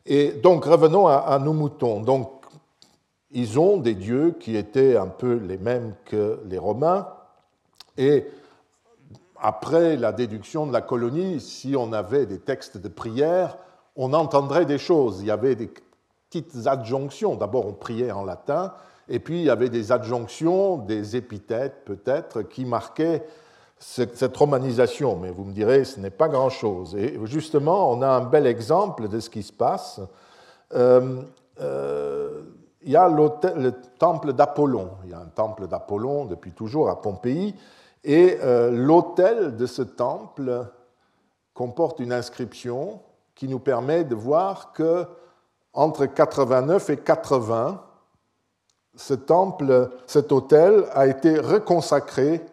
Et 0.07 0.33
donc, 0.33 0.64
revenons 0.64 1.07
à, 1.07 1.38
nos 1.38 1.53
moutons. 1.53 2.01
Donc, 2.01 2.47
ils 3.31 3.61
ont 3.61 3.77
des 3.77 3.95
dieux 3.95 4.35
qui 4.40 4.57
étaient 4.57 4.97
un 4.97 5.07
peu 5.07 5.35
les 5.35 5.57
mêmes 5.57 5.95
que 6.05 6.40
les 6.47 6.59
Romains. 6.59 7.07
Et 7.97 8.27
après 9.40 9.96
la 9.96 10.12
déduction 10.12 10.66
de 10.66 10.72
la 10.72 10.83
colonie, 10.83 11.40
si 11.40 11.74
on 11.76 11.92
avait 11.92 12.26
des 12.26 12.38
textes 12.38 12.79
de 12.79 12.88
prière, 12.88 13.57
on 13.96 14.12
entendrait 14.12 14.66
des 14.66 14.79
choses. 14.79 15.20
Il 15.20 15.26
y 15.26 15.31
avait 15.31 15.55
des 15.55 15.70
petites 16.29 16.66
adjonctions. 16.66 17.37
D'abord, 17.37 17.66
on 17.66 17.72
priait 17.72 18.12
en 18.12 18.24
latin, 18.24 18.72
et 19.09 19.18
puis 19.18 19.40
il 19.40 19.44
y 19.44 19.50
avait 19.50 19.68
des 19.68 19.92
adjonctions, 19.92 20.79
des 20.79 21.16
épithètes 21.16 21.85
peut-être, 21.85 22.42
qui 22.42 22.64
marquaient 22.64 23.24
cette 23.79 24.37
romanisation. 24.37 25.16
Mais 25.16 25.31
vous 25.31 25.44
me 25.44 25.53
direz, 25.53 25.85
ce 25.85 25.98
n'est 26.00 26.11
pas 26.11 26.29
grand-chose. 26.29 26.94
Et 26.96 27.18
justement, 27.24 27.90
on 27.90 28.03
a 28.03 28.09
un 28.09 28.24
bel 28.24 28.46
exemple 28.46 29.09
de 29.09 29.20
ce 29.20 29.31
qui 29.31 29.42
se 29.42 29.53
passe. 29.53 30.00
Euh, 30.74 31.22
euh, 31.61 32.42
il 32.83 32.92
y 32.92 32.96
a 32.96 33.09
le 33.09 33.72
temple 33.98 34.33
d'Apollon. 34.33 34.90
Il 35.05 35.11
y 35.11 35.14
a 35.14 35.18
un 35.18 35.29
temple 35.35 35.66
d'Apollon 35.66 36.26
depuis 36.26 36.53
toujours 36.53 36.88
à 36.88 37.00
Pompéi. 37.00 37.55
Et 38.05 38.39
euh, 38.41 38.71
l'autel 38.71 39.57
de 39.57 39.67
ce 39.67 39.83
temple 39.83 40.67
comporte 41.55 42.01
une 42.01 42.13
inscription 42.13 43.01
qui 43.35 43.49
nous 43.49 43.59
permet 43.59 44.05
de 44.05 44.15
voir 44.15 44.73
que 44.73 45.07
entre 45.73 46.07
89 46.07 46.91
et 46.91 46.97
80, 46.97 47.83
ce 48.97 49.15
temple, 49.15 49.91
cet 50.07 50.33
autel 50.33 50.85
a 50.93 51.07
été 51.07 51.39
reconsacré 51.39 52.45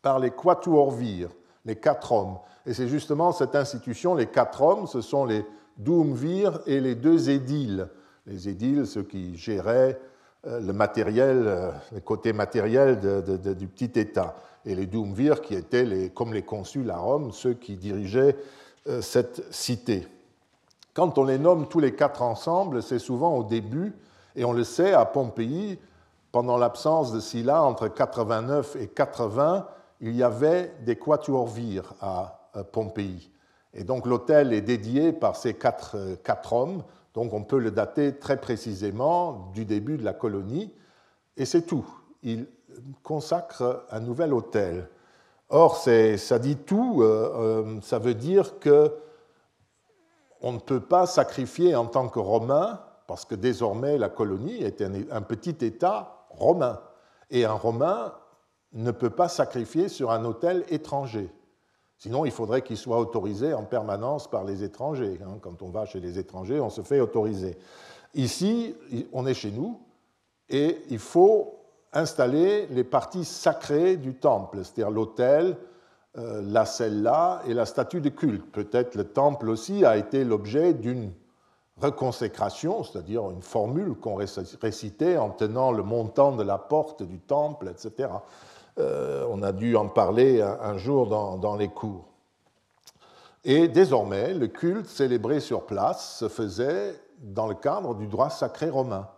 par 0.00 0.18
les 0.18 0.30
quatuorvires, 0.30 1.30
les 1.64 1.76
quatre 1.76 2.12
hommes. 2.12 2.38
Et 2.66 2.74
c'est 2.74 2.88
justement 2.88 3.32
cette 3.32 3.56
institution, 3.56 4.14
les 4.14 4.26
quatre 4.26 4.62
hommes, 4.62 4.86
ce 4.86 5.00
sont 5.00 5.24
les 5.24 5.44
doumvirs 5.76 6.60
et 6.66 6.80
les 6.80 6.94
deux 6.94 7.30
édiles. 7.30 7.88
Les 8.26 8.48
édiles, 8.48 8.86
ceux 8.86 9.02
qui 9.02 9.36
géraient 9.36 9.98
le 10.44 10.72
matériel, 10.72 11.44
euh, 11.46 11.70
le 11.92 12.00
côté 12.00 12.32
matériel 12.32 13.00
du 13.00 13.66
petit 13.66 13.98
État. 13.98 14.36
Et 14.66 14.74
les 14.74 14.86
doumvirs 14.86 15.40
qui 15.40 15.54
étaient, 15.54 16.10
comme 16.14 16.34
les 16.34 16.42
consuls 16.42 16.90
à 16.90 16.98
Rome, 16.98 17.32
ceux 17.32 17.54
qui 17.54 17.76
dirigeaient 17.76 18.36
euh, 18.88 19.00
cette 19.00 19.42
cité. 19.52 20.06
Quand 20.94 21.18
on 21.18 21.24
les 21.24 21.38
nomme 21.38 21.68
tous 21.68 21.80
les 21.80 21.94
quatre 21.94 22.22
ensemble, 22.22 22.82
c'est 22.82 22.98
souvent 22.98 23.36
au 23.36 23.44
début, 23.44 23.94
et 24.36 24.44
on 24.44 24.52
le 24.52 24.64
sait, 24.64 24.92
à 24.92 25.04
Pompéi, 25.04 25.78
pendant 26.32 26.58
l'absence 26.58 27.12
de 27.12 27.20
Sylla, 27.20 27.62
entre 27.62 27.88
89 27.88 28.76
et 28.76 28.86
80, 28.86 29.66
il 30.00 30.14
y 30.14 30.22
avait 30.22 30.72
des 30.84 30.96
quatuorvires 30.96 31.94
à 32.00 32.40
Pompéi. 32.72 33.30
Et 33.74 33.84
donc 33.84 34.06
l'hôtel 34.06 34.52
est 34.52 34.60
dédié 34.60 35.12
par 35.12 35.36
ces 35.36 35.56
euh, 35.94 36.16
quatre, 36.22 36.52
hommes, 36.52 36.82
donc 37.20 37.34
on 37.34 37.44
peut 37.44 37.58
le 37.58 37.70
dater 37.70 38.16
très 38.16 38.40
précisément 38.40 39.50
du 39.52 39.66
début 39.66 39.98
de 39.98 40.04
la 40.04 40.14
colonie, 40.14 40.72
et 41.36 41.44
c'est 41.44 41.66
tout. 41.66 41.86
Il 42.22 42.46
consacre 43.02 43.84
un 43.90 44.00
nouvel 44.00 44.32
hôtel. 44.32 44.88
Or, 45.50 45.76
ça 45.76 46.38
dit 46.38 46.56
tout, 46.56 47.02
euh, 47.02 47.66
euh, 47.66 47.80
ça 47.82 47.98
veut 47.98 48.14
dire 48.14 48.58
que 48.58 48.96
on 50.40 50.52
ne 50.52 50.58
peut 50.58 50.80
pas 50.80 51.04
sacrifier 51.04 51.76
en 51.76 51.84
tant 51.84 52.08
que 52.08 52.18
Romain, 52.18 52.80
parce 53.06 53.26
que 53.26 53.34
désormais 53.34 53.98
la 53.98 54.08
colonie 54.08 54.62
est 54.62 54.80
un, 54.80 55.20
petit 55.20 55.62
État 55.62 56.24
romain, 56.30 56.80
et 57.28 57.44
un 57.44 57.52
Romain 57.52 58.14
ne 58.72 58.92
peut 58.92 59.10
pas 59.10 59.28
sacrifier 59.28 59.90
sur 59.90 60.10
un 60.10 60.24
hôtel 60.24 60.64
étranger. 60.70 61.30
Sinon, 62.00 62.24
il 62.24 62.30
faudrait 62.30 62.62
qu'il 62.62 62.78
soit 62.78 62.98
autorisé 62.98 63.52
en 63.52 63.64
permanence 63.64 64.26
par 64.26 64.44
les 64.44 64.64
étrangers. 64.64 65.18
Hein. 65.22 65.36
Quand 65.42 65.60
on 65.60 65.68
va 65.68 65.84
chez 65.84 66.00
les 66.00 66.18
étrangers, 66.18 66.58
on 66.58 66.70
se 66.70 66.80
fait 66.80 66.98
autoriser. 66.98 67.58
Ici, 68.14 68.74
on 69.12 69.26
est 69.26 69.34
chez 69.34 69.50
nous, 69.50 69.78
et 70.48 70.78
il 70.88 70.98
faut 70.98 71.58
installer 71.92 72.66
les 72.68 72.84
parties 72.84 73.26
sacrées 73.26 73.98
du 73.98 74.14
temple, 74.14 74.64
c'est-à-dire 74.64 74.90
l'autel, 74.90 75.58
euh, 76.16 76.40
la 76.42 76.64
celle-là 76.64 77.42
et 77.46 77.52
la 77.52 77.66
statue 77.66 78.00
de 78.00 78.08
culte. 78.08 78.50
Peut-être 78.50 78.94
le 78.94 79.04
temple 79.04 79.50
aussi 79.50 79.84
a 79.84 79.98
été 79.98 80.24
l'objet 80.24 80.72
d'une 80.72 81.12
reconsécration, 81.76 82.82
c'est-à-dire 82.82 83.30
une 83.30 83.42
formule 83.42 83.94
qu'on 83.94 84.14
récitait 84.14 85.18
en 85.18 85.28
tenant 85.28 85.70
le 85.70 85.82
montant 85.82 86.32
de 86.32 86.42
la 86.42 86.56
porte 86.56 87.02
du 87.02 87.18
temple, 87.18 87.68
etc. 87.68 88.08
Euh, 88.80 89.26
on 89.28 89.42
a 89.42 89.52
dû 89.52 89.76
en 89.76 89.88
parler 89.88 90.40
un, 90.40 90.78
jour 90.78 91.06
dans, 91.06 91.56
les 91.56 91.68
cours. 91.68 92.06
Et 93.44 93.68
désormais, 93.68 94.34
le 94.34 94.48
culte 94.48 94.86
célébré 94.86 95.40
sur 95.40 95.66
place 95.66 96.18
se 96.18 96.28
faisait 96.28 96.94
dans 97.20 97.46
le 97.46 97.54
cadre 97.54 97.94
du 97.94 98.06
droit 98.06 98.30
sacré 98.30 98.70
romain. 98.70 99.08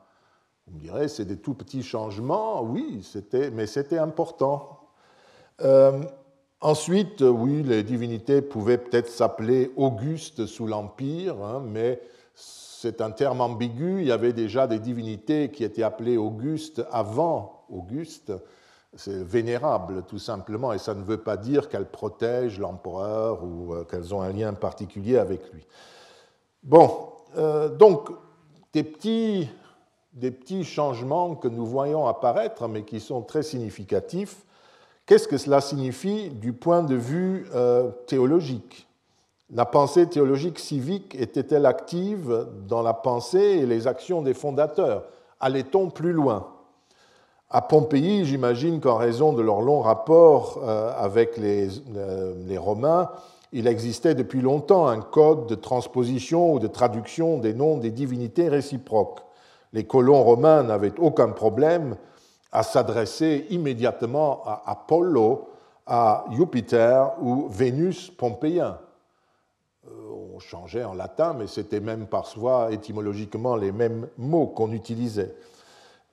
Vous 0.66 0.76
me 0.76 0.80
direz, 0.80 1.08
c'est 1.08 1.24
des 1.24 1.36
tout 1.36 1.54
petits 1.54 1.82
changements, 1.82 2.62
oui, 2.62 3.06
mais 3.52 3.66
c'était 3.66 3.98
important. 3.98 4.80
Euh, 5.60 6.02
ensuite, 6.60 7.20
oui, 7.20 7.62
les 7.62 7.82
divinités 7.82 8.42
pouvaient 8.42 8.78
peut-être 8.78 9.08
s'appeler 9.08 9.72
Auguste 9.76 10.46
sous 10.46 10.66
l'Empire, 10.66 11.42
hein, 11.42 11.62
mais 11.64 12.00
c'est 12.34 13.00
un 13.00 13.10
terme 13.10 13.40
ambigu. 13.40 14.00
Il 14.00 14.06
y 14.06 14.12
avait 14.12 14.32
déjà 14.32 14.66
des 14.66 14.78
divinités 14.78 15.50
qui 15.50 15.62
étaient 15.62 15.82
appelées 15.82 16.16
Auguste 16.16 16.82
avant 16.90 17.64
Auguste. 17.70 18.32
C'est 18.94 19.24
vénérable, 19.24 20.02
tout 20.06 20.18
simplement, 20.18 20.72
et 20.72 20.78
ça 20.78 20.94
ne 20.94 21.02
veut 21.02 21.16
pas 21.18 21.38
dire 21.38 21.68
qu'elles 21.68 21.90
protègent 21.90 22.60
l'empereur 22.60 23.42
ou 23.42 23.72
euh, 23.72 23.84
qu'elles 23.84 24.14
ont 24.14 24.20
un 24.20 24.32
lien 24.32 24.52
particulier 24.52 25.16
avec 25.16 25.50
lui. 25.52 25.66
Bon, 26.62 27.08
euh, 27.36 27.68
donc, 27.68 28.10
des 28.72 28.82
petits 28.82 29.48
des 30.12 30.30
petits 30.30 30.64
changements 30.64 31.34
que 31.34 31.48
nous 31.48 31.64
voyons 31.64 32.06
apparaître, 32.06 32.68
mais 32.68 32.82
qui 32.82 33.00
sont 33.00 33.22
très 33.22 33.42
significatifs. 33.42 34.44
Qu'est-ce 35.06 35.26
que 35.26 35.38
cela 35.38 35.60
signifie 35.60 36.30
du 36.30 36.52
point 36.52 36.82
de 36.82 36.94
vue 36.94 37.46
euh, 37.54 37.90
théologique? 38.06 38.86
La 39.50 39.64
pensée 39.64 40.06
théologique 40.08 40.58
civique 40.58 41.14
était-elle 41.14 41.66
active 41.66 42.46
dans 42.68 42.82
la 42.82 42.94
pensée 42.94 43.38
et 43.38 43.66
les 43.66 43.86
actions 43.86 44.22
des 44.22 44.34
fondateurs? 44.34 45.04
Allait-on 45.40 45.90
plus 45.90 46.12
loin? 46.12 46.46
À 47.54 47.60
Pompéi, 47.60 48.24
j'imagine 48.24 48.80
qu'en 48.80 48.96
raison 48.96 49.34
de 49.34 49.42
leur 49.42 49.60
long 49.60 49.82
rapport 49.82 50.58
euh, 50.62 50.90
avec 50.96 51.36
les, 51.36 51.68
euh, 51.94 52.32
les 52.46 52.56
Romains, 52.56 53.10
il 53.52 53.66
existait 53.66 54.14
depuis 54.14 54.40
longtemps 54.40 54.86
un 54.86 55.02
code 55.02 55.48
de 55.48 55.54
transposition 55.54 56.54
ou 56.54 56.58
de 56.58 56.66
traduction 56.66 57.36
des 57.36 57.52
noms 57.52 57.76
des 57.76 57.90
divinités 57.90 58.48
réciproques. 58.48 59.20
Les 59.74 59.84
colons 59.84 60.22
romains 60.22 60.62
n'avaient 60.62 60.98
aucun 60.98 61.28
problème 61.28 61.96
à 62.52 62.62
s'adresser 62.62 63.46
immédiatement 63.50 64.42
à 64.46 64.62
Apollo, 64.64 65.50
à 65.86 66.24
Jupiter 66.30 67.12
ou 67.20 67.48
Vénus 67.50 68.08
pompéien. 68.08 68.78
Euh, 69.86 69.90
on 70.34 70.38
changeait 70.38 70.84
en 70.84 70.94
latin, 70.94 71.36
mais 71.38 71.48
c'était 71.48 71.80
même 71.80 72.06
parfois 72.06 72.72
étymologiquement 72.72 73.56
les 73.56 73.72
mêmes 73.72 74.08
mots 74.16 74.46
qu'on 74.46 74.72
utilisait. 74.72 75.34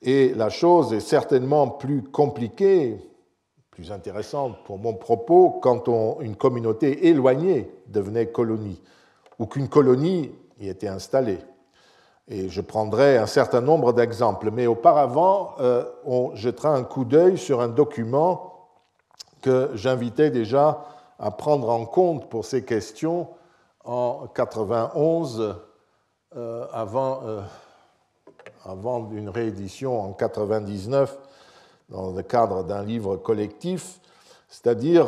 Et 0.02 0.34
la 0.34 0.50
chose 0.50 0.94
est 0.94 1.02
certainement 1.02 1.68
plus 1.68 2.04
compliquée, 2.04 2.98
plus 3.72 3.92
intéressante 3.92 4.64
pour 4.66 4.78
mon 4.78 4.94
propos, 4.94 5.60
quand 5.62 5.88
une 6.22 6.36
communauté 6.36 7.08
éloignée 7.08 7.70
devenait 7.88 8.28
colonie, 8.28 8.82
ou 9.40 9.46
qu'une 9.46 9.68
colonie 9.68 10.32
y 10.60 10.70
était 10.70 10.88
installée. 10.88 11.40
Et 12.28 12.48
je 12.48 12.62
prendrai 12.62 13.18
un 13.18 13.26
certain 13.26 13.62
nombre 13.62 13.92
d'exemples. 13.92 14.52
Mais 14.52 14.68
auparavant, 14.68 15.56
euh, 15.60 15.84
on 16.06 16.36
jettera 16.36 16.76
un 16.76 16.84
coup 16.84 17.04
d'œil 17.04 17.38
sur 17.38 17.60
un 17.60 17.68
document 17.68 18.70
que 19.42 19.72
j'invitais 19.74 20.30
déjà 20.30 20.86
à 21.18 21.32
prendre 21.32 21.70
en 21.70 21.86
compte 21.86 22.30
pour 22.30 22.46
ces 22.46 22.64
questions 22.64 23.28
en 23.84 24.28
91, 24.34 25.56
euh, 26.36 26.66
avant, 26.72 27.22
euh, 27.26 27.42
avant 28.70 29.10
une 29.12 29.30
réédition 29.30 30.00
en 30.00 30.14
99 30.14 31.18
dans 31.90 32.12
le 32.12 32.22
cadre 32.22 32.64
d'un 32.64 32.84
livre 32.84 33.18
collectif, 33.18 34.00
c'est-à-dire 34.48 35.08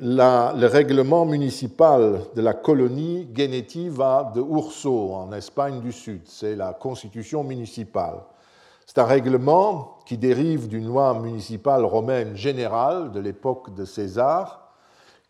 le 0.00 0.66
règlement 0.66 1.24
municipal 1.24 2.20
de 2.34 2.42
la 2.42 2.54
colonie 2.54 3.28
Genetiva 3.34 4.32
de 4.34 4.40
Urso, 4.40 5.12
en 5.12 5.32
Espagne 5.32 5.80
du 5.80 5.92
Sud. 5.92 6.22
C'est 6.24 6.56
la 6.56 6.72
constitution 6.72 7.44
municipale. 7.44 8.22
C'est 8.86 8.98
un 8.98 9.04
règlement 9.04 9.98
qui 10.06 10.18
dérive 10.18 10.68
d'une 10.68 10.86
loi 10.86 11.14
municipale 11.18 11.84
romaine 11.84 12.36
générale 12.36 13.12
de 13.12 13.20
l'époque 13.20 13.74
de 13.74 13.84
César, 13.84 14.72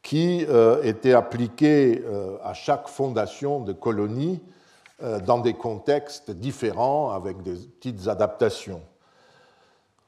qui 0.02 0.44
euh, 0.48 0.82
était 0.82 1.14
appliquée 1.14 2.04
euh, 2.04 2.36
à 2.42 2.52
chaque 2.52 2.88
fondation 2.88 3.60
de 3.60 3.72
colonie 3.72 4.40
euh, 4.42 4.54
dans 5.00 5.38
des 5.38 5.54
contextes 5.54 6.30
différents 6.30 7.10
avec 7.10 7.42
des 7.42 7.54
petites 7.54 8.08
adaptations. 8.08 8.82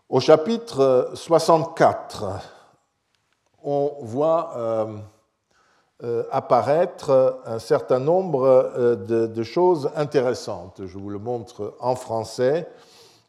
Au 0.08 0.20
chapitre 0.20 1.10
64, 1.14 2.24
on 3.64 3.92
voit 4.02 4.52
euh, 4.56 4.96
euh, 6.04 6.22
apparaître 6.30 7.40
un 7.44 7.58
certain 7.58 7.98
nombre 7.98 8.44
euh, 8.44 8.94
de, 9.26 9.42
choses 9.42 9.90
intéressantes. 9.96 10.82
Je 10.86 10.96
vous 10.96 11.10
le 11.10 11.18
montre 11.18 11.74
en 11.80 11.96
français. 11.96 12.68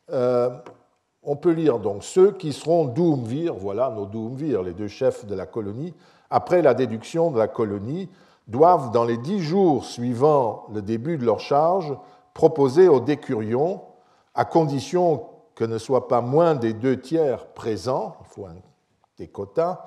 on 0.10 1.36
peut 1.36 1.52
lire 1.52 1.80
donc 1.80 2.04
ceux 2.04 2.32
qui 2.32 2.54
seront 2.54 2.86
Doumvir, 2.86 3.56
voilà 3.56 3.90
nos 3.90 4.06
Doumvir, 4.06 4.62
les 4.62 4.74
deux 4.74 4.88
chefs 4.88 5.26
de 5.26 5.34
la 5.34 5.48
colonie, 5.48 5.96
après 6.30 6.62
la 6.62 6.76
déduction 6.76 7.32
de 7.32 7.40
la 7.40 7.48
colonie, 7.48 8.08
doivent, 8.48 8.92
dans 8.92 9.04
les 9.04 9.18
dix 9.18 9.42
jours 9.42 9.86
suivant 9.86 10.66
le 10.74 10.82
début 10.82 11.18
de 11.18 11.26
leur 11.26 11.40
charge, 11.40 11.96
proposer 12.34 12.88
aux 12.88 13.00
décurions, 13.00 13.82
à 14.36 14.46
condition 14.46 15.26
que 15.56 15.66
ne 15.66 15.78
soit 15.78 16.08
pas 16.08 16.22
moins 16.22 16.56
des 16.56 16.74
deux 16.74 17.00
tiers 17.00 17.48
présents, 17.48 18.16
il 18.22 18.28
faut 18.28 18.46
un, 18.46 18.56
des 19.18 19.28
quotas, 19.28 19.86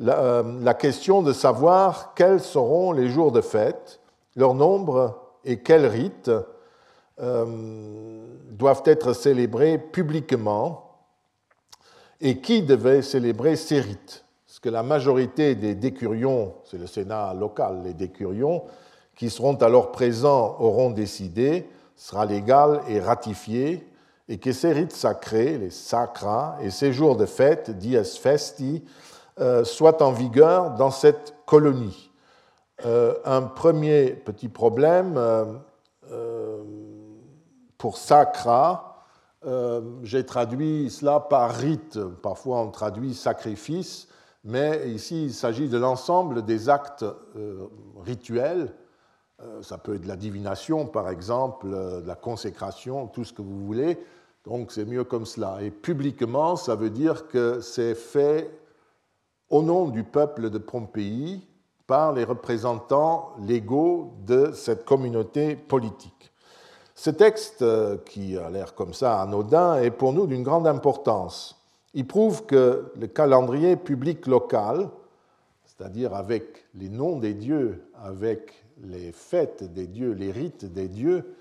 euh, 0.00 0.60
la, 0.62 0.74
question 0.74 1.22
de 1.22 1.32
savoir 1.32 2.14
quels 2.14 2.40
seront 2.40 2.92
les 2.92 3.08
jours 3.08 3.30
de 3.30 3.42
fête, 3.42 4.00
leur 4.34 4.54
nombre 4.54 5.20
et 5.44 5.60
quels 5.60 5.86
rites 5.86 6.30
euh, 7.20 8.24
doivent 8.50 8.82
être 8.86 9.12
célébrés 9.12 9.76
publiquement 9.78 10.96
et 12.20 12.40
qui 12.40 12.62
devait 12.62 13.02
célébrer 13.02 13.56
ces 13.56 13.80
rites. 13.80 14.24
Que 14.62 14.68
la 14.70 14.84
majorité 14.84 15.56
des 15.56 15.74
décurions, 15.74 16.54
c'est 16.64 16.78
le 16.78 16.86
Sénat 16.86 17.34
local, 17.34 17.82
les 17.84 17.94
décurions, 17.94 18.62
qui 19.16 19.28
seront 19.28 19.56
alors 19.56 19.90
présents 19.90 20.56
auront 20.60 20.90
décidé, 20.90 21.68
sera 21.96 22.26
légal 22.26 22.80
et 22.88 23.00
ratifié, 23.00 23.84
et 24.28 24.38
que 24.38 24.52
ces 24.52 24.72
rites 24.72 24.92
sacrés, 24.92 25.58
les 25.58 25.70
sacras, 25.70 26.56
et 26.62 26.70
ces 26.70 26.92
jours 26.92 27.16
de 27.16 27.26
fête, 27.26 27.70
dies 27.70 27.98
festi, 28.04 28.84
euh, 29.40 29.64
soit 29.64 30.00
en 30.00 30.12
vigueur 30.12 30.76
dans 30.76 30.92
cette 30.92 31.34
colonie. 31.44 32.10
Euh, 32.86 33.14
un 33.24 33.42
premier 33.42 34.10
petit 34.10 34.48
problème 34.48 35.16
euh, 35.16 36.64
pour 37.78 37.98
sacra, 37.98 38.88
j'ai 40.04 40.24
traduit 40.24 40.88
cela 40.88 41.18
par 41.18 41.50
rite, 41.50 41.98
parfois 42.22 42.60
on 42.60 42.70
traduit 42.70 43.12
sacrifice, 43.12 44.06
mais 44.44 44.90
ici 44.90 45.24
il 45.24 45.32
s'agit 45.32 45.68
de 45.68 45.78
l'ensemble 45.78 46.44
des 46.44 46.68
actes 46.68 47.04
rituels. 48.04 48.74
Ça 49.60 49.76
peut 49.78 49.94
être 49.94 50.02
de 50.02 50.08
la 50.08 50.16
divination, 50.16 50.86
par 50.86 51.08
exemple, 51.08 51.68
de 51.68 52.06
la 52.06 52.14
consécration, 52.14 53.08
tout 53.08 53.24
ce 53.24 53.32
que 53.32 53.42
vous 53.42 53.66
voulez. 53.66 53.98
Donc 54.44 54.72
c'est 54.72 54.84
mieux 54.84 55.04
comme 55.04 55.26
cela. 55.26 55.58
Et 55.62 55.70
publiquement, 55.70 56.56
ça 56.56 56.74
veut 56.74 56.90
dire 56.90 57.28
que 57.28 57.60
c'est 57.60 57.94
fait 57.94 58.50
au 59.50 59.62
nom 59.62 59.88
du 59.88 60.02
peuple 60.02 60.50
de 60.50 60.58
Pompéi 60.58 61.46
par 61.86 62.12
les 62.12 62.24
représentants 62.24 63.32
légaux 63.40 64.14
de 64.24 64.52
cette 64.52 64.84
communauté 64.84 65.56
politique. 65.56 66.32
Ce 66.94 67.10
texte, 67.10 67.62
euh, 67.62 67.98
qui 67.98 68.36
a 68.36 68.48
l'air 68.50 68.74
comme 68.74 68.94
ça 68.94 69.20
anodin, 69.20 69.80
est 69.80 69.90
pour 69.90 70.12
nous 70.12 70.26
d'une 70.26 70.42
grande 70.42 70.66
importance. 70.66 71.61
Il 71.94 72.06
prouve 72.06 72.46
que 72.46 72.92
le 72.98 73.06
calendrier 73.06 73.76
public 73.76 74.26
local, 74.26 74.88
c'est-à-dire 75.64 76.14
avec 76.14 76.64
les 76.74 76.88
noms 76.88 77.18
des 77.18 77.34
dieux, 77.34 77.84
avec 78.02 78.64
les 78.82 79.12
fêtes 79.12 79.72
des 79.72 79.86
dieux, 79.86 80.12
les 80.12 80.32
rites 80.32 80.64
des 80.64 80.88
dieux, 80.88 81.34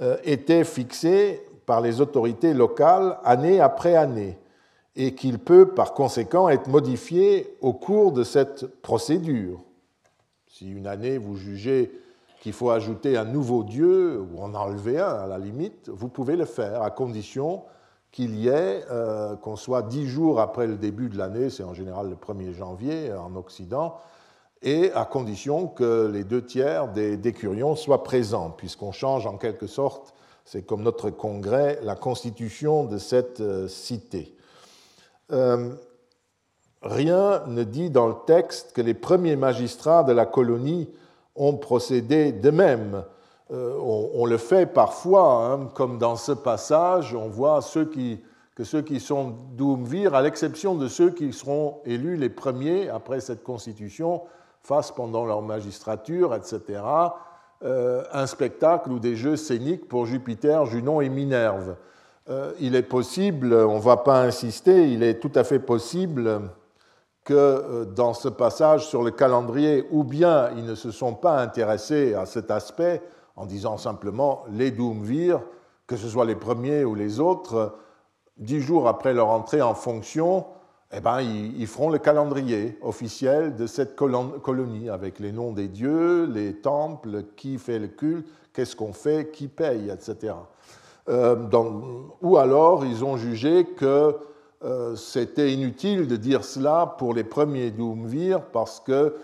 euh, 0.00 0.16
était 0.24 0.64
fixé 0.64 1.40
par 1.66 1.80
les 1.80 2.00
autorités 2.00 2.54
locales 2.54 3.18
année 3.24 3.60
après 3.60 3.94
année 3.94 4.38
et 4.96 5.14
qu'il 5.14 5.38
peut 5.38 5.68
par 5.68 5.92
conséquent 5.92 6.48
être 6.48 6.68
modifié 6.68 7.56
au 7.60 7.72
cours 7.72 8.12
de 8.12 8.22
cette 8.22 8.66
procédure. 8.80 9.60
Si 10.46 10.70
une 10.70 10.86
année 10.86 11.18
vous 11.18 11.36
jugez 11.36 11.92
qu'il 12.40 12.52
faut 12.52 12.70
ajouter 12.70 13.16
un 13.16 13.24
nouveau 13.24 13.64
dieu 13.64 14.20
ou 14.20 14.40
en 14.40 14.54
enlever 14.54 14.98
un 14.98 15.08
à 15.08 15.26
la 15.26 15.38
limite, 15.38 15.88
vous 15.88 16.08
pouvez 16.08 16.36
le 16.36 16.44
faire 16.44 16.82
à 16.82 16.90
condition 16.90 17.62
qu'il 18.14 18.36
y 18.36 18.46
ait, 18.46 18.84
euh, 18.92 19.34
qu'on 19.34 19.56
soit 19.56 19.82
dix 19.82 20.06
jours 20.06 20.40
après 20.40 20.68
le 20.68 20.76
début 20.76 21.08
de 21.08 21.18
l'année, 21.18 21.50
c'est 21.50 21.64
en 21.64 21.74
général 21.74 22.08
le 22.08 22.14
1er 22.14 22.52
janvier 22.52 23.12
en 23.12 23.34
Occident, 23.34 23.96
et 24.62 24.92
à 24.92 25.04
condition 25.04 25.66
que 25.66 26.06
les 26.06 26.22
deux 26.22 26.46
tiers 26.46 26.86
des 26.86 27.16
décurions 27.16 27.74
soient 27.74 28.04
présents, 28.04 28.50
puisqu'on 28.50 28.92
change 28.92 29.26
en 29.26 29.36
quelque 29.36 29.66
sorte, 29.66 30.14
c'est 30.44 30.64
comme 30.64 30.84
notre 30.84 31.10
congrès, 31.10 31.80
la 31.82 31.96
constitution 31.96 32.84
de 32.84 32.98
cette 32.98 33.40
euh, 33.40 33.66
cité. 33.66 34.36
Euh, 35.32 35.74
rien 36.82 37.42
ne 37.48 37.64
dit 37.64 37.90
dans 37.90 38.06
le 38.06 38.14
texte 38.28 38.74
que 38.74 38.80
les 38.80 38.94
premiers 38.94 39.34
magistrats 39.34 40.04
de 40.04 40.12
la 40.12 40.24
colonie 40.24 40.88
ont 41.34 41.56
procédé 41.56 42.30
de 42.30 42.50
même. 42.50 43.02
Euh, 43.50 43.78
on, 43.78 44.24
le 44.24 44.38
fait 44.38 44.64
parfois, 44.64 45.44
hein, 45.44 45.68
comme 45.74 45.98
dans 45.98 46.16
ce 46.16 46.32
passage, 46.32 47.14
on 47.14 47.28
voit 47.28 47.60
ceux 47.60 47.84
qui, 47.84 48.22
que 48.54 48.64
ceux 48.64 48.80
qui 48.80 49.00
sont 49.00 49.34
d'Oumvir, 49.52 50.14
à 50.14 50.22
l'exception 50.22 50.74
de 50.74 50.88
ceux 50.88 51.10
qui 51.10 51.30
seront 51.32 51.80
élus 51.84 52.16
les 52.16 52.30
premiers 52.30 52.88
après 52.88 53.20
cette 53.20 53.42
constitution, 53.42 54.22
fassent 54.62 54.92
pendant 54.92 55.26
leur 55.26 55.42
magistrature, 55.42 56.34
etc., 56.34 56.80
euh, 57.62 58.02
un 58.12 58.26
spectacle 58.26 58.90
ou 58.90 58.98
des 58.98 59.14
jeux 59.14 59.36
scéniques 59.36 59.88
pour 59.88 60.06
Jupiter, 60.06 60.64
Junon 60.64 61.02
et 61.02 61.10
Minerve. 61.10 61.76
Euh, 62.30 62.52
il 62.60 62.74
est 62.74 62.82
possible, 62.82 63.52
on 63.52 63.76
ne 63.76 63.82
va 63.82 63.98
pas 63.98 64.22
insister, 64.22 64.90
il 64.90 65.02
est 65.02 65.20
tout 65.20 65.32
à 65.34 65.44
fait 65.44 65.58
possible 65.58 66.40
que 67.24 67.84
dans 67.84 68.14
ce 68.14 68.28
passage 68.28 68.86
sur 68.86 69.02
le 69.02 69.10
calendrier, 69.10 69.86
ou 69.90 70.04
bien 70.04 70.50
ils 70.56 70.64
ne 70.64 70.74
se 70.74 70.90
sont 70.90 71.14
pas 71.14 71.40
intéressés 71.40 72.14
à 72.14 72.26
cet 72.26 72.50
aspect 72.50 73.02
en 73.36 73.46
disant 73.46 73.76
simplement 73.78 74.44
les 74.50 74.70
Doumvir, 74.70 75.40
que 75.86 75.96
ce 75.96 76.08
soit 76.08 76.24
les 76.24 76.36
premiers 76.36 76.84
ou 76.84 76.94
les 76.94 77.20
autres, 77.20 77.76
dix 78.36 78.60
jours 78.60 78.88
après 78.88 79.14
leur 79.14 79.28
entrée 79.28 79.62
en 79.62 79.74
fonction, 79.74 80.46
eh 80.96 81.00
ben, 81.00 81.20
ils, 81.20 81.66
feront 81.66 81.90
le 81.90 81.98
calendrier 81.98 82.78
officiel 82.80 83.56
de 83.56 83.66
cette 83.66 83.96
colonie 83.96 84.88
avec 84.88 85.18
les 85.18 85.32
noms 85.32 85.52
des 85.52 85.66
dieux, 85.66 86.24
les 86.26 86.54
temples, 86.54 87.24
qui 87.36 87.58
fait 87.58 87.80
le 87.80 87.88
culte, 87.88 88.28
qu'est-ce 88.52 88.76
qu'on 88.76 88.92
fait, 88.92 89.32
qui 89.32 89.48
paye, 89.48 89.90
etc. 89.90 90.34
Euh, 91.08 91.36
ou 92.22 92.36
alors 92.36 92.86
ils 92.86 93.04
ont 93.04 93.16
jugé 93.16 93.64
que 93.64 94.16
euh, 94.64 94.96
c'était 94.96 95.52
inutile 95.52 96.06
de 96.06 96.16
dire 96.16 96.44
cela 96.44 96.94
pour 96.98 97.12
les 97.12 97.24
premiers 97.24 97.70
Doumvir 97.70 98.40
parce 98.40 98.80
que 98.80 99.14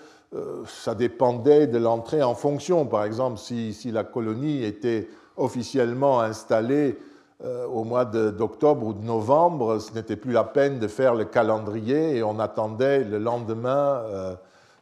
ça 0.66 0.95
dépendait 0.95 1.66
de 1.66 1.78
l'entrée 1.78 2.22
en 2.22 2.35
fonction. 2.35 2.87
Par 2.87 3.05
exemple, 3.05 3.39
si, 3.39 3.74
si 3.74 3.91
la 3.91 4.05
colonie 4.05 4.62
était 4.62 5.09
officiellement 5.37 6.20
installée 6.20 6.99
euh, 7.43 7.66
au 7.66 7.85
mois 7.85 8.05
d'octobre 8.05 8.87
ou 8.87 8.93
de 8.93 9.05
novembre, 9.05 9.78
ce 9.81 9.93
n'était 9.93 10.16
plus 10.16 10.33
la 10.33 10.45
peine 10.45 10.78
de 10.78 10.87
faire 10.87 11.14
le 11.14 11.24
calendrier 11.24 12.16
et 12.16 12.22
on 12.22 12.39
attendait 12.39 13.03
le 13.03 13.18
lendemain 13.18 14.05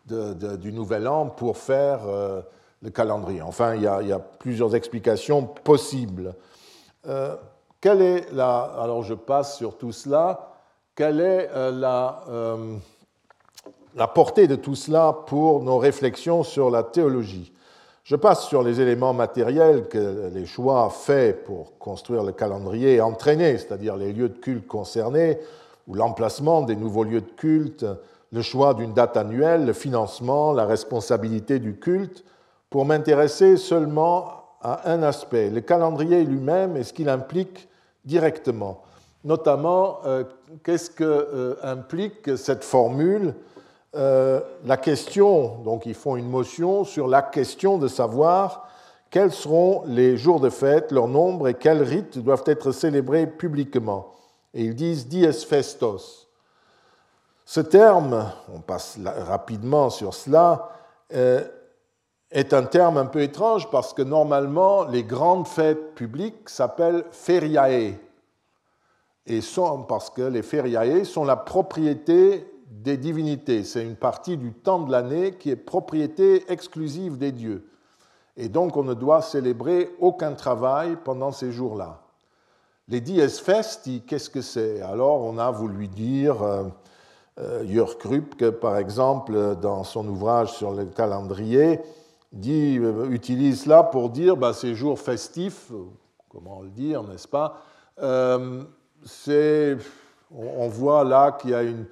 de, 0.07 0.57
du 0.57 0.73
Nouvel 0.73 1.09
An 1.09 1.27
pour 1.27 1.57
faire 1.57 2.01
le 2.83 2.91
calendrier. 2.91 3.43
Enfin, 3.43 3.75
il 3.75 3.83
y, 3.83 3.87
a, 3.87 4.03
il 4.03 4.09
y 4.09 4.13
a 4.13 4.19
plusieurs 4.19 4.75
explications 4.75 5.45
possibles. 5.45 6.35
quelle 7.81 8.03
est 8.03 8.33
la, 8.33 8.61
alors 8.61 9.03
je 9.03 9.15
passe 9.15 9.57
sur 9.57 9.79
tout 9.79 9.93
cela. 9.93 10.53
Quelle 10.95 11.21
est 11.21 11.51
la, 11.71 12.25
la 13.95 14.07
portée 14.07 14.47
de 14.47 14.57
tout 14.57 14.75
cela 14.75 15.13
pour 15.27 15.63
nos 15.63 15.79
réflexions 15.79 16.43
sur 16.43 16.71
la 16.71 16.83
théologie. 16.83 17.53
Je 18.05 18.17
passe 18.17 18.47
sur 18.47 18.63
les 18.63 18.81
éléments 18.81 19.13
matériels 19.13 19.89
que 19.89 20.31
les 20.33 20.47
choix 20.47 20.89
faits 20.89 21.45
pour 21.45 21.77
construire 21.79 22.23
le 22.23 22.33
calendrier 22.33 23.01
entraînaient, 23.01 23.59
c'est-à-dire 23.59 23.97
les 23.97 24.13
lieux 24.13 24.31
de 24.31 24.39
culte 24.39 24.67
concernés, 24.67 25.39
ou 25.87 25.95
l'emplacement 25.95 26.63
des 26.63 26.77
nouveaux 26.77 27.05
lieux 27.05 27.21
de 27.21 27.31
culte, 27.37 27.85
le 28.33 28.43
choix 28.43 28.75
d'une 28.75 28.93
date 28.93 29.17
annuelle, 29.17 29.67
le 29.67 29.73
financement, 29.73 30.53
la 30.53 30.67
responsabilité 30.67 31.59
du 31.59 31.79
culte, 31.79 32.25
pour 32.71 32.85
m'intéresser 32.85 33.57
seulement 33.57 34.45
à 34.63 34.91
un 34.91 35.03
aspect, 35.03 35.51
le 35.51 35.61
calendrier 35.61 36.25
lui-même 36.25 36.77
et 36.77 36.85
ce 36.85 36.93
qu'il 36.93 37.09
implique 37.09 37.69
directement. 38.05 38.83
Notamment, 39.25 40.01
euh, 40.07 40.25
qu'est-ce 40.63 40.91
que 40.91 41.05
euh, 41.05 41.57
implique 41.63 42.37
cette 42.37 42.65
formule 42.65 43.35
euh, 43.95 44.41
la 44.65 44.77
question, 44.77 45.63
donc 45.63 45.87
ils 45.87 45.95
font 45.95 46.17
une 46.17 46.29
motion 46.29 46.85
sur 46.85 47.09
la 47.09 47.23
question 47.23 47.79
de 47.79 47.89
savoir 47.89 48.69
quels 49.11 49.33
seront 49.33 49.83
les 49.87 50.19
jours 50.19 50.41
de 50.41 50.51
fête, 50.51 50.93
leur 50.93 51.09
nombre 51.09 51.49
et 51.49 51.55
quels 51.55 51.83
rites 51.83 52.19
doivent 52.19 52.45
être 52.47 52.73
célébrés 52.73 53.27
publiquement. 53.27 54.13
Et 54.53 54.65
ils 54.65 54.75
disent 54.75 55.09
dies 55.09 55.33
festos. 55.33 56.29
Ce 57.47 57.61
terme, 57.61 58.31
on 58.55 58.61
passe 58.61 58.99
rapidement 59.05 59.89
sur 59.89 60.13
cela, 60.13 60.69
euh, 61.15 61.43
est 62.31 62.53
un 62.53 62.65
terme 62.65 62.99
un 62.99 63.07
peu 63.07 63.23
étrange 63.23 63.71
parce 63.71 63.95
que 63.95 64.03
normalement 64.03 64.85
les 64.85 65.03
grandes 65.03 65.49
fêtes 65.49 65.95
publiques 65.95 66.51
s'appellent 66.51 67.05
feriae. 67.11 67.95
Et 69.25 69.41
sont, 69.41 69.83
parce 69.85 70.11
que 70.11 70.23
les 70.23 70.43
feriae 70.43 71.05
sont 71.05 71.25
la 71.25 71.37
propriété 71.37 72.47
des 72.71 72.97
divinités. 72.97 73.65
C'est 73.65 73.83
une 73.83 73.97
partie 73.97 74.37
du 74.37 74.53
temps 74.53 74.81
de 74.81 74.93
l'année 74.93 75.35
qui 75.35 75.51
est 75.51 75.57
propriété 75.57 76.45
exclusive 76.51 77.19
des 77.19 77.33
dieux. 77.33 77.69
Et 78.37 78.49
donc 78.49 78.77
on 78.77 78.85
ne 78.85 78.95
doit 78.95 79.23
célébrer 79.23 79.91
aucun 80.01 80.35
travail 80.35 80.97
pendant 81.05 81.33
ces 81.33 81.51
jours-là. 81.51 82.03
Les 82.89 83.01
dies 83.01 83.21
festi, 83.29 84.03
qu'est-ce 84.07 84.31
que 84.31 84.41
c'est? 84.41 84.81
Alors 84.81 85.23
on 85.23 85.39
a 85.39 85.51
voulu 85.51 85.89
dire, 85.89 86.43
euh, 86.43 86.65
euh, 87.39 87.67
Jörg 87.67 87.99
Krupp, 87.99 88.51
par 88.61 88.77
exemple, 88.77 89.57
dans 89.57 89.85
son 89.85 90.07
ouvrage 90.09 90.53
sur 90.53 90.73
le 90.73 90.85
calendrier, 90.87 91.81
dit, 92.33 92.79
euh, 92.79 93.11
utilise 93.11 93.65
cela 93.65 93.83
pour 93.83 94.11
dire 94.11 94.37
bah, 94.37 94.53
ces 94.53 94.75
jours 94.75 94.99
festifs, 94.99 95.71
comment 96.29 96.61
le 96.63 96.69
dire, 96.69 97.03
n'est-ce 97.03 97.29
pas? 97.29 97.63
C'est, 99.05 99.77
on 100.35 100.69
voit 100.69 101.05
là 101.05 101.33
qu'il 101.33 101.51
y 101.51 101.55
a 101.55 101.63
une, 101.63 101.87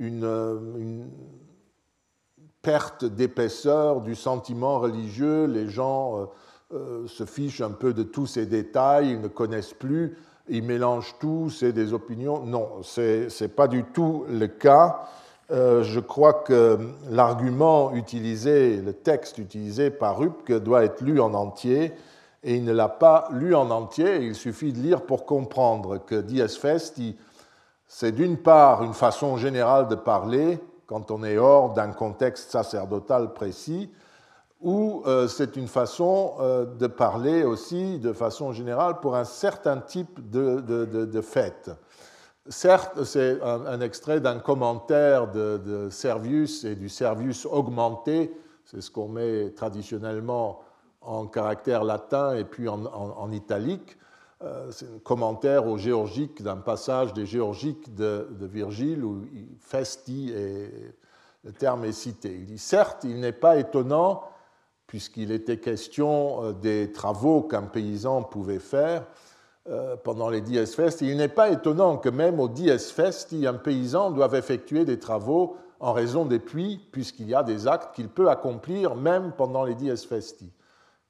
euh, 0.00 0.58
une, 0.78 1.08
perte 2.62 3.06
d'épaisseur 3.06 4.02
du 4.02 4.14
sentiment 4.14 4.78
religieux. 4.80 5.46
Les 5.46 5.68
gens 5.68 6.18
euh, 6.18 6.26
euh, 6.74 7.06
se 7.06 7.24
fichent 7.24 7.62
un 7.62 7.70
peu 7.70 7.94
de 7.94 8.02
tous 8.02 8.26
ces 8.26 8.44
détails, 8.44 9.12
ils 9.12 9.20
ne 9.20 9.28
connaissent 9.28 9.72
plus, 9.72 10.16
ils 10.48 10.62
mélangent 10.62 11.14
tout, 11.20 11.48
c'est 11.48 11.72
des 11.72 11.94
opinions. 11.94 12.44
Non, 12.44 12.82
ce 12.82 13.42
n'est 13.42 13.48
pas 13.48 13.66
du 13.66 13.84
tout 13.84 14.24
le 14.28 14.46
cas. 14.46 15.06
je 15.50 16.00
crois 16.00 16.34
que 16.34 16.78
l'argument 17.08 17.94
utilisé, 17.94 18.76
le 18.76 18.92
texte 18.92 19.38
utilisé 19.38 19.90
par 19.90 20.18
Rupke 20.18 20.52
doit 20.52 20.84
être 20.84 21.00
lu 21.00 21.18
en 21.18 21.32
entier, 21.32 21.92
et 22.42 22.56
il 22.56 22.64
ne 22.64 22.72
l'a 22.72 22.88
pas 22.88 23.28
lu 23.32 23.54
en 23.54 23.70
entier, 23.70 24.18
il 24.22 24.34
suffit 24.34 24.72
de 24.72 24.80
lire 24.80 25.02
pour 25.02 25.24
comprendre 25.24 25.98
que 25.98 26.14
Dies 26.20 26.56
Festi 26.60 27.16
c'est 27.92 28.12
d'une 28.12 28.36
part 28.36 28.84
une 28.84 28.94
façon 28.94 29.36
générale 29.36 29.88
de 29.88 29.96
parler 29.96 30.60
quand 30.86 31.10
on 31.10 31.24
est 31.24 31.38
hors 31.38 31.72
d'un 31.72 31.90
contexte 31.90 32.52
sacerdotal 32.52 33.32
précis, 33.32 33.90
ou 34.60 35.02
euh, 35.06 35.26
c'est 35.26 35.56
une 35.56 35.66
façon 35.66 36.34
euh, 36.38 36.64
de 36.66 36.86
parler 36.86 37.42
aussi 37.42 37.98
de 37.98 38.12
façon 38.12 38.52
générale 38.52 39.00
pour 39.00 39.16
un 39.16 39.24
certain 39.24 39.78
type 39.78 40.30
de, 40.30 41.20
fête. 41.20 41.72
Certes, 42.48 43.02
c'est 43.02 43.42
un, 43.42 43.80
extrait 43.80 44.20
d'un 44.20 44.38
commentaire 44.38 45.26
de, 45.26 45.88
Servius 45.90 46.64
et 46.64 46.76
du 46.76 46.88
Servius 46.88 47.44
augmenté, 47.44 48.32
c'est 48.66 48.80
ce 48.80 48.90
qu'on 48.92 49.08
met 49.08 49.50
traditionnellement 49.50 50.60
en 51.00 51.26
caractère 51.26 51.82
latin 51.82 52.36
et 52.36 52.44
puis 52.44 52.68
en 52.68 53.32
italique, 53.32 53.96
euh, 53.96 54.09
c'est 54.70 54.86
un 54.86 54.98
commentaire 55.04 55.66
au 55.66 55.76
géorgique 55.76 56.42
d'un 56.42 56.56
passage 56.56 57.12
des 57.12 57.26
géorgiques 57.26 57.94
de, 57.94 58.26
Virgile 58.40 59.04
où 59.04 59.22
festi 59.60 60.32
le 61.44 61.52
terme 61.52 61.84
est 61.84 61.92
cité. 61.92 62.34
Il 62.34 62.46
dit 62.46 62.58
certes, 62.58 63.04
il 63.04 63.20
n'est 63.20 63.32
pas 63.32 63.56
étonnant, 63.56 64.24
puisqu'il 64.86 65.30
était 65.30 65.58
question 65.58 66.44
euh, 66.44 66.52
des 66.52 66.92
travaux 66.92 67.42
qu'un 67.42 67.62
paysan 67.62 68.22
pouvait 68.22 68.58
faire 68.58 69.06
euh, 69.68 69.96
pendant 69.96 70.28
les 70.28 70.40
dies 70.40 70.64
festi, 70.66 71.08
il 71.08 71.16
n'est 71.16 71.28
pas 71.28 71.50
étonnant 71.50 71.98
que 71.98 72.08
même 72.08 72.40
au 72.40 72.48
dies 72.48 72.76
festi, 72.78 73.46
un 73.46 73.54
paysan 73.54 74.10
doive 74.10 74.34
effectuer 74.34 74.84
des 74.84 74.98
travaux 74.98 75.56
en 75.78 75.92
raison 75.92 76.24
des 76.26 76.38
puits, 76.38 76.80
puisqu'il 76.92 77.28
y 77.28 77.34
a 77.34 77.42
des 77.42 77.68
actes 77.68 77.94
qu'il 77.94 78.08
peut 78.08 78.28
accomplir 78.28 78.96
même 78.96 79.32
pendant 79.36 79.64
les 79.64 79.74
dies 79.74 79.96
festi. 79.96 80.50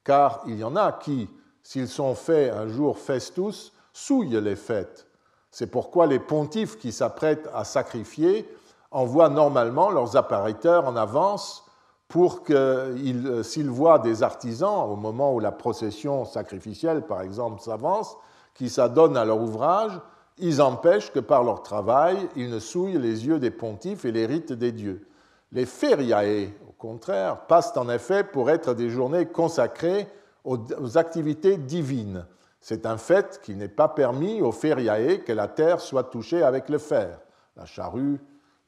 Car 0.03 0.43
il 0.47 0.59
y 0.59 0.63
en 0.63 0.75
a 0.75 0.91
qui, 0.91 1.29
s'ils 1.63 1.87
sont 1.87 2.15
faits 2.15 2.53
un 2.53 2.67
jour 2.67 2.97
festus, 2.97 3.73
souillent 3.93 4.41
les 4.41 4.55
fêtes. 4.55 5.07
C'est 5.51 5.67
pourquoi 5.67 6.07
les 6.07 6.19
pontifes 6.19 6.77
qui 6.77 6.91
s'apprêtent 6.91 7.49
à 7.53 7.63
sacrifier 7.63 8.47
envoient 8.91 9.29
normalement 9.29 9.89
leurs 9.89 10.15
appariteurs 10.15 10.85
en 10.85 10.95
avance 10.95 11.65
pour 12.07 12.43
que 12.43 12.53
euh, 12.53 13.43
s'ils 13.43 13.69
voient 13.69 13.99
des 13.99 14.21
artisans 14.23 14.89
au 14.89 14.95
moment 14.95 15.33
où 15.33 15.39
la 15.39 15.51
procession 15.51 16.25
sacrificielle, 16.25 17.03
par 17.03 17.21
exemple, 17.21 17.61
s'avance, 17.61 18.17
qui 18.53 18.69
s'adonnent 18.69 19.15
à 19.15 19.23
leur 19.23 19.41
ouvrage, 19.41 19.97
ils 20.37 20.61
empêchent 20.61 21.11
que 21.11 21.19
par 21.19 21.43
leur 21.43 21.63
travail, 21.63 22.17
ils 22.35 22.49
ne 22.49 22.59
souillent 22.59 22.97
les 22.97 23.27
yeux 23.27 23.39
des 23.39 23.51
pontifes 23.51 24.05
et 24.05 24.11
les 24.11 24.25
rites 24.25 24.51
des 24.51 24.71
dieux. 24.71 25.07
Les 25.53 25.65
feriae, 25.65 26.49
au 26.67 26.73
contraire, 26.77 27.45
passent 27.47 27.75
en 27.77 27.89
effet 27.89 28.23
pour 28.23 28.49
être 28.49 28.73
des 28.73 28.89
journées 28.89 29.27
consacrées 29.27 30.07
aux 30.43 30.97
activités 30.97 31.57
divines. 31.57 32.25
C'est 32.59 32.85
un 32.85 32.97
fait 32.97 33.41
qu'il 33.43 33.57
n'est 33.57 33.67
pas 33.67 33.89
permis 33.89 34.41
aux 34.41 34.51
feriae 34.51 35.17
que 35.25 35.33
la 35.33 35.47
terre 35.47 35.81
soit 35.81 36.05
touchée 36.05 36.43
avec 36.43 36.69
le 36.69 36.77
fer, 36.77 37.19
la 37.57 37.65
charrue, 37.65 38.19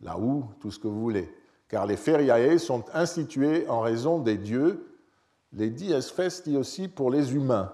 la 0.02 0.18
houe, 0.18 0.46
tout 0.60 0.72
ce 0.72 0.80
que 0.80 0.88
vous 0.88 1.00
voulez, 1.00 1.32
car 1.70 1.86
les 1.86 1.96
feriae 1.96 2.58
sont 2.58 2.84
institués 2.94 3.68
en 3.70 3.82
raison 3.82 4.20
des 4.20 4.38
dieux, 4.38 4.88
les 5.54 5.70
dies 5.70 5.94
festi 6.02 6.58
aussi 6.58 6.88
pour 6.88 7.12
les 7.12 7.36
humains. 7.36 7.72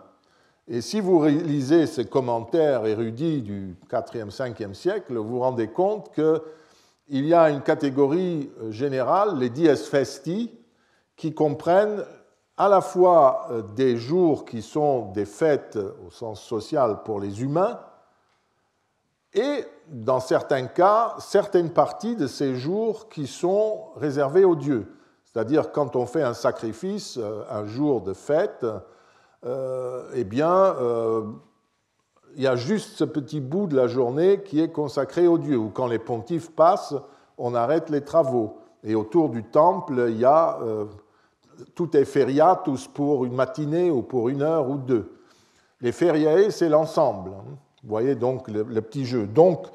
Et 0.67 0.81
si 0.81 0.99
vous 0.99 1.25
lisez 1.25 1.87
ces 1.87 2.05
commentaires 2.05 2.85
érudits 2.85 3.41
du 3.41 3.75
4e, 3.89 4.29
5e 4.29 4.73
siècle, 4.73 5.15
vous 5.15 5.29
vous 5.29 5.39
rendez 5.39 5.69
compte 5.69 6.13
qu'il 6.13 7.25
y 7.25 7.33
a 7.33 7.49
une 7.49 7.61
catégorie 7.61 8.51
générale, 8.69 9.39
les 9.39 9.49
dies 9.49 9.75
festi, 9.75 10.51
qui 11.15 11.33
comprennent 11.33 12.03
à 12.59 12.67
la 12.67 12.81
fois 12.81 13.47
euh, 13.51 13.61
des 13.61 13.95
jours 13.95 14.43
qui 14.43 14.61
sont 14.61 15.13
des 15.13 15.25
fêtes 15.25 15.79
au 16.05 16.11
sens 16.11 16.43
social 16.43 17.03
pour 17.03 17.21
les 17.21 17.41
humains, 17.41 17.79
et 19.33 19.63
dans 19.87 20.19
certains 20.19 20.67
cas, 20.67 21.15
certaines 21.19 21.69
parties 21.69 22.17
de 22.17 22.27
ces 22.27 22.55
jours 22.55 23.07
qui 23.07 23.27
sont 23.27 23.85
réservés 23.95 24.43
aux 24.43 24.57
dieux. 24.57 24.93
C'est-à-dire 25.23 25.71
quand 25.71 25.95
on 25.95 26.05
fait 26.05 26.23
un 26.23 26.33
sacrifice, 26.33 27.17
euh, 27.17 27.43
un 27.49 27.65
jour 27.65 28.01
de 28.01 28.13
fête, 28.13 28.65
euh, 29.45 30.09
eh 30.13 30.25
bien, 30.25 30.75
il 32.35 32.43
y 32.43 32.47
a 32.47 32.57
juste 32.57 32.97
ce 32.97 33.05
petit 33.05 33.39
bout 33.39 33.67
de 33.67 33.75
la 33.77 33.87
journée 33.87 34.43
qui 34.43 34.59
est 34.59 34.71
consacré 34.71 35.27
au 35.27 35.37
Dieu, 35.37 35.55
où 35.55 35.69
quand 35.69 35.87
les 35.87 35.99
pontifes 35.99 36.51
passent, 36.51 36.95
on 37.37 37.55
arrête 37.55 37.89
les 37.89 38.03
travaux. 38.03 38.57
Et 38.83 38.95
autour 38.95 39.29
du 39.29 39.45
temple, 39.45 40.07
il 40.09 40.17
y 40.17 40.25
a 40.25 40.59
tout 41.75 41.95
est 41.95 42.05
feriatus 42.05 42.87
pour 42.87 43.25
une 43.25 43.33
matinée 43.33 43.91
ou 43.91 44.01
pour 44.01 44.29
une 44.29 44.41
heure 44.41 44.69
ou 44.69 44.77
deux. 44.77 45.19
Les 45.81 45.91
feriae, 45.91 46.51
c'est 46.51 46.69
l'ensemble. 46.69 47.31
Hein. 47.31 47.43
Vous 47.83 47.89
voyez 47.89 48.15
donc 48.15 48.47
le, 48.49 48.81
petit 48.81 49.05
jeu. 49.05 49.25
Donc, 49.25 49.67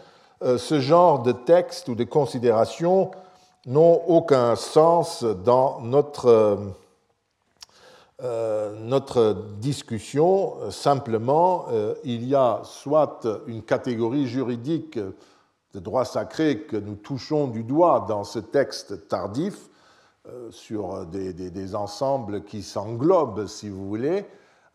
euh, 0.43 0.59
ce 0.59 0.81
genre 0.81 1.23
de 1.23 1.33
texte 1.33 1.89
ou 1.89 1.95
de 1.95 2.05
considération 2.05 3.11
n'ont 3.67 4.03
aucun 4.07 4.57
sens 4.57 5.25
dans 5.25 5.81
notre, 5.81 6.59
euh, 8.23 8.79
notre 8.81 9.37
discussion. 9.59 10.71
Simplement, 10.71 11.67
il 12.05 12.29
y 12.29 12.35
a 12.35 12.61
soit 12.65 13.27
une 13.47 13.63
catégorie 13.63 14.27
juridique 14.27 14.99
de 15.75 15.81
droit 15.81 16.05
sacré 16.05 16.61
que 16.61 16.77
nous 16.77 16.95
touchons 16.95 17.49
du 17.49 17.65
doigt 17.65 18.07
dans 18.09 18.25
ce 18.25 18.39
texte 18.39 19.09
tardif, 19.09 19.55
euh, 19.55 19.74
sur 20.51 21.07
des, 21.07 21.75
ensembles 21.75 22.45
qui 22.45 22.63
s'englobent, 22.63 23.47
si 23.47 23.69
vous 23.69 23.87
voulez, 23.87 24.27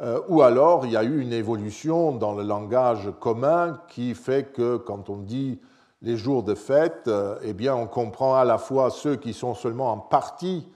euh, 0.01 0.21
ou 0.27 0.41
alors 0.41 0.85
il 0.85 0.91
y 0.91 0.97
a 0.97 1.03
eu 1.03 1.19
une 1.19 1.33
évolution 1.33 2.13
dans 2.13 2.33
le 2.33 2.43
langage 2.43 3.09
commun 3.19 3.81
qui 3.89 4.15
fait 4.15 4.53
que 4.53 4.77
quand 4.77 5.09
on 5.09 5.17
dit 5.17 5.59
les 6.01 6.15
jours 6.15 6.43
de 6.43 6.55
fête, 6.55 7.07
euh, 7.07 7.37
eh 7.41 7.53
bien 7.53 7.75
on 7.75 7.87
comprend 7.87 8.35
à 8.35 8.45
la 8.45 8.57
fois 8.57 8.89
ceux 8.89 9.15
qui 9.15 9.33
sont 9.33 9.55
seulement 9.55 9.91
en 9.91 9.97
partie 9.97 10.67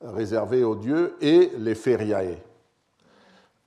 réservés 0.00 0.64
aux 0.64 0.76
dieux 0.76 1.16
et 1.20 1.52
les 1.58 1.74
feriae. 1.74 2.36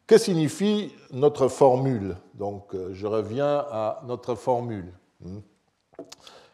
Que 0.08 0.18
signifie 0.18 0.94
notre 1.12 1.48
formule? 1.48 2.16
Donc 2.34 2.76
je 2.92 3.06
reviens 3.06 3.66
à 3.70 4.02
notre 4.08 4.36
formule. 4.36 4.92
Hmm 5.22 5.40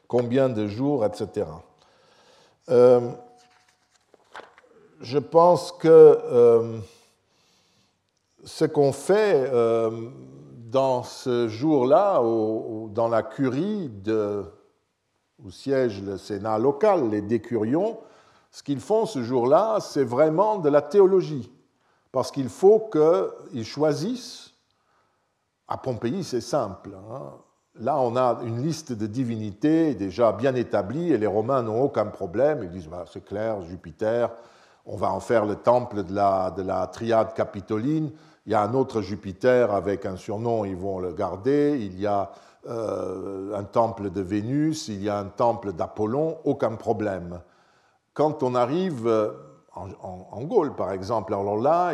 combien 0.09 0.49
de 0.49 0.67
jours, 0.67 1.05
etc. 1.05 1.45
Euh, 2.67 3.11
je 5.01 5.17
pense 5.17 5.71
que 5.71 5.87
euh, 5.87 6.79
ce 8.43 8.65
qu'on 8.65 8.91
fait 8.91 9.49
euh, 9.51 10.09
dans 10.71 11.03
ce 11.03 11.47
jour-là, 11.47 12.21
dans 12.21 13.07
la 13.07 13.23
curie 13.23 13.89
de, 13.89 14.43
où 15.43 15.51
siège 15.51 16.01
le 16.01 16.17
Sénat 16.17 16.57
local, 16.57 17.09
les 17.09 17.21
décurions, 17.21 17.99
ce 18.51 18.63
qu'ils 18.63 18.79
font 18.79 19.05
ce 19.05 19.23
jour-là, 19.23 19.79
c'est 19.79 20.03
vraiment 20.03 20.57
de 20.57 20.69
la 20.69 20.81
théologie. 20.81 21.51
Parce 22.11 22.31
qu'il 22.31 22.49
faut 22.49 22.89
qu'ils 22.89 23.65
choisissent, 23.65 24.53
à 25.67 25.77
Pompéi 25.77 26.23
c'est 26.23 26.41
simple, 26.41 26.91
hein, 27.11 27.33
Là, 27.75 27.97
on 27.97 28.17
a 28.17 28.39
une 28.43 28.61
liste 28.61 28.91
de 28.91 29.07
divinités 29.07 29.95
déjà 29.95 30.33
bien 30.33 30.53
établie 30.55 31.13
et 31.13 31.17
les 31.17 31.27
Romains 31.27 31.61
n'ont 31.61 31.81
aucun 31.81 32.07
problème. 32.07 32.61
Ils 32.63 32.69
disent 32.69 32.89
bah, 32.89 33.05
c'est 33.09 33.23
clair, 33.23 33.61
Jupiter, 33.61 34.31
on 34.91 34.97
va 34.97 35.11
en 35.11 35.19
faire 35.19 35.45
le 35.45 35.55
temple 35.55 36.03
de 36.03 36.13
la, 36.13 36.51
de 36.51 36.63
la 36.63 36.87
triade 36.87 37.33
capitoline. 37.35 38.11
Il 38.47 38.51
y 38.51 38.55
a 38.55 38.63
un 38.63 38.73
autre 38.73 39.01
Jupiter 39.01 39.71
avec 39.71 40.05
un 40.07 40.15
surnom, 40.15 40.65
ils 40.65 40.75
vont 40.75 40.97
le 40.97 41.13
garder. 41.13 41.77
Il 41.79 41.99
y 41.99 42.07
a 42.07 42.31
euh, 42.67 43.55
un 43.55 43.63
temple 43.63 44.09
de 44.09 44.21
Vénus, 44.21 44.87
il 44.87 45.03
y 45.03 45.09
a 45.09 45.19
un 45.19 45.25
temple 45.25 45.73
d'Apollon, 45.73 46.39
aucun 46.43 46.71
problème. 46.71 47.39
Quand 48.15 48.41
on 48.41 48.55
arrive 48.55 49.07
en, 49.75 49.89
en, 50.01 50.41
Gaule, 50.41 50.75
par 50.75 50.91
exemple, 50.91 51.35
alors 51.35 51.61
là, 51.61 51.93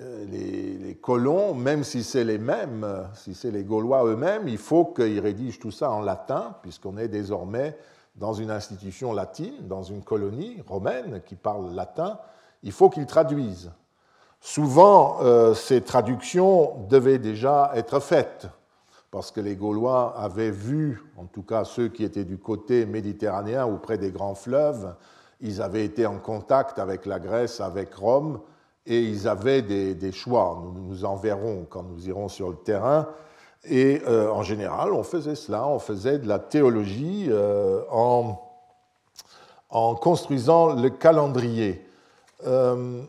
euh, 0.00 0.24
les, 0.24 0.94
colons, 0.94 1.52
même 1.52 1.84
si 1.84 2.02
c'est 2.02 2.24
les 2.24 2.38
mêmes, 2.38 2.86
si 3.12 3.34
c'est 3.34 3.50
les 3.50 3.62
Gaulois 3.62 4.06
eux-mêmes, 4.06 4.48
il 4.48 4.58
faut 4.58 4.86
qu'ils 4.86 5.20
rédigent 5.20 5.58
tout 5.58 5.70
ça 5.70 5.90
en 5.90 6.00
latin, 6.00 6.56
puisqu'on 6.62 6.96
est 6.96 7.08
désormais 7.08 7.76
dans 8.16 8.32
une 8.32 8.50
institution 8.50 9.12
latine, 9.12 9.68
dans 9.68 9.82
une 9.82 10.02
colonie 10.02 10.62
romaine 10.66 11.22
qui 11.24 11.34
parle 11.34 11.74
latin, 11.74 12.18
il 12.62 12.72
faut 12.72 12.88
qu'ils 12.88 13.06
traduisent. 13.06 13.70
Souvent, 14.40 15.18
euh, 15.22 15.54
ces 15.54 15.82
traductions 15.82 16.86
devaient 16.88 17.18
déjà 17.18 17.72
être 17.74 18.00
faites, 18.00 18.48
parce 19.10 19.30
que 19.30 19.40
les 19.40 19.56
Gaulois 19.56 20.14
avaient 20.18 20.50
vu, 20.50 21.02
en 21.16 21.26
tout 21.26 21.42
cas 21.42 21.64
ceux 21.64 21.88
qui 21.88 22.04
étaient 22.04 22.24
du 22.24 22.38
côté 22.38 22.86
méditerranéen 22.86 23.66
ou 23.66 23.78
près 23.78 23.98
des 23.98 24.10
grands 24.10 24.34
fleuves, 24.34 24.94
ils 25.40 25.60
avaient 25.60 25.84
été 25.84 26.06
en 26.06 26.18
contact 26.18 26.78
avec 26.78 27.06
la 27.06 27.18
Grèce, 27.18 27.60
avec 27.60 27.94
Rome, 27.94 28.40
et 28.86 29.02
ils 29.02 29.26
avaient 29.26 29.62
des, 29.62 30.12
choix. 30.12 30.62
Nous 30.62 30.80
nous 30.80 31.04
en 31.04 31.16
verrons 31.16 31.66
quand 31.68 31.82
nous 31.82 32.08
irons 32.08 32.28
sur 32.28 32.50
le 32.50 32.56
terrain. 32.56 33.08
Et 33.68 34.00
euh, 34.06 34.30
en 34.30 34.42
général, 34.42 34.92
on 34.92 35.02
faisait 35.02 35.34
cela, 35.34 35.66
on 35.66 35.78
faisait 35.78 36.18
de 36.18 36.28
la 36.28 36.38
théologie 36.38 37.26
euh, 37.28 37.82
en, 37.90 38.42
construisant 39.96 40.74
le 40.74 40.90
calendrier. 40.90 41.84
Euh, 42.46 43.02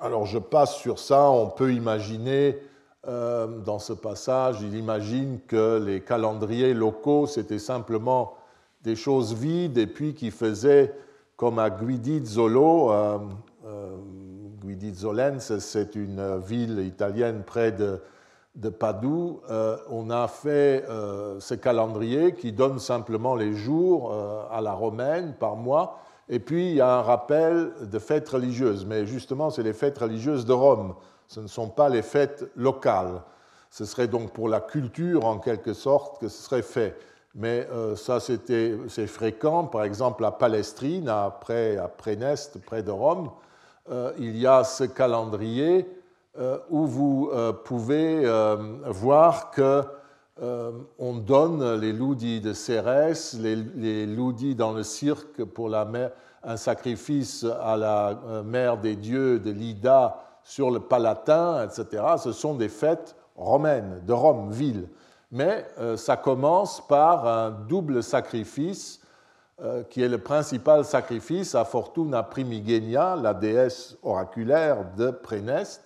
alors 0.00 0.26
je 0.26 0.38
passe 0.38 0.76
sur 0.76 0.98
ça, 0.98 1.30
on 1.30 1.48
peut 1.48 1.72
imaginer, 1.72 2.58
dans 3.06 3.78
ce 3.78 3.92
passage, 3.92 4.62
il 4.62 4.74
imagine 4.76 5.38
que 5.46 5.78
les 5.78 6.00
calendriers 6.00 6.72
locaux, 6.72 7.26
c'était 7.26 7.58
simplement 7.58 8.34
des 8.82 8.96
choses 8.96 9.34
vides 9.34 9.76
et 9.76 9.86
puis 9.86 10.14
qui 10.14 10.30
faisaient 10.30 10.94
comme 11.36 11.58
à 11.58 11.68
Guidizzolo, 11.68 12.90
Guidizzolense, 14.62 15.58
c'est 15.58 15.94
une 15.96 16.38
ville 16.38 16.78
italienne 16.78 17.42
près 17.44 17.72
de, 17.72 18.00
de 18.54 18.68
Padoue. 18.68 19.40
Euh, 19.50 19.76
on 19.90 20.10
a 20.10 20.28
fait 20.28 20.84
euh, 20.88 21.40
ce 21.40 21.54
calendrier 21.54 22.34
qui 22.34 22.52
donne 22.52 22.78
simplement 22.78 23.34
les 23.34 23.54
jours 23.54 24.14
à 24.50 24.60
la 24.60 24.72
romaine 24.72 25.34
par 25.34 25.56
mois. 25.56 25.98
Et 26.28 26.38
puis, 26.38 26.70
il 26.70 26.76
y 26.76 26.80
a 26.80 26.98
un 26.98 27.02
rappel 27.02 27.72
de 27.82 27.98
fêtes 27.98 28.28
religieuses. 28.28 28.86
Mais 28.86 29.06
justement, 29.06 29.50
c'est 29.50 29.62
les 29.62 29.72
fêtes 29.72 29.98
religieuses 29.98 30.46
de 30.46 30.52
Rome. 30.52 30.94
Ce 31.26 31.40
ne 31.40 31.46
sont 31.46 31.68
pas 31.68 31.88
les 31.88 32.02
fêtes 32.02 32.50
locales. 32.56 33.22
Ce 33.70 33.84
serait 33.84 34.08
donc 34.08 34.32
pour 34.32 34.48
la 34.48 34.60
culture, 34.60 35.24
en 35.24 35.38
quelque 35.38 35.72
sorte, 35.72 36.20
que 36.20 36.28
ce 36.28 36.42
serait 36.42 36.62
fait. 36.62 36.96
Mais 37.34 37.66
ça, 37.96 38.20
c'est 38.20 39.06
fréquent. 39.06 39.64
Par 39.64 39.82
exemple, 39.82 40.24
à 40.24 40.30
Palestrine, 40.30 41.08
après, 41.08 41.76
à 41.76 41.88
Préneste, 41.88 42.64
près 42.64 42.82
de 42.82 42.92
Rome, 42.92 43.30
euh, 43.90 44.12
il 44.18 44.38
y 44.38 44.46
a 44.46 44.64
ce 44.64 44.84
calendrier 44.84 45.80
euh, 45.82 46.00
où 46.70 46.86
vous 46.86 47.30
euh, 47.32 47.52
pouvez 47.52 48.24
voir 48.86 49.50
que 49.50 49.82
on 50.98 51.14
donne 51.14 51.80
les 51.80 51.92
loudis 51.92 52.40
de 52.40 52.52
Cérès, 52.52 53.34
les, 53.34 53.54
les 53.54 54.54
dans 54.56 54.72
le 54.72 54.82
cirque 54.82 55.44
pour 55.44 55.72
un 55.72 56.56
sacrifice 56.56 57.46
à 57.62 57.76
la 57.76 58.42
mère 58.44 58.78
des 58.78 58.96
dieux 58.96 59.38
de 59.38 59.52
l'Ida 59.52 60.20
sur 60.42 60.72
le 60.72 60.80
Palatin, 60.80 61.64
etc. 61.64 62.02
Ce 62.18 62.32
sont 62.32 62.54
des 62.56 62.68
fêtes 62.68 63.14
romaines, 63.36 64.02
de 64.04 64.12
Rome, 64.12 64.50
ville. 64.50 64.88
Mais 65.30 65.64
ça 65.96 66.16
commence 66.16 66.84
par 66.88 67.28
un 67.28 67.50
double 67.50 68.02
sacrifice 68.02 69.00
euh, 69.62 69.84
qui 69.84 70.02
est 70.02 70.08
le 70.08 70.18
principal 70.18 70.84
sacrifice 70.84 71.54
à 71.54 71.64
Fortuna 71.64 72.24
Primigenia, 72.24 73.14
la 73.14 73.34
déesse 73.34 73.96
oraculaire 74.02 74.84
de 74.96 75.12
Préneste. 75.12 75.84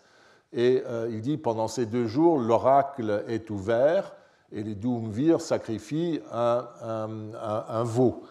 Et 0.53 0.82
euh, 0.86 1.09
il 1.11 1.20
dit 1.20 1.36
pendant 1.36 1.68
ces 1.68 1.86
deux 1.86 2.07
jours, 2.07 2.38
l'oracle 2.38 3.24
est 3.28 3.51
ouvert 3.51 4.14
et 4.51 4.62
les 4.62 4.74
Doumvirs 4.74 5.40
sacrifient 5.40 6.20
un, 6.32 7.82
veau. 7.84 8.22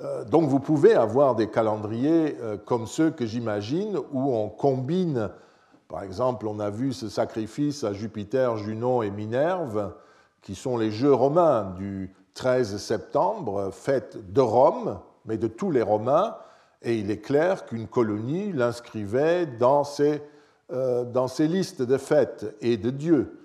Euh, 0.00 0.24
donc 0.24 0.48
vous 0.48 0.58
pouvez 0.58 0.94
avoir 0.94 1.36
des 1.36 1.48
calendriers 1.48 2.36
comme 2.64 2.86
ceux 2.86 3.10
que 3.10 3.24
j'imagine 3.24 3.98
où 4.12 4.34
on 4.34 4.48
combine, 4.48 5.30
par 5.88 6.02
exemple, 6.02 6.46
on 6.46 6.58
a 6.58 6.70
vu 6.70 6.92
ce 6.92 7.08
sacrifice 7.08 7.84
à 7.84 7.92
Jupiter, 7.92 8.56
Junon 8.56 9.02
et 9.02 9.10
Minerve, 9.10 9.92
qui 10.42 10.54
sont 10.54 10.76
les 10.76 10.90
jeux 10.90 11.12
romains 11.12 11.74
du 11.78 12.14
13 12.34 12.76
septembre, 12.78 13.70
fête 13.72 14.32
de 14.32 14.40
Rome, 14.40 14.98
mais 15.26 15.36
de 15.36 15.46
tous 15.46 15.70
les 15.70 15.82
Romains, 15.82 16.36
et 16.82 16.96
il 16.96 17.10
est 17.10 17.20
clair 17.20 17.66
qu'une 17.66 17.86
colonie 17.86 18.52
l'inscrivait 18.52 19.46
dans 19.46 19.84
ses, 19.84 20.14
euh, 20.14 20.18
dans 20.72 21.28
ses 21.28 21.48
listes 21.48 21.82
de 21.82 21.96
fêtes 21.96 22.54
et 22.60 22.76
de 22.76 22.90
dieux. 22.90 23.40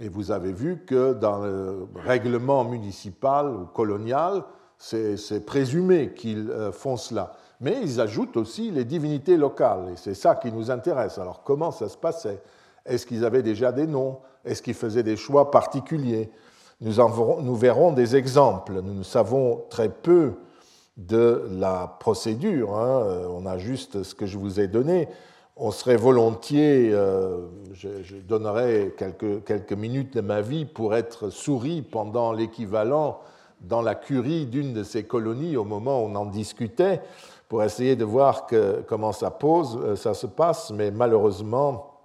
Et 0.00 0.08
vous 0.08 0.30
avez 0.30 0.52
vu 0.52 0.84
que 0.86 1.12
dans 1.12 1.38
le 1.38 1.86
règlement 1.94 2.64
municipal 2.64 3.48
ou 3.48 3.66
colonial, 3.66 4.42
c'est 4.78 5.46
présumé 5.46 6.12
qu'ils 6.12 6.50
euh, 6.50 6.72
font 6.72 6.96
cela. 6.96 7.34
Mais 7.60 7.78
ils 7.82 8.00
ajoutent 8.00 8.36
aussi 8.36 8.72
les 8.72 8.84
divinités 8.84 9.36
locales, 9.36 9.90
et 9.92 9.96
c'est 9.96 10.14
ça 10.14 10.34
qui 10.34 10.50
nous 10.50 10.72
intéresse. 10.72 11.18
Alors 11.18 11.44
comment 11.44 11.70
ça 11.70 11.88
se 11.88 11.96
passait? 11.96 12.42
Est-ce 12.84 13.06
qu'ils 13.06 13.24
avaient 13.24 13.44
déjà 13.44 13.70
des 13.70 13.86
noms? 13.86 14.18
Est-ce 14.44 14.60
qu'ils 14.60 14.74
faisaient 14.74 15.04
des 15.04 15.16
choix 15.16 15.52
particuliers? 15.52 16.32
Nous, 16.80 17.54
verrons 17.54 17.92
des 17.92 18.16
exemples. 18.16 18.80
Nous 18.82 19.04
savons 19.04 19.62
très 19.70 19.88
peu 19.88 20.32
de 20.96 21.46
la 21.52 21.96
procédure. 22.00 22.74
Hein. 22.74 23.28
On 23.30 23.46
a 23.46 23.56
juste 23.58 24.02
ce 24.02 24.16
que 24.16 24.26
je 24.26 24.36
vous 24.36 24.58
ai 24.58 24.66
donné. 24.66 25.08
On 25.56 25.70
serait 25.70 25.96
volontiers, 25.96 26.90
euh, 26.92 27.46
je, 27.74 28.16
donnerais 28.16 28.94
quelques, 28.96 29.44
quelques, 29.44 29.72
minutes 29.72 30.14
de 30.14 30.20
ma 30.20 30.40
vie 30.40 30.64
pour 30.64 30.94
être 30.94 31.30
souris 31.30 31.82
pendant 31.82 32.32
l'équivalent 32.32 33.20
dans 33.60 33.82
la 33.82 33.94
curie 33.94 34.46
d'une 34.46 34.72
de 34.72 34.82
ces 34.82 35.04
colonies 35.04 35.56
au 35.56 35.64
moment 35.64 36.02
où 36.02 36.06
on 36.06 36.14
en 36.14 36.26
discutait, 36.26 37.00
pour 37.48 37.62
essayer 37.62 37.96
de 37.96 38.04
voir 38.04 38.46
comment 38.86 39.12
ça, 39.12 39.30
pose, 39.30 39.78
euh, 39.82 39.96
ça 39.96 40.14
se 40.14 40.26
passe, 40.26 40.70
mais 40.70 40.90
malheureusement, 40.90 41.98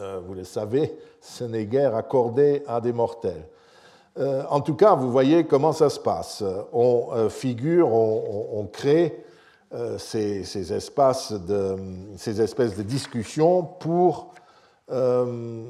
euh, 0.00 0.20
vous 0.26 0.34
le 0.34 0.44
savez, 0.44 0.98
ce 1.20 1.44
n'est 1.44 1.66
guère 1.66 1.94
accordé 1.94 2.62
à 2.66 2.80
des 2.80 2.92
mortels. 2.92 3.46
en 4.16 4.60
tout 4.60 4.74
cas, 4.74 4.94
vous 4.94 5.10
voyez 5.12 5.44
comment 5.44 5.72
ça 5.72 5.88
se 5.88 6.00
passe. 6.00 6.42
On 6.72 7.28
figure, 7.28 7.92
on 7.92 8.66
crée 8.70 9.24
euh, 9.72 9.98
ces, 9.98 10.72
espaces 10.72 11.32
de, 11.32 11.76
ces 12.16 12.40
espèces 12.40 12.76
de 12.76 12.82
discussions 12.82 13.62
pour 13.62 14.34
euh, 14.90 15.64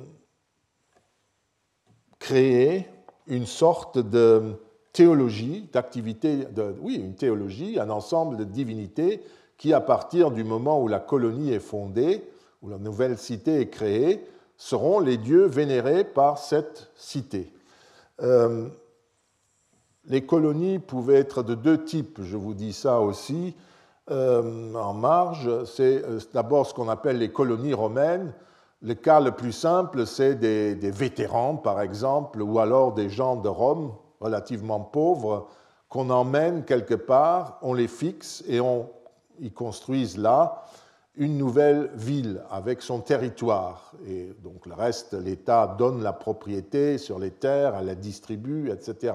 créer 2.18 2.86
une 3.26 3.44
sorte 3.44 3.98
de 3.98 4.55
théologie, 4.92 5.68
d'activité, 5.72 6.46
oui, 6.80 6.96
une 6.96 7.14
théologie, 7.14 7.78
un 7.78 7.90
ensemble 7.90 8.38
de 8.38 8.44
divinités 8.44 9.22
qui, 9.59 9.74
à 9.74 9.80
partir 9.80 10.30
du 10.30 10.44
moment 10.44 10.80
où 10.82 10.88
la 10.88 11.01
colonie 11.01 11.53
est 11.53 11.61
fondée, 11.61 12.24
où 12.62 12.70
la 12.70 12.78
nouvelle 12.78 13.18
cité 13.18 13.61
est 13.61 13.68
créée, 13.68 14.24
seront 14.57 15.01
les 15.01 15.18
dieux 15.18 15.44
vénérés 15.44 16.05
par 16.05 16.38
cette 16.38 16.90
cité. 16.96 17.53
Euh, 18.22 18.68
les 20.07 20.24
colonies 20.24 20.78
pouvaient 20.78 21.18
être 21.18 21.42
de 21.42 21.55
deux 21.55 21.84
types, 21.84 22.20
je 22.22 22.38
vous 22.38 22.55
dis 22.55 22.72
ça 22.72 23.01
aussi. 23.01 23.55
Euh, 24.11 24.75
en 24.75 24.95
marge, 24.95 25.65
c'est 25.67 26.03
euh, 26.05 26.19
d'abord 26.35 26.67
ce 26.67 26.75
qu'on 26.75 26.89
appelle 26.89 27.19
les 27.19 27.31
colonies 27.31 27.75
romaines. 27.75 28.33
Le 28.83 28.95
cas 28.95 29.21
le 29.21 29.33
plus 29.33 29.53
simple, 29.53 30.07
c'est 30.07 30.35
des, 30.35 30.75
vétérans, 30.91 31.57
par 31.57 31.81
exemple, 31.81 32.43
ou 32.43 32.59
alors 32.59 32.93
des 32.93 33.09
gens 33.09 33.37
de 33.37 33.49
Rome 33.49 33.93
relativement 34.21 34.81
pauvres 34.81 35.49
qu'on 35.89 36.11
emmène 36.11 36.65
quelque 36.65 36.95
part, 36.95 37.59
on 37.63 37.75
les 37.75 37.89
fixe 37.89 38.43
et 38.49 38.61
on, 38.61 38.89
ils 39.41 39.53
construisent 39.53 40.19
là 40.19 40.63
une 41.17 41.37
nouvelle 41.37 41.91
ville 41.95 42.43
avec 42.51 42.81
son 42.81 43.01
territoire. 43.01 43.93
Et 44.07 44.33
donc 44.43 44.67
le 44.67 44.75
reste, 44.75 45.15
l'État 45.15 45.67
donne 45.79 46.03
la 46.03 46.13
propriété 46.13 46.97
sur 46.97 47.19
les 47.19 47.33
terres, 47.33 47.75
elle 47.79 47.87
la 47.87 47.95
distribue, 47.95 48.71
etc 48.71 49.13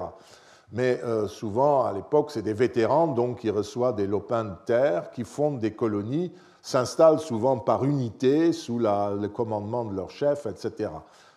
mais 0.72 1.00
euh, 1.04 1.28
souvent, 1.28 1.84
à 1.84 1.92
l'époque, 1.92 2.30
c'est 2.30 2.42
des 2.42 2.52
vétérans 2.52 3.06
donc, 3.06 3.40
qui 3.40 3.50
reçoivent 3.50 3.94
des 3.94 4.06
lopins 4.06 4.44
de 4.44 4.54
terre, 4.66 5.10
qui 5.10 5.24
fondent 5.24 5.60
des 5.60 5.72
colonies, 5.72 6.32
s'installent 6.62 7.20
souvent 7.20 7.58
par 7.58 7.84
unité 7.84 8.52
sous 8.52 8.78
le 8.78 9.26
commandement 9.28 9.84
de 9.84 9.94
leur 9.94 10.10
chef, 10.10 10.46
etc. 10.46 10.90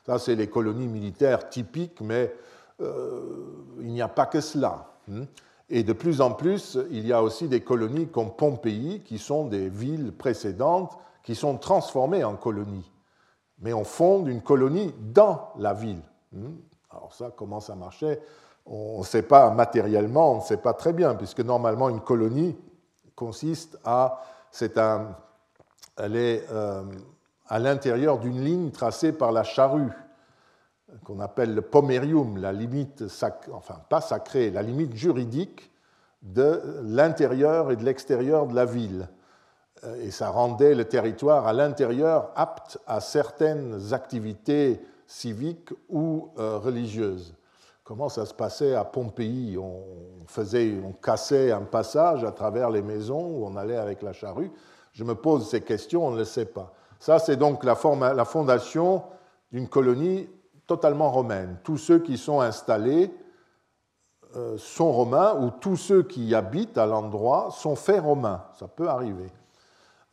Ça, 0.06 0.18
c'est 0.18 0.36
les 0.36 0.48
colonies 0.48 0.88
militaires 0.88 1.50
typiques, 1.50 2.02
mais 2.02 2.34
euh, 2.82 3.22
il 3.80 3.92
n'y 3.92 4.02
a 4.02 4.08
pas 4.08 4.26
que 4.26 4.42
cela. 4.42 4.88
Hein. 5.12 5.26
Et 5.70 5.84
de 5.84 5.94
plus 5.94 6.20
en 6.22 6.32
plus, 6.32 6.80
il 6.90 7.06
y 7.06 7.14
a 7.14 7.22
aussi 7.22 7.48
des 7.48 7.62
colonies 7.62 8.08
comme 8.08 8.32
Pompéi, 8.32 9.02
qui 9.06 9.20
sont 9.20 9.46
des 9.46 9.70
villes 9.70 10.12
précédentes, 10.12 10.98
qui 11.22 11.36
sont 11.36 11.58
transformées 11.58 12.24
en 12.24 12.36
colonies. 12.36 12.90
Mais 13.60 13.74
on 13.74 13.84
fonde 13.84 14.28
une 14.28 14.42
colonie 14.42 14.92
dans 15.00 15.52
la 15.60 15.74
ville. 15.76 16.02
Hein. 16.36 16.54
Alors 16.90 17.14
ça, 17.14 17.32
comment 17.36 17.60
ça 17.60 17.76
marchait? 17.76 18.20
On 18.70 19.00
ne 19.00 19.04
sait 19.04 19.24
pas 19.24 19.50
matériellement, 19.50 20.34
on 20.34 20.36
ne 20.38 20.42
sait 20.42 20.58
pas 20.58 20.74
très 20.74 20.94
bien, 20.94 21.16
puisque 21.16 21.40
normalement 21.40 21.90
une 21.90 22.02
colonie 22.02 22.56
consiste 23.16 23.80
à, 23.84 24.22
c'est 24.52 24.78
un, 24.78 25.16
elle 25.98 26.16
est 26.16 26.46
euh, 26.52 26.84
à 27.48 27.60
l'intérieur 27.60 28.20
d'une 28.20 28.42
ligne 28.44 28.70
tracée 28.70 29.12
par 29.12 29.32
la 29.32 29.44
charrue, 29.44 29.92
qu'on 31.04 31.20
appelle 31.20 31.54
le 31.54 31.62
pomerium, 31.62 32.38
la 32.38 32.54
limite, 32.54 33.04
enfin 33.52 33.82
pas 33.90 34.02
sacrée, 34.02 34.52
la 34.52 34.62
limite 34.62 34.96
juridique 34.96 35.72
de 36.22 36.62
l'intérieur 36.84 37.72
et 37.72 37.76
de 37.76 37.84
l'extérieur 37.84 38.48
de 38.48 38.56
la 38.56 38.66
ville. 38.66 39.08
Euh, 39.84 40.04
et 40.04 40.12
ça 40.12 40.30
rendait 40.30 40.76
le 40.76 40.86
territoire 40.86 41.48
à 41.48 41.54
l'intérieur 41.54 42.32
apte 42.36 42.78
à 42.86 43.02
certaines 43.02 43.94
activités 43.94 44.80
civiques 45.08 45.72
ou 45.90 46.30
euh, 46.38 46.58
religieuses 46.58 47.34
comment 47.90 48.08
ça 48.08 48.28
se 48.28 48.36
passait 48.36 48.76
à 48.76 48.86
Pompéi. 48.86 49.58
On, 49.58 49.82
faisait, 50.28 50.80
on 50.86 50.92
cassait 50.92 51.52
un 51.52 51.64
passage 51.64 52.24
à 52.24 52.32
travers 52.32 52.70
les 52.70 52.84
maisons 52.84 53.26
où 53.26 53.48
on 53.48 53.56
allait 53.56 53.78
avec 53.78 54.04
la 54.04 54.14
charrue. 54.14 54.52
Je 54.92 55.04
me 55.04 55.16
pose 55.16 55.50
ces 55.50 55.62
questions, 55.62 56.06
on 56.06 56.12
ne 56.12 56.18
le 56.18 56.24
sait 56.24 56.46
pas. 56.46 56.72
Ça, 57.00 57.18
c'est 57.18 57.36
donc 57.36 57.64
la, 57.64 57.76
la 58.14 58.26
fondation 58.26 59.02
d'une 59.52 59.68
colonie 59.68 60.30
totalement 60.68 61.10
romaine. 61.10 61.58
Tous 61.64 61.78
ceux 61.78 61.98
qui 61.98 62.20
sont 62.20 62.42
installés 62.42 63.12
euh, 64.36 64.56
sont 64.60 64.92
romains 64.92 65.34
ou 65.40 65.50
tous 65.50 65.76
ceux 65.76 66.04
qui 66.04 66.36
habitent 66.36 66.78
à 66.78 66.86
l'endroit 66.86 67.50
sont 67.50 67.76
faits 67.76 68.04
romains. 68.04 68.44
Ça 68.60 68.68
peut 68.68 68.88
arriver. 68.88 69.32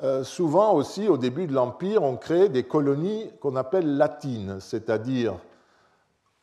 Euh, 0.03 0.25
souvent 0.25 0.73
aussi, 0.73 1.09
au 1.09 1.19
début 1.19 1.47
de 1.47 1.53
l'Empire, 1.53 2.03
on 2.03 2.17
crée 2.17 2.49
des 2.49 2.63
colonies 2.63 3.31
qu'on 3.39 3.55
appelle 3.55 3.99
latines, 3.99 4.61
c'est-à-dire 4.61 5.35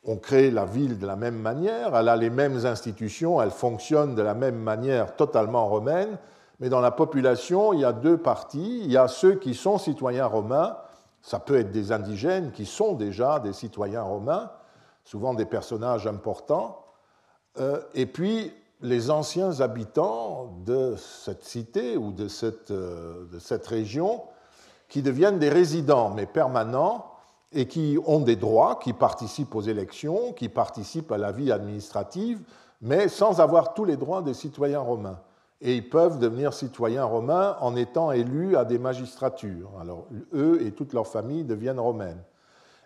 on 0.04 0.16
crée 0.16 0.50
la 0.50 0.64
ville 0.64 0.98
de 0.98 1.06
la 1.06 1.16
même 1.16 1.38
manière, 1.38 1.96
elle 1.96 2.08
a 2.08 2.16
les 2.16 2.30
mêmes 2.30 2.66
institutions, 2.66 3.40
elle 3.40 3.50
fonctionne 3.50 4.14
de 4.14 4.22
la 4.22 4.34
même 4.34 4.58
manière 4.58 5.16
totalement 5.16 5.66
romaine, 5.66 6.18
mais 6.60 6.68
dans 6.68 6.80
la 6.80 6.90
population, 6.90 7.72
il 7.72 7.80
y 7.80 7.84
a 7.84 7.92
deux 7.92 8.16
parties. 8.16 8.80
Il 8.84 8.92
y 8.92 8.96
a 8.96 9.08
ceux 9.08 9.34
qui 9.34 9.54
sont 9.54 9.78
citoyens 9.78 10.26
romains, 10.26 10.76
ça 11.22 11.38
peut 11.38 11.58
être 11.58 11.70
des 11.70 11.90
indigènes 11.90 12.52
qui 12.52 12.66
sont 12.66 12.94
déjà 12.94 13.40
des 13.40 13.52
citoyens 13.52 14.02
romains, 14.02 14.50
souvent 15.04 15.34
des 15.34 15.46
personnages 15.46 16.06
importants, 16.06 16.84
euh, 17.58 17.80
et 17.94 18.06
puis 18.06 18.52
les 18.82 19.10
anciens 19.10 19.60
habitants 19.60 20.58
de 20.66 20.96
cette 20.96 21.44
cité 21.44 21.96
ou 21.96 22.12
de 22.12 22.28
cette, 22.28 22.70
euh, 22.70 23.24
de 23.32 23.38
cette 23.38 23.66
région 23.66 24.22
qui 24.88 25.02
deviennent 25.02 25.38
des 25.38 25.48
résidents, 25.48 26.10
mais 26.10 26.26
permanents, 26.26 27.13
et 27.54 27.66
qui 27.66 27.98
ont 28.06 28.20
des 28.20 28.36
droits, 28.36 28.78
qui 28.82 28.92
participent 28.92 29.54
aux 29.54 29.62
élections, 29.62 30.32
qui 30.32 30.48
participent 30.48 31.12
à 31.12 31.18
la 31.18 31.32
vie 31.32 31.52
administrative, 31.52 32.40
mais 32.82 33.08
sans 33.08 33.40
avoir 33.40 33.74
tous 33.74 33.84
les 33.84 33.96
droits 33.96 34.22
des 34.22 34.34
citoyens 34.34 34.80
romains. 34.80 35.20
Et 35.60 35.76
ils 35.76 35.88
peuvent 35.88 36.18
devenir 36.18 36.52
citoyens 36.52 37.04
romains 37.04 37.56
en 37.60 37.76
étant 37.76 38.12
élus 38.12 38.56
à 38.56 38.64
des 38.64 38.78
magistratures. 38.78 39.70
Alors 39.80 40.06
eux 40.34 40.60
et 40.62 40.72
toute 40.72 40.92
leur 40.92 41.06
famille 41.06 41.44
deviennent 41.44 41.80
romaines. 41.80 42.22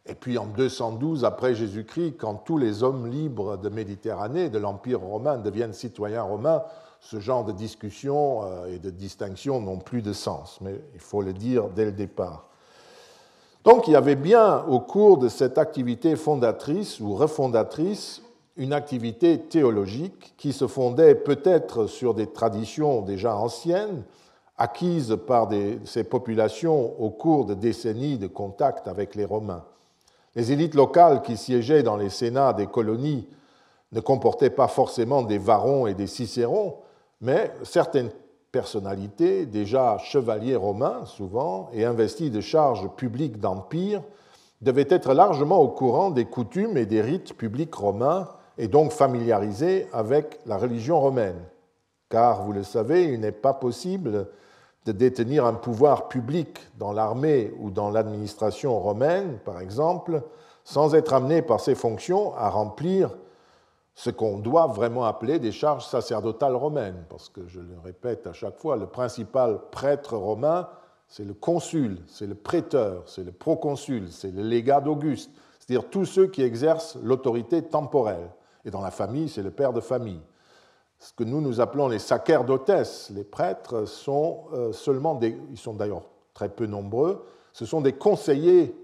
Et 0.07 0.14
puis 0.14 0.39
en 0.39 0.47
212 0.47 1.25
après 1.25 1.55
Jésus-Christ, 1.55 2.16
quand 2.19 2.35
tous 2.35 2.57
les 2.57 2.83
hommes 2.83 3.07
libres 3.07 3.57
de 3.57 3.69
Méditerranée, 3.69 4.49
de 4.49 4.59
l'Empire 4.59 5.01
romain, 5.01 5.39
deviennent 5.39 5.75
citoyens 5.75 6.23
romains, 6.23 6.62
ce 7.01 7.21
genre 7.21 7.45
de 7.45 7.53
discussion 7.53 8.43
euh, 8.43 8.66
et 8.66 8.79
de 8.79 8.91
distinction 8.91 9.61
n'ont 9.61 9.79
plus 9.79 10.03
de 10.03 10.12
sens. 10.12 10.61
Mais 10.61 10.81
il 10.95 11.01
faut 11.01 11.23
le 11.23 11.33
dire 11.33 11.69
dès 11.69 11.85
le 11.85 11.93
départ. 11.93 12.49
Donc 13.64 13.88
il 13.88 13.92
y 13.92 13.96
avait 13.96 14.16
bien 14.16 14.64
au 14.68 14.80
cours 14.80 15.18
de 15.18 15.28
cette 15.28 15.59
activité 15.59 16.16
fondatrice 16.16 17.00
ou 17.00 17.14
refondatrice 17.14 18.22
une 18.56 18.72
activité 18.72 19.38
théologique 19.38 20.34
qui 20.36 20.52
se 20.52 20.66
fondait 20.66 21.14
peut-être 21.14 21.86
sur 21.86 22.14
des 22.14 22.26
traditions 22.26 23.02
déjà 23.02 23.36
anciennes, 23.36 24.02
acquises 24.56 25.16
par 25.26 25.48
ces 25.84 26.04
populations 26.04 27.00
au 27.00 27.11
cours 27.11 27.44
de 27.44 27.54
décennies 27.54 28.18
de 28.18 28.26
contact 28.26 28.88
avec 28.88 29.14
les 29.14 29.24
Romains. 29.24 29.64
Les 30.34 30.50
élites 30.50 30.74
locales 30.74 31.22
qui 31.22 31.36
siégeaient 31.36 31.84
dans 31.84 31.96
les 31.96 32.11
sénats 32.11 32.52
des 32.52 32.66
colonies 32.66 33.28
ne 33.92 34.00
comportaient 34.00 34.50
pas 34.50 34.68
forcément 34.68 35.22
des 35.22 35.38
varons 35.38 35.86
et 35.86 35.94
des 35.94 36.09
cicérons, 36.09 36.74
mais 37.20 37.52
certaines 37.62 38.11
personnalités, 38.53 39.46
déjà 39.46 39.99
chevaliers 39.99 40.57
romains 40.57 41.05
souvent, 41.05 41.70
et 41.72 41.84
investis 41.84 42.30
de 42.30 42.40
charges 42.40 42.88
publiques 42.96 43.38
d'empire, 43.40 44.03
devaient 44.61 44.86
être 44.88 45.14
largement 45.14 45.59
au 45.59 45.68
courant 45.68 46.11
des 46.11 46.24
coutumes 46.24 46.76
et 46.76 46.86
des 46.86 47.01
rites 47.01 47.34
publics 47.34 47.74
romains 47.74 48.28
et 48.57 48.68
donc 48.68 48.92
familiarisés 48.92 49.86
avec 49.92 50.40
la 50.46 50.57
religion 50.57 51.01
romaine. 51.01 51.40
Car, 52.09 52.42
vous 52.42 52.53
le 52.53 52.64
savez, 52.64 53.05
il 53.05 53.20
n'est 53.20 53.32
pas 53.32 53.53
possible 53.53 54.28
de 54.86 54.92
détenir 54.92 55.44
un 55.44 55.55
pouvoir 55.55 56.09
public 56.09 56.59
dans 56.78 56.92
l'armée 56.92 57.53
ou 57.61 57.70
dans 57.70 57.90
l'administration 57.90 58.78
romaine, 58.80 59.38
par 59.44 59.61
exemple, 59.61 60.22
sans 60.64 60.94
être 60.94 61.12
amené 61.12 61.42
par 61.42 61.61
ses 61.61 61.74
fonctions 61.74 62.34
à 62.36 62.49
remplir 62.49 63.11
ce 63.99 64.11
qu'on 64.11 64.38
doit 64.38 64.68
vraiment 64.68 65.07
appeler 65.07 65.40
des 65.40 65.51
charges 65.51 65.84
sacerdotales 65.84 66.55
romaines, 66.55 67.05
parce 67.09 67.28
que 67.28 67.49
je 67.49 67.59
le 67.59 67.76
répète 67.82 68.28
à 68.28 68.32
chaque 68.32 68.57
fois, 68.57 68.76
le 68.76 68.86
principal 68.86 69.59
prêtre 69.72 70.16
romain, 70.16 70.68
c'est 71.09 71.24
le 71.24 71.34
consul, 71.34 71.99
c'est 72.07 72.28
le 72.28 72.36
prêteur, 72.36 73.03
c'est 73.07 73.24
le 73.24 73.32
proconsul, 73.32 74.12
c'est 74.12 74.30
le 74.30 74.42
légat 74.44 74.82
d'Auguste, 74.82 75.32
c'est-à-dire 75.59 75.90
tous 75.90 76.05
ceux 76.05 76.28
qui 76.28 76.42
exercent 76.42 76.96
l'autorité 77.03 77.61
temporelle. 77.61 78.30
Et 78.64 78.70
dans 78.70 78.82
la 78.82 78.92
famille, 78.92 79.28
c'est 79.28 79.42
le 79.42 79.51
père 79.51 79.72
de 79.72 79.80
famille. 79.80 80.22
Ce 81.01 81.12
que 81.12 81.24
nous 81.24 81.40
nous 81.40 81.61
appelons 81.61 81.88
les 81.88 81.99
sacerdotes, 81.99 82.70
les 83.11 83.24
prêtres, 83.24 83.84
sont 83.84 84.44
euh, 84.53 84.72
seulement 84.72 85.16
des, 85.16 85.36
ils 85.51 85.59
sont 85.59 85.74
d'ailleurs 85.74 86.05
très 86.34 86.51
peu 86.51 86.66
nombreux, 86.66 87.26
ce 87.53 87.66
sont 87.66 87.80
des 87.80 87.94
conseillers 87.94 88.76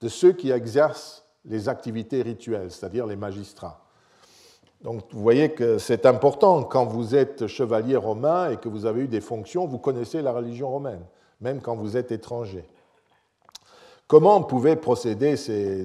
de 0.00 0.08
ceux 0.08 0.32
qui 0.32 0.50
exercent 0.50 1.24
les 1.44 1.68
activités 1.68 2.22
rituelles, 2.22 2.72
c'est-à-dire 2.72 3.06
les 3.06 3.14
magistrats. 3.14 3.79
Donc 4.82 5.02
vous 5.12 5.20
voyez 5.20 5.50
que 5.50 5.78
c'est 5.78 6.06
important 6.06 6.62
quand 6.62 6.86
vous 6.86 7.14
êtes 7.14 7.46
chevalier 7.46 7.96
romain 7.96 8.50
et 8.50 8.56
que 8.56 8.68
vous 8.68 8.86
avez 8.86 9.02
eu 9.02 9.08
des 9.08 9.20
fonctions, 9.20 9.66
vous 9.66 9.78
connaissez 9.78 10.22
la 10.22 10.32
religion 10.32 10.70
romaine, 10.70 11.04
même 11.40 11.60
quand 11.60 11.76
vous 11.76 11.96
êtes 11.96 12.12
étranger. 12.12 12.64
Comment 14.06 14.42
pouvaient 14.42 14.76
procéder 14.76 15.36
ces, 15.36 15.84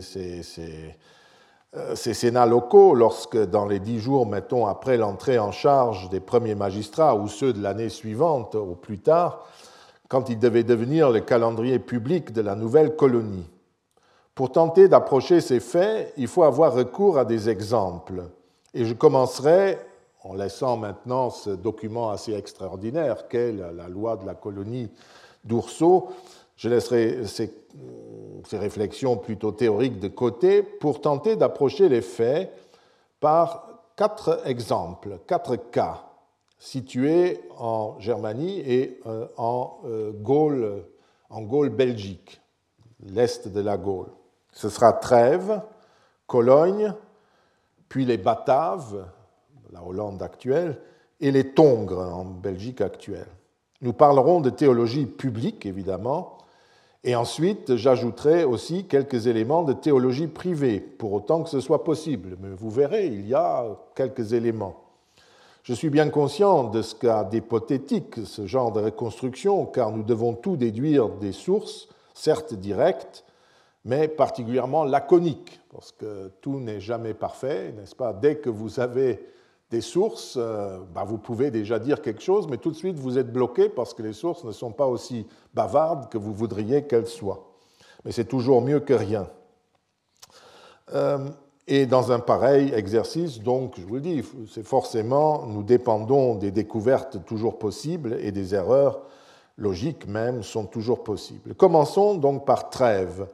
euh, 1.75 1.95
ces, 1.95 2.13
sénats 2.13 2.45
locaux 2.45 2.95
lorsque, 2.95 3.37
dans 3.37 3.65
les 3.65 3.79
dix 3.79 3.99
jours, 3.99 4.25
mettons, 4.25 4.65
après 4.65 4.97
l'entrée 4.97 5.37
en 5.37 5.51
charge 5.51 6.09
des 6.09 6.21
premiers 6.21 6.55
magistrats 6.55 7.15
ou 7.15 7.27
ceux 7.27 7.51
de 7.53 7.61
l'année 7.61 7.89
suivante 7.89 8.55
ou 8.55 8.75
plus 8.75 8.99
tard, 8.99 9.45
quand 10.07 10.29
ils 10.29 10.39
devaient 10.39 10.63
devenir 10.63 11.11
le 11.11 11.19
calendrier 11.19 11.79
public 11.79 12.31
de 12.31 12.41
la 12.41 12.55
nouvelle 12.55 12.95
colonie? 12.95 13.47
Pour 14.33 14.51
tenter 14.51 14.87
d'approcher 14.87 15.41
ces 15.41 15.59
faits, 15.59 16.13
il 16.17 16.27
faut 16.27 16.43
avoir 16.43 16.73
recours 16.73 17.17
à 17.17 17.25
des 17.25 17.49
exemples. 17.49 18.23
Et 18.75 18.85
je 18.85 18.93
commencerai 18.93 19.79
en 20.23 20.35
laissant 20.35 20.77
maintenant 20.77 21.31
ce 21.31 21.49
document 21.49 22.11
assez 22.11 22.33
extraordinaire 22.33 23.27
qu'est 23.27 23.51
la 23.51 23.87
loi 23.87 24.17
de 24.17 24.25
la 24.25 24.35
colonie 24.35 24.91
d'Ourceau. 25.43 26.09
Je 26.55 26.69
laisserai 26.69 27.25
ces 27.25 27.51
ces 28.47 28.57
réflexions 28.57 29.17
plutôt 29.17 29.51
théoriques 29.51 29.99
de 29.99 30.07
côté 30.07 30.61
pour 30.61 31.01
tenter 31.01 31.35
d'approcher 31.35 31.89
les 31.89 32.01
faits 32.01 32.51
par 33.19 33.67
quatre 33.95 34.41
exemples, 34.45 35.19
quatre 35.27 35.55
cas 35.55 36.03
situés 36.57 37.41
en 37.57 37.99
Germanie 37.99 38.59
et 38.59 38.99
euh, 39.05 39.27
en 39.37 39.79
euh, 39.85 40.11
Gaule, 40.11 40.83
en 41.29 41.41
Gaule 41.41 41.69
belgique, 41.69 42.41
l'est 43.03 43.47
de 43.47 43.59
la 43.59 43.77
Gaule. 43.77 44.11
Ce 44.51 44.69
sera 44.69 44.93
Trèves, 44.93 45.61
Cologne, 46.27 46.93
puis 47.95 48.03
les 48.03 48.17
Bataves, 48.17 49.05
la 49.71 49.81
Hollande 49.81 50.21
actuelle, 50.21 50.81
et 51.21 51.31
les 51.31 51.53
Tongres 51.53 52.13
en 52.13 52.25
Belgique 52.25 52.81
actuelle. 52.81 53.29
Nous 53.79 53.93
parlerons 53.93 54.41
de 54.41 54.49
théologie 54.49 55.05
publique, 55.05 55.65
évidemment, 55.65 56.37
et 57.05 57.15
ensuite, 57.15 57.77
j'ajouterai 57.77 58.43
aussi 58.43 58.83
quelques 58.83 59.27
éléments 59.27 59.63
de 59.63 59.71
théologie 59.71 60.27
privée, 60.27 60.81
pour 60.81 61.13
autant 61.13 61.41
que 61.41 61.49
ce 61.49 61.61
soit 61.61 61.85
possible. 61.85 62.35
Mais 62.41 62.49
vous 62.49 62.69
verrez, 62.69 63.05
il 63.05 63.29
y 63.29 63.33
a 63.33 63.65
quelques 63.95 64.33
éléments. 64.33 64.75
Je 65.63 65.73
suis 65.73 65.89
bien 65.89 66.09
conscient 66.09 66.65
de 66.65 66.81
ce 66.81 66.95
qu'a 66.95 67.23
d'hypothétique 67.23 68.25
ce 68.25 68.45
genre 68.45 68.73
de 68.73 68.81
reconstruction, 68.81 69.65
car 69.67 69.91
nous 69.91 70.03
devons 70.03 70.33
tout 70.33 70.57
déduire 70.57 71.07
des 71.07 71.31
sources, 71.31 71.87
certes 72.13 72.55
directes, 72.55 73.23
mais 73.85 74.07
particulièrement 74.07 74.83
laconiques, 74.83 75.61
parce 75.71 75.91
que 75.91 76.31
tout 76.41 76.59
n'est 76.59 76.81
jamais 76.81 77.13
parfait, 77.13 77.71
n'est-ce 77.77 77.95
pas? 77.95 78.13
Dès 78.13 78.37
que 78.37 78.49
vous 78.49 78.79
avez 78.79 79.23
des 79.69 79.81
sources, 79.81 80.35
euh, 80.37 80.79
bah, 80.93 81.03
vous 81.05 81.19
pouvez 81.19 81.51
déjà 81.51 81.79
dire 81.79 82.01
quelque 82.01 82.21
chose, 82.21 82.47
mais 82.49 82.57
tout 82.57 82.71
de 82.71 82.75
suite 82.75 82.97
vous 82.97 83.17
êtes 83.17 83.31
bloqué 83.31 83.69
parce 83.69 83.93
que 83.93 84.01
les 84.01 84.13
sources 84.13 84.43
ne 84.43 84.51
sont 84.51 84.71
pas 84.71 84.87
aussi 84.87 85.27
bavardes 85.53 86.09
que 86.09 86.17
vous 86.17 86.33
voudriez 86.33 86.83
qu'elles 86.83 87.07
soient. 87.07 87.51
Mais 88.03 88.11
c'est 88.11 88.25
toujours 88.25 88.61
mieux 88.61 88.79
que 88.79 88.93
rien. 88.93 89.27
Euh, 90.93 91.19
et 91.67 91.85
dans 91.87 92.11
un 92.11 92.19
pareil 92.19 92.71
exercice, 92.73 93.39
donc, 93.39 93.75
je 93.79 93.85
vous 93.85 93.95
le 93.95 94.01
dis, 94.01 94.23
c'est 94.51 94.65
forcément, 94.65 95.45
nous 95.47 95.63
dépendons 95.63 96.35
des 96.35 96.51
découvertes 96.51 97.25
toujours 97.25 97.57
possibles 97.57 98.17
et 98.19 98.31
des 98.31 98.53
erreurs 98.53 99.01
logiques 99.57 100.07
même 100.07 100.43
sont 100.43 100.65
toujours 100.65 101.03
possibles. 101.03 101.55
Commençons 101.55 102.15
donc 102.15 102.45
par 102.45 102.69
Trèves, 102.69 103.27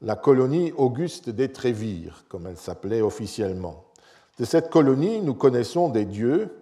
la 0.00 0.16
colonie 0.16 0.72
Auguste 0.72 1.30
des 1.30 1.52
Trévires, 1.52 2.24
comme 2.28 2.46
elle 2.46 2.56
s'appelait 2.56 3.00
officiellement. 3.00 3.84
De 4.38 4.44
cette 4.44 4.70
colonie, 4.70 5.20
nous 5.20 5.34
connaissons 5.34 5.88
des 5.88 6.04
dieux, 6.04 6.54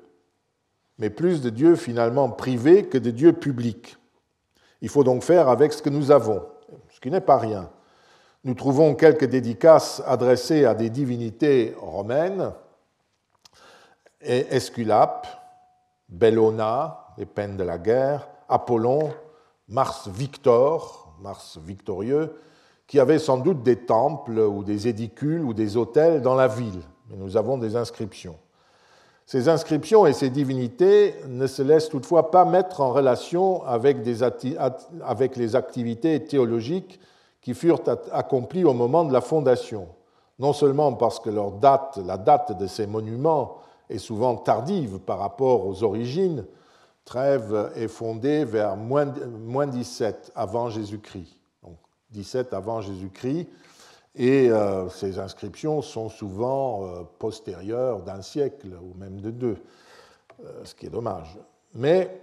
mais 0.98 1.10
plus 1.10 1.42
de 1.42 1.50
dieux 1.50 1.76
finalement 1.76 2.30
privés 2.30 2.86
que 2.86 2.98
de 2.98 3.10
dieux 3.10 3.32
publics. 3.32 3.96
Il 4.80 4.88
faut 4.88 5.04
donc 5.04 5.22
faire 5.22 5.48
avec 5.48 5.72
ce 5.72 5.82
que 5.82 5.90
nous 5.90 6.10
avons, 6.10 6.44
ce 6.90 7.00
qui 7.00 7.10
n'est 7.10 7.20
pas 7.20 7.38
rien. 7.38 7.70
Nous 8.44 8.54
trouvons 8.54 8.94
quelques 8.94 9.24
dédicaces 9.24 10.02
adressées 10.06 10.66
à 10.66 10.74
des 10.74 10.90
divinités 10.90 11.74
romaines, 11.80 12.52
Esculape, 14.20 15.26
Bellona, 16.08 17.08
les 17.18 17.26
peines 17.26 17.56
de 17.56 17.64
la 17.64 17.78
guerre, 17.78 18.28
Apollon, 18.48 19.12
Mars 19.68 20.08
Victor, 20.08 21.14
Mars 21.20 21.58
victorieux, 21.58 22.36
qui 22.86 23.00
avaient 23.00 23.18
sans 23.18 23.38
doute 23.38 23.62
des 23.62 23.76
temples 23.76 24.38
ou 24.38 24.62
des 24.62 24.88
édicules 24.88 25.42
ou 25.42 25.54
des 25.54 25.76
hôtels 25.76 26.22
dans 26.22 26.34
la 26.34 26.48
ville 26.48 26.82
nous 27.10 27.36
avons 27.36 27.58
des 27.58 27.76
inscriptions. 27.76 28.36
Ces 29.26 29.48
inscriptions 29.48 30.06
et 30.06 30.12
ces 30.12 30.28
divinités 30.28 31.14
ne 31.28 31.46
se 31.46 31.62
laissent 31.62 31.88
toutefois 31.88 32.30
pas 32.30 32.44
mettre 32.44 32.80
en 32.80 32.92
relation 32.92 33.64
avec, 33.64 34.04
les 34.04 35.56
activités 35.56 36.24
théologiques 36.24 37.00
qui 37.40 37.54
furent 37.54 37.80
accomplies 38.12 38.64
au 38.64 38.74
moment 38.74 39.04
de 39.04 39.12
la 39.12 39.22
fondation, 39.22 39.88
non 40.38 40.52
seulement 40.52 40.92
parce 40.92 41.20
que 41.20 41.30
leur 41.30 41.52
date, 41.52 41.98
la 42.04 42.18
date 42.18 42.58
de 42.58 42.66
ces 42.66 42.86
monuments 42.86 43.56
est 43.88 43.98
souvent 43.98 44.36
tardive 44.36 44.98
par 44.98 45.18
rapport 45.18 45.66
aux 45.66 45.82
origines, 45.82 46.44
Trèves 47.04 47.70
est 47.76 47.88
fondée 47.88 48.46
vers 48.46 48.76
moins 48.76 49.66
17 49.66 50.32
avant 50.34 50.70
Jésus-Christ. 50.70 51.43
Donc 52.10 52.22
17 52.22 52.52
avant 52.52 52.80
Jésus-Christ, 52.80 53.48
et 54.16 54.48
euh, 54.50 54.88
ces 54.90 55.18
inscriptions 55.18 55.82
sont 55.82 56.08
souvent 56.08 56.84
euh, 56.84 57.02
postérieures 57.18 58.02
d'un 58.02 58.22
siècle 58.22 58.68
ou 58.80 58.96
même 58.96 59.20
de 59.20 59.30
deux, 59.30 59.56
euh, 60.44 60.64
ce 60.64 60.74
qui 60.74 60.86
est 60.86 60.90
dommage. 60.90 61.36
Mais 61.74 62.20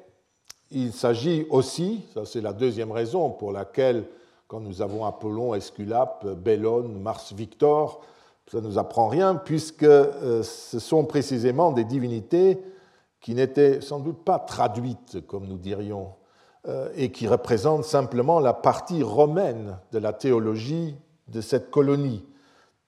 il 0.71 0.93
s'agit 0.93 1.45
aussi, 1.49 2.05
ça 2.13 2.25
c'est 2.25 2.39
la 2.39 2.53
deuxième 2.53 2.91
raison 2.91 3.29
pour 3.29 3.51
laquelle, 3.51 4.05
quand 4.47 4.61
nous 4.61 4.81
avons 4.81 5.05
Apollon, 5.05 5.53
Esculape, 5.53 6.25
Bellone, 6.25 7.01
Mars 7.01 7.33
Victor, 7.33 8.01
ça 8.49 8.61
ne 8.61 8.67
nous 8.67 8.77
apprend 8.77 9.07
rien, 9.07 9.35
puisque 9.35 9.85
ce 9.85 10.79
sont 10.79 11.05
précisément 11.05 11.71
des 11.71 11.85
divinités 11.85 12.61
qui 13.21 13.33
n'étaient 13.33 13.79
sans 13.79 13.99
doute 13.99 14.25
pas 14.25 14.39
traduites, 14.39 15.25
comme 15.25 15.47
nous 15.47 15.57
dirions, 15.57 16.09
et 16.95 17.11
qui 17.11 17.27
représentent 17.27 17.85
simplement 17.85 18.39
la 18.39 18.53
partie 18.53 19.01
romaine 19.01 19.77
de 19.91 19.97
la 19.99 20.13
théologie 20.13 20.95
de 21.27 21.41
cette 21.41 21.71
colonie, 21.71 22.23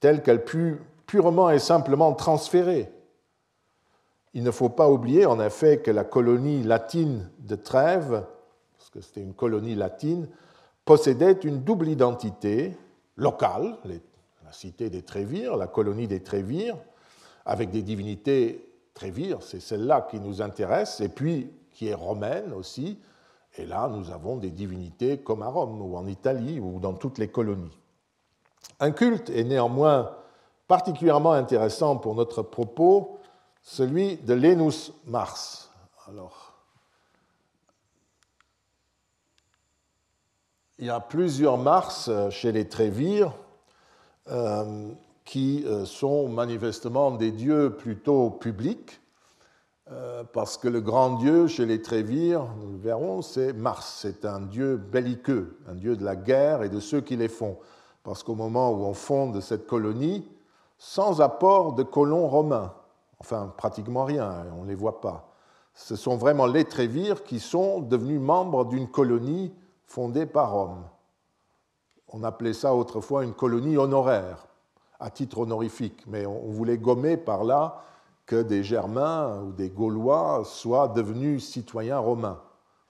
telle 0.00 0.22
qu'elle 0.22 0.44
put 0.44 0.80
purement 1.06 1.50
et 1.50 1.58
simplement 1.58 2.12
transférer. 2.12 2.92
Il 4.32 4.42
ne 4.42 4.50
faut 4.50 4.68
pas 4.68 4.88
oublier 4.88 5.26
en 5.26 5.40
effet 5.40 5.78
que 5.78 5.90
la 5.90 6.04
colonie 6.04 6.62
latine 6.62 7.30
de 7.38 7.56
Trèves, 7.56 8.24
parce 8.76 8.90
que 8.90 9.00
c'était 9.00 9.22
une 9.22 9.34
colonie 9.34 9.74
latine, 9.74 10.28
possédait 10.84 11.32
une 11.32 11.62
double 11.62 11.88
identité 11.88 12.76
locale, 13.16 13.76
la 13.84 14.52
cité 14.52 14.90
des 14.90 15.02
Trévires, 15.02 15.56
la 15.56 15.66
colonie 15.66 16.08
des 16.08 16.22
Trévires, 16.22 16.76
avec 17.46 17.70
des 17.70 17.82
divinités 17.82 18.68
Trévires, 18.92 19.42
c'est 19.42 19.60
celle-là 19.60 20.06
qui 20.08 20.20
nous 20.20 20.42
intéresse, 20.42 21.00
et 21.00 21.08
puis 21.08 21.50
qui 21.72 21.88
est 21.88 21.94
romaine 21.94 22.52
aussi. 22.52 22.98
Et 23.56 23.66
là, 23.66 23.88
nous 23.88 24.10
avons 24.10 24.36
des 24.36 24.50
divinités 24.50 25.18
comme 25.18 25.42
à 25.42 25.48
Rome 25.48 25.80
ou 25.80 25.96
en 25.96 26.06
Italie 26.06 26.58
ou 26.60 26.80
dans 26.80 26.94
toutes 26.94 27.18
les 27.18 27.28
colonies. 27.28 27.78
Un 28.80 28.90
culte 28.90 29.30
est 29.30 29.44
néanmoins 29.44 30.10
particulièrement 30.66 31.32
intéressant 31.32 31.96
pour 31.96 32.14
notre 32.14 32.42
propos, 32.42 33.18
celui 33.62 34.16
de 34.16 34.34
Lenus 34.34 34.92
Mars. 35.06 35.70
Alors, 36.08 36.54
il 40.78 40.86
y 40.86 40.90
a 40.90 41.00
plusieurs 41.00 41.58
Mars 41.58 42.10
chez 42.30 42.50
les 42.50 42.68
Trévires 42.68 43.32
euh, 44.30 44.92
qui 45.24 45.64
euh, 45.66 45.84
sont 45.84 46.28
manifestement 46.28 47.10
des 47.10 47.30
dieux 47.30 47.76
plutôt 47.76 48.30
publics, 48.30 49.00
euh, 49.90 50.24
parce 50.32 50.56
que 50.56 50.68
le 50.68 50.80
grand 50.80 51.16
dieu 51.16 51.46
chez 51.46 51.66
les 51.66 51.82
Trévires, 51.82 52.46
nous 52.60 52.72
le 52.72 52.78
verrons, 52.78 53.22
c'est 53.22 53.52
Mars. 53.52 53.98
C'est 54.00 54.24
un 54.24 54.40
dieu 54.40 54.76
belliqueux, 54.76 55.58
un 55.68 55.74
dieu 55.74 55.96
de 55.96 56.04
la 56.04 56.16
guerre 56.16 56.62
et 56.62 56.68
de 56.68 56.80
ceux 56.80 57.00
qui 57.00 57.16
les 57.16 57.28
font 57.28 57.58
parce 58.04 58.22
qu'au 58.22 58.34
moment 58.34 58.70
où 58.70 58.84
on 58.84 58.94
fonde 58.94 59.40
cette 59.40 59.66
colonie, 59.66 60.28
sans 60.78 61.20
apport 61.20 61.72
de 61.72 61.82
colons 61.82 62.28
romains, 62.28 62.72
enfin 63.18 63.52
pratiquement 63.56 64.04
rien, 64.04 64.44
on 64.56 64.64
ne 64.64 64.68
les 64.68 64.74
voit 64.74 65.00
pas, 65.00 65.32
ce 65.74 65.96
sont 65.96 66.16
vraiment 66.16 66.46
les 66.46 66.66
Trévires 66.66 67.24
qui 67.24 67.40
sont 67.40 67.80
devenus 67.80 68.20
membres 68.20 68.66
d'une 68.66 68.88
colonie 68.88 69.52
fondée 69.86 70.26
par 70.26 70.52
Rome. 70.52 70.84
On 72.10 72.22
appelait 72.22 72.52
ça 72.52 72.74
autrefois 72.74 73.24
une 73.24 73.32
colonie 73.32 73.78
honoraire, 73.78 74.46
à 75.00 75.10
titre 75.10 75.38
honorifique, 75.38 76.04
mais 76.06 76.26
on 76.26 76.50
voulait 76.50 76.78
gommer 76.78 77.16
par 77.16 77.42
là 77.42 77.82
que 78.26 78.42
des 78.42 78.62
Germains 78.62 79.42
ou 79.42 79.52
des 79.52 79.70
Gaulois 79.70 80.42
soient 80.44 80.88
devenus 80.88 81.46
citoyens 81.46 81.98
romains. 81.98 82.40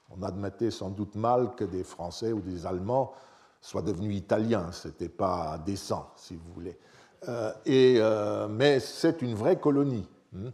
On 0.09 0.23
admettait 0.23 0.71
sans 0.71 0.89
doute 0.89 1.15
mal 1.15 1.55
que 1.55 1.63
des 1.63 1.83
Français 1.83 2.31
ou 2.31 2.39
des 2.39 2.65
Allemands 2.65 3.13
soient 3.59 3.81
devenus 3.81 4.15
italiens. 4.15 4.71
Ce 4.71 4.87
n'était 4.87 5.09
pas 5.09 5.57
décent, 5.65 6.11
si 6.15 6.35
vous 6.35 6.53
voulez. 6.53 6.77
Euh, 7.27 7.51
euh, 7.67 8.47
mais 8.47 8.79
c'est 8.79 9.21
une 9.21 9.35
vraie 9.35 9.59
colonie. 9.59 10.07
Hein. 10.35 10.51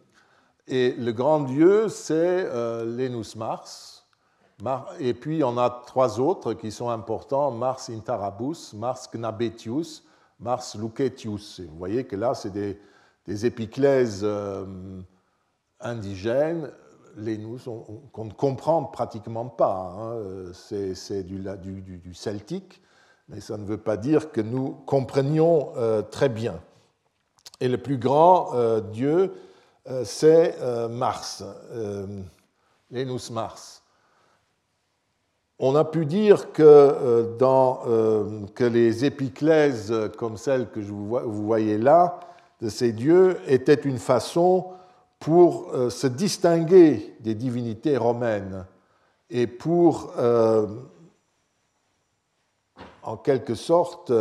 Et 0.68 0.94
le 0.94 1.12
grand 1.12 1.42
dieu, 1.42 1.90
c'est 1.90 2.46
euh, 2.46 3.24
Mars. 3.36 4.08
Et 5.00 5.14
puis 5.14 5.44
on 5.44 5.58
a 5.58 5.70
trois 5.88 6.20
autres 6.20 6.54
qui 6.54 6.72
sont 6.72 6.90
importants 6.90 7.50
Mars 7.52 7.90
Intarabus, 7.90 8.74
Mars 8.76 9.10
Gnabetius, 9.12 10.06
Mars 10.40 10.76
Lucetius. 10.76 11.62
vous 11.62 11.78
voyez 11.78 12.06
que 12.06 12.16
là, 12.16 12.36
c'est 12.36 12.52
des, 12.52 12.80
des, 13.26 13.46
épiclèses 13.46 14.26
indigènes, 15.80 16.72
Lenus, 17.18 17.68
qu'on 18.14 18.26
ne 18.26 18.32
comprend 18.32 18.84
pratiquement 18.86 19.48
pas. 19.48 19.94
Hein. 19.98 20.52
C'est 20.54 21.24
du, 21.24 22.14
celtique 22.14 22.82
mais 23.32 23.40
ça 23.40 23.58
ne 23.58 23.66
veut 23.66 23.78
pas 23.78 23.98
dire 23.98 24.32
que 24.32 24.42
nous 24.42 24.72
comprenions 24.86 25.72
euh, 25.78 26.02
très 26.02 26.30
bien. 26.30 26.60
Et 27.62 27.70
le 27.70 27.78
plus 27.78 27.98
grand 27.98 28.54
euh, 28.54 28.82
dieu, 28.82 29.34
euh, 29.90 30.04
c'est 30.04 30.58
Mars, 30.90 31.44
Lenus 32.92 33.32
Mars. 33.32 33.84
On 35.60 35.76
a 35.76 35.86
pu 35.86 36.06
dire 36.06 36.52
que, 36.52 37.36
dans, 37.38 37.84
que 38.56 38.64
les 38.64 39.06
épiclèses 39.06 39.94
comme 40.18 40.36
celle 40.36 40.70
que 40.70 40.80
vous 40.80 41.46
voyez 41.46 41.78
là, 41.78 42.20
de 42.62 42.70
ces 42.70 42.92
dieux, 42.92 43.38
étaient 43.48 43.74
une 43.74 43.98
façon 43.98 44.68
pour 45.20 45.72
se 45.90 46.08
distinguer 46.08 47.16
des 47.20 47.36
divinités 47.36 47.98
romaines 47.98 48.66
et 49.30 49.48
pour 49.48 50.14
en 53.04 53.18
quelque 53.18 53.56
sorte 53.56 54.12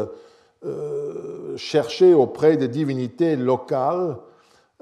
euh, 0.64 1.56
chercher 1.56 2.12
auprès 2.12 2.56
des 2.56 2.68
divinités 2.68 3.36
locales 3.36 4.18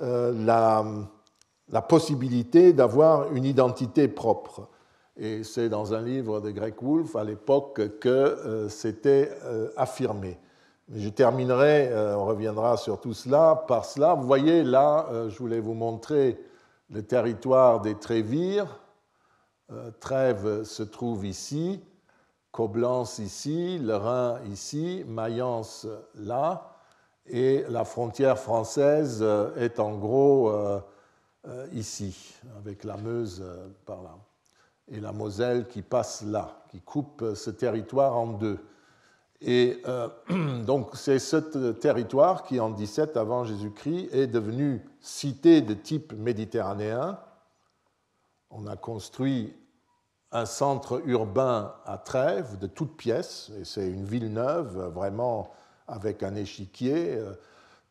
euh, 0.02 0.32
la, 0.44 1.82
possibilité 1.82 2.72
d'avoir 2.72 3.32
une 3.32 3.44
identité 3.44 4.09
propre. 4.09 4.68
Et 5.16 5.44
c'est 5.44 5.68
dans 5.68 5.94
un 5.94 6.02
livre 6.02 6.40
de 6.40 6.50
Greg 6.50 6.74
Wolf 6.82 7.14
à 7.14 7.22
l'époque 7.24 7.98
que 8.00 8.09
euh, 8.09 8.68
c'était 8.68 9.30
affirmé. 9.76 10.38
Je 10.95 11.09
terminerai, 11.09 11.91
on 12.16 12.24
reviendra 12.24 12.76
sur 12.76 13.01
tout 13.01 13.12
cela, 13.12 13.64
par 13.68 13.84
cela. 13.84 14.14
Vous 14.14 14.26
voyez 14.26 14.62
là, 14.64 15.07
je 15.28 15.36
voulais 15.39 15.61
vous 15.61 15.74
montrer 15.74 16.43
le 16.91 17.03
territoire 17.03 17.80
des 17.82 17.95
Trévires. 17.95 18.80
Trèves 20.01 20.64
se 20.64 20.82
trouve 20.82 21.26
ici. 21.26 21.82
Coblence 22.59 23.18
ici, 23.18 23.78
le 23.78 23.95
Rhin 23.95 24.41
ici, 24.51 25.05
Mayence 25.07 25.86
là, 26.14 26.74
et 27.26 27.64
la 27.68 27.84
frontière 27.84 28.39
française 28.39 29.18
euh, 29.22 29.55
est 29.57 29.78
en 29.78 29.97
gros 29.97 30.51
euh, 30.51 30.80
euh, 31.47 31.66
ici, 31.72 32.34
avec 32.59 32.84
la 32.84 32.97
Meuse 32.97 33.45
par 33.84 34.03
là, 34.03 34.16
et 34.91 34.99
la 34.99 35.12
Moselle 35.12 35.68
qui 35.68 35.82
passe 35.82 36.22
là, 36.22 36.62
qui 36.70 36.80
coupe 36.80 37.34
ce 37.34 37.51
territoire 37.51 38.16
en 38.16 38.28
deux. 38.28 38.59
Et 39.41 39.82
donc 40.66 40.91
c'est 40.95 41.18
ce 41.18 41.36
territoire 41.72 42.43
qui, 42.43 42.61
en 42.61 42.70
17 42.70 43.16
avant 43.16 43.45
Jésus-Christ, 43.45 44.09
est 44.12 44.26
devenu 44.26 44.82
cité 45.01 45.61
de 45.61 45.74
type 45.74 46.12
méditerranéen. 46.12 47.18
On 48.51 48.66
a 48.66 48.76
construit 48.76 49.55
un 50.32 50.47
centre 50.47 51.03
urbain 51.07 51.74
à 51.86 51.99
Trèves 51.99 52.59
de 52.59 52.66
toutes 52.66 52.97
pièces, 52.97 53.51
et 53.61 53.64
c'est 53.64 53.89
une 53.89 54.05
ville 54.05 54.32
neuve, 54.32 54.91
vraiment 54.95 55.51
avec 55.86 56.22
un 56.22 56.34
échiquier, 56.34 57.14
euh, 57.16 57.32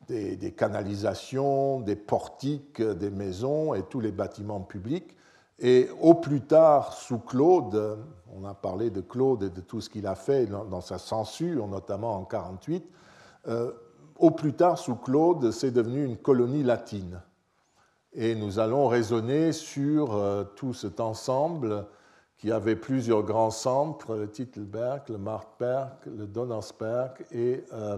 des, 0.08 0.54
canalisations, 0.54 1.82
des 1.82 1.96
portiques, 1.96 2.82
des 2.82 3.10
maisons 3.10 3.74
et 3.74 3.84
tous 3.84 4.00
les 4.00 4.12
bâtiments 4.12 4.62
publics. 4.62 5.18
Et 5.60 5.90
au 6.00 6.14
plus 6.14 6.42
tard, 6.42 6.94
sous 6.94 7.20
Claude, 7.20 7.98
on 8.40 8.46
a 8.46 8.54
parlé 8.54 8.90
de 8.90 9.02
Claude 9.02 9.44
et 9.44 9.50
de 9.50 9.62
tout 9.62 9.82
ce 9.82 9.90
qu'il 9.90 10.06
a 10.06 10.16
fait 10.16 10.46
dans, 10.46 10.82
sa 10.82 10.98
censure, 10.98 11.68
notamment 11.68 12.16
en 12.16 12.26
48, 12.26 12.86
euh, 13.48 13.72
au 14.18 14.32
plus 14.32 14.54
tard, 14.54 14.78
sous 14.78 14.96
Claude, 14.96 15.52
c'est 15.52 15.72
devenu 15.72 16.04
une 16.04 16.18
colonie 16.18 16.64
latine. 16.64 17.22
Et 18.14 18.36
nous 18.36 18.60
allons 18.60 18.88
raisonner 18.88 19.52
sur 19.52 20.16
euh, 20.16 20.44
tout 20.56 20.74
cet 20.74 21.00
ensemble 21.00 21.86
qui 22.38 22.52
avait 22.52 22.76
plusieurs 22.76 23.24
grands 23.24 23.52
centres, 23.52 24.16
le 24.16 24.30
Titelberg, 24.30 25.10
le 25.10 25.18
Markberg, 25.18 25.92
le 26.06 26.28
Donnersberg 26.28 27.26
et 27.32 27.64
euh, 27.74 27.98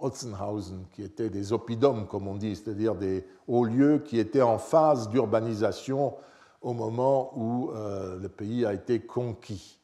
Otzenhausen, 0.00 0.86
qui 0.92 1.02
étaient 1.02 1.30
des 1.30 1.52
oppidums, 1.52 2.06
comme 2.06 2.26
on 2.26 2.34
dit, 2.34 2.56
c'est-à-dire 2.56 2.94
des 2.94 3.24
hauts 3.46 3.64
lieux 3.64 3.98
qui 3.98 4.18
étaient 4.18 4.42
en 4.42 4.58
phase 4.58 5.08
d'urbanisation 5.08 6.14
au 6.60 6.72
moment 6.72 7.32
où 7.36 7.70
euh, 7.70 8.18
le 8.18 8.28
pays 8.28 8.66
a 8.66 8.72
été 8.72 9.00
conquis. 9.00 9.78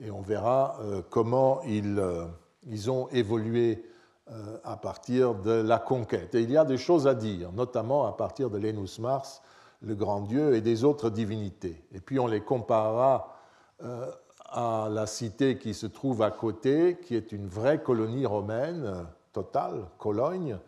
Et 0.00 0.10
on 0.10 0.20
verra 0.20 0.78
euh, 0.80 1.02
comment 1.08 1.62
ils, 1.62 2.02
ils, 2.66 2.90
ont 2.90 3.08
évolué 3.08 3.84
à 4.64 4.76
partir 4.76 5.36
de 5.36 5.52
la 5.52 5.78
conquête. 5.78 6.34
Et 6.34 6.42
il 6.42 6.50
y 6.50 6.56
a 6.56 6.64
des 6.64 6.78
choses 6.78 7.06
à 7.06 7.14
dire, 7.14 7.52
notamment 7.52 8.06
à 8.06 8.12
partir 8.12 8.50
de 8.50 8.58
Lenus 8.58 8.98
Mars, 8.98 9.40
le 9.82 9.94
grand 9.94 10.22
dieu, 10.22 10.54
et 10.54 10.60
des 10.60 10.82
autres 10.82 11.10
divinités. 11.10 11.84
Et 11.92 12.00
puis 12.00 12.18
on 12.18 12.26
les 12.26 12.40
comparera 12.40 13.36
euh, 13.82 14.10
à 14.48 14.88
la 14.90 15.06
cité 15.06 15.58
qui 15.58 15.74
se 15.74 15.86
trouve 15.86 16.22
à 16.22 16.30
côté, 16.30 16.98
qui 17.02 17.14
est 17.14 17.32
une 17.32 17.48
vraie 17.48 17.82
colonie 17.82 18.24
romaine 18.24 19.06
totale, 19.32 19.84
Cologne. 19.98 20.58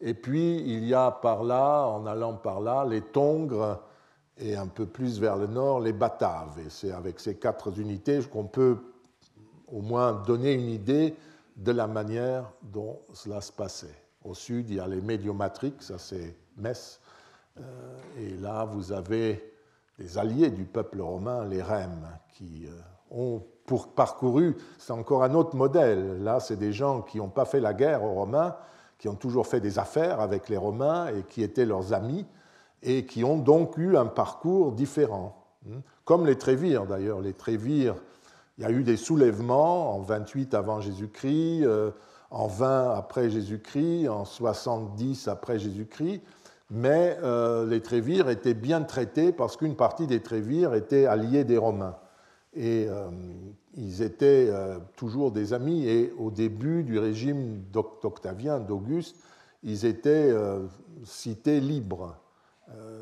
Et 0.00 0.12
puis 0.12 0.58
il 0.58 0.84
y 0.84 0.92
a 0.92 1.10
par 1.10 1.44
là, 1.44 1.86
en 1.86 2.04
allant 2.04 2.34
par 2.34 2.60
là, 2.60 2.84
les 2.84 3.00
Tongres 3.00 3.78
et 4.42 4.56
un 4.56 4.66
peu 4.66 4.86
plus 4.86 5.20
vers 5.20 5.36
le 5.36 5.46
nord, 5.46 5.80
les 5.80 5.92
Bataves. 5.92 6.58
Et 6.58 6.68
c'est 6.68 6.90
avec 6.90 7.20
ces 7.20 7.36
quatre 7.36 7.78
unités 7.78 8.20
qu'on 8.24 8.44
peut 8.44 8.76
au 9.68 9.80
moins 9.80 10.12
donner 10.12 10.52
une 10.52 10.68
idée 10.68 11.14
de 11.56 11.72
la 11.72 11.86
manière 11.86 12.50
dont 12.62 12.98
cela 13.12 13.40
se 13.40 13.52
passait. 13.52 13.94
Au 14.24 14.34
sud, 14.34 14.68
il 14.70 14.76
y 14.76 14.80
a 14.80 14.86
les 14.86 15.00
Médiomatriques, 15.00 15.82
ça 15.82 15.98
c'est 15.98 16.36
Metz. 16.56 17.00
Euh, 17.58 17.62
et 18.18 18.36
là, 18.38 18.64
vous 18.64 18.92
avez 18.92 19.52
les 19.98 20.18
alliés 20.18 20.50
du 20.50 20.64
peuple 20.64 21.00
romain, 21.00 21.44
les 21.44 21.62
Rèmes, 21.62 22.08
qui 22.34 22.66
euh, 22.66 22.70
ont 23.10 23.42
parcouru, 23.94 24.56
c'est 24.78 24.92
encore 24.92 25.22
un 25.24 25.34
autre 25.34 25.56
modèle. 25.56 26.22
Là, 26.22 26.40
c'est 26.40 26.56
des 26.56 26.72
gens 26.72 27.02
qui 27.02 27.18
n'ont 27.18 27.28
pas 27.28 27.44
fait 27.44 27.60
la 27.60 27.72
guerre 27.72 28.02
aux 28.02 28.14
Romains, 28.14 28.56
qui 28.98 29.08
ont 29.08 29.14
toujours 29.14 29.46
fait 29.46 29.60
des 29.60 29.78
affaires 29.78 30.20
avec 30.20 30.48
les 30.48 30.56
Romains 30.56 31.08
et 31.08 31.22
qui 31.22 31.42
étaient 31.42 31.64
leurs 31.64 31.92
amis, 31.92 32.26
et 32.82 33.06
qui 33.06 33.24
ont 33.24 33.38
donc 33.38 33.76
eu 33.78 33.96
un 33.96 34.06
parcours 34.06 34.72
différent. 34.72 35.44
Hmm. 35.66 35.80
Comme 36.04 36.26
les 36.26 36.36
Trévires 36.36 36.86
d'ailleurs. 36.86 37.20
Les 37.20 37.32
Trévires, 37.32 37.96
il 38.58 38.64
y 38.64 38.66
a 38.66 38.70
eu 38.70 38.82
des 38.82 38.96
soulèvements 38.96 39.94
en 39.94 40.00
28 40.00 40.54
avant 40.54 40.80
Jésus-Christ, 40.80 41.64
euh, 41.64 41.90
en 42.30 42.46
20 42.46 42.94
après 42.94 43.30
Jésus-Christ, 43.30 44.08
en 44.08 44.24
70 44.24 45.28
après 45.28 45.58
Jésus-Christ 45.58 46.22
mais 46.74 47.18
euh, 47.22 47.66
les 47.66 47.82
Trévires 47.82 48.30
étaient 48.30 48.54
bien 48.54 48.80
traités 48.80 49.30
parce 49.30 49.58
qu'une 49.58 49.76
partie 49.76 50.06
des 50.06 50.20
Trévires 50.20 50.72
était 50.72 51.04
alliée 51.04 51.44
des 51.44 51.58
Romains. 51.58 51.96
Et 52.54 52.86
euh, 52.88 53.10
ils 53.74 54.00
étaient 54.00 54.50
toujours 54.96 55.32
des 55.32 55.52
amis. 55.52 55.86
Et 55.86 56.14
au 56.18 56.30
début 56.30 56.82
du 56.82 56.98
régime 56.98 57.62
d'Octavien, 57.70 58.58
d'Auguste, 58.58 59.16
ils 59.62 59.84
étaient 59.84 60.34
cités 61.04 61.60
libres, 61.60 62.16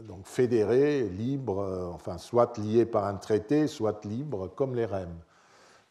donc 0.07 0.27
fédérés, 0.27 1.09
libres, 1.09 1.91
enfin, 1.95 2.19
soit 2.19 2.59
liés 2.59 2.87
par 2.87 3.07
un 3.07 3.15
traité, 3.15 3.67
soit 3.67 4.05
libres, 4.05 4.49
comme 4.49 4.75
les 4.75 4.87
Rèmes. 4.87 5.19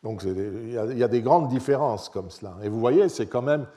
Donc 0.03 0.23
il 0.23 0.71
y, 0.71 1.03
a 1.03 1.07
des 1.07 1.21
grandes 1.21 1.49
différences 1.49 2.07
comme 2.09 2.30
cela. 2.30 2.55
Et 2.63 2.69
vous 2.69 2.80
voyez, 2.80 3.09
c'est 3.09 3.27
quand 3.27 3.41
même 3.41 3.67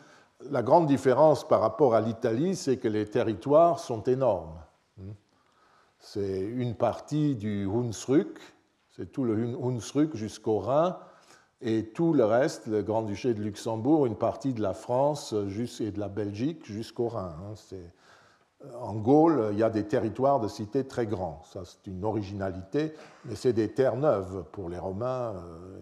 la 0.51 0.63
grande 0.63 0.87
différence 0.87 1.47
par 1.47 1.61
rapport 1.61 1.95
à 1.95 2.01
l'Italie, 2.01 2.57
c'est 2.57 2.77
que 2.77 2.89
les 2.89 3.07
territoires 3.07 3.79
sont 3.79 4.03
énormes. 4.05 4.59
C'est 5.99 6.41
une 6.41 6.75
partie 6.75 7.37
du 7.37 7.69
Hunsrück, 7.69 8.39
c'est 8.97 9.13
tout 9.13 9.25
le 9.25 9.57
Hunsrück 9.63 10.17
jusqu'au 10.17 10.59
Rhin, 10.59 10.99
et 11.61 11.87
tout 11.91 12.13
le 12.13 12.25
reste, 12.25 12.67
le 12.67 12.83
Grand-Duché 12.83 13.35
de 13.35 13.41
Luxembourg, 13.41 14.07
une 14.07 14.17
partie 14.17 14.53
de 14.53 14.61
la 14.61 14.75
France 14.75 15.33
et 15.81 15.91
de 15.93 16.01
la 16.01 16.09
Belgique 16.09 16.67
jusqu'au 16.67 17.07
Rhin. 17.07 17.37
Hein. 17.41 17.77
En 18.81 18.95
Gaule, 18.95 19.51
il 19.53 19.59
y 19.59 19.63
a 19.63 19.71
des 19.71 19.87
territoires 19.87 20.41
de 20.41 20.49
cités 20.49 20.87
très 20.87 21.07
grands. 21.07 21.43
Ça, 21.53 21.63
c'est 21.65 21.91
une 21.91 22.05
originalité, 22.05 22.95
mais 23.25 23.35
c'est 23.35 23.53
des 23.53 23.73
terres 23.73 23.97
neuves 23.97 24.45
pour 24.53 24.69
les 24.69 24.79
Romains. 24.79 25.35
Euh, 25.35 25.81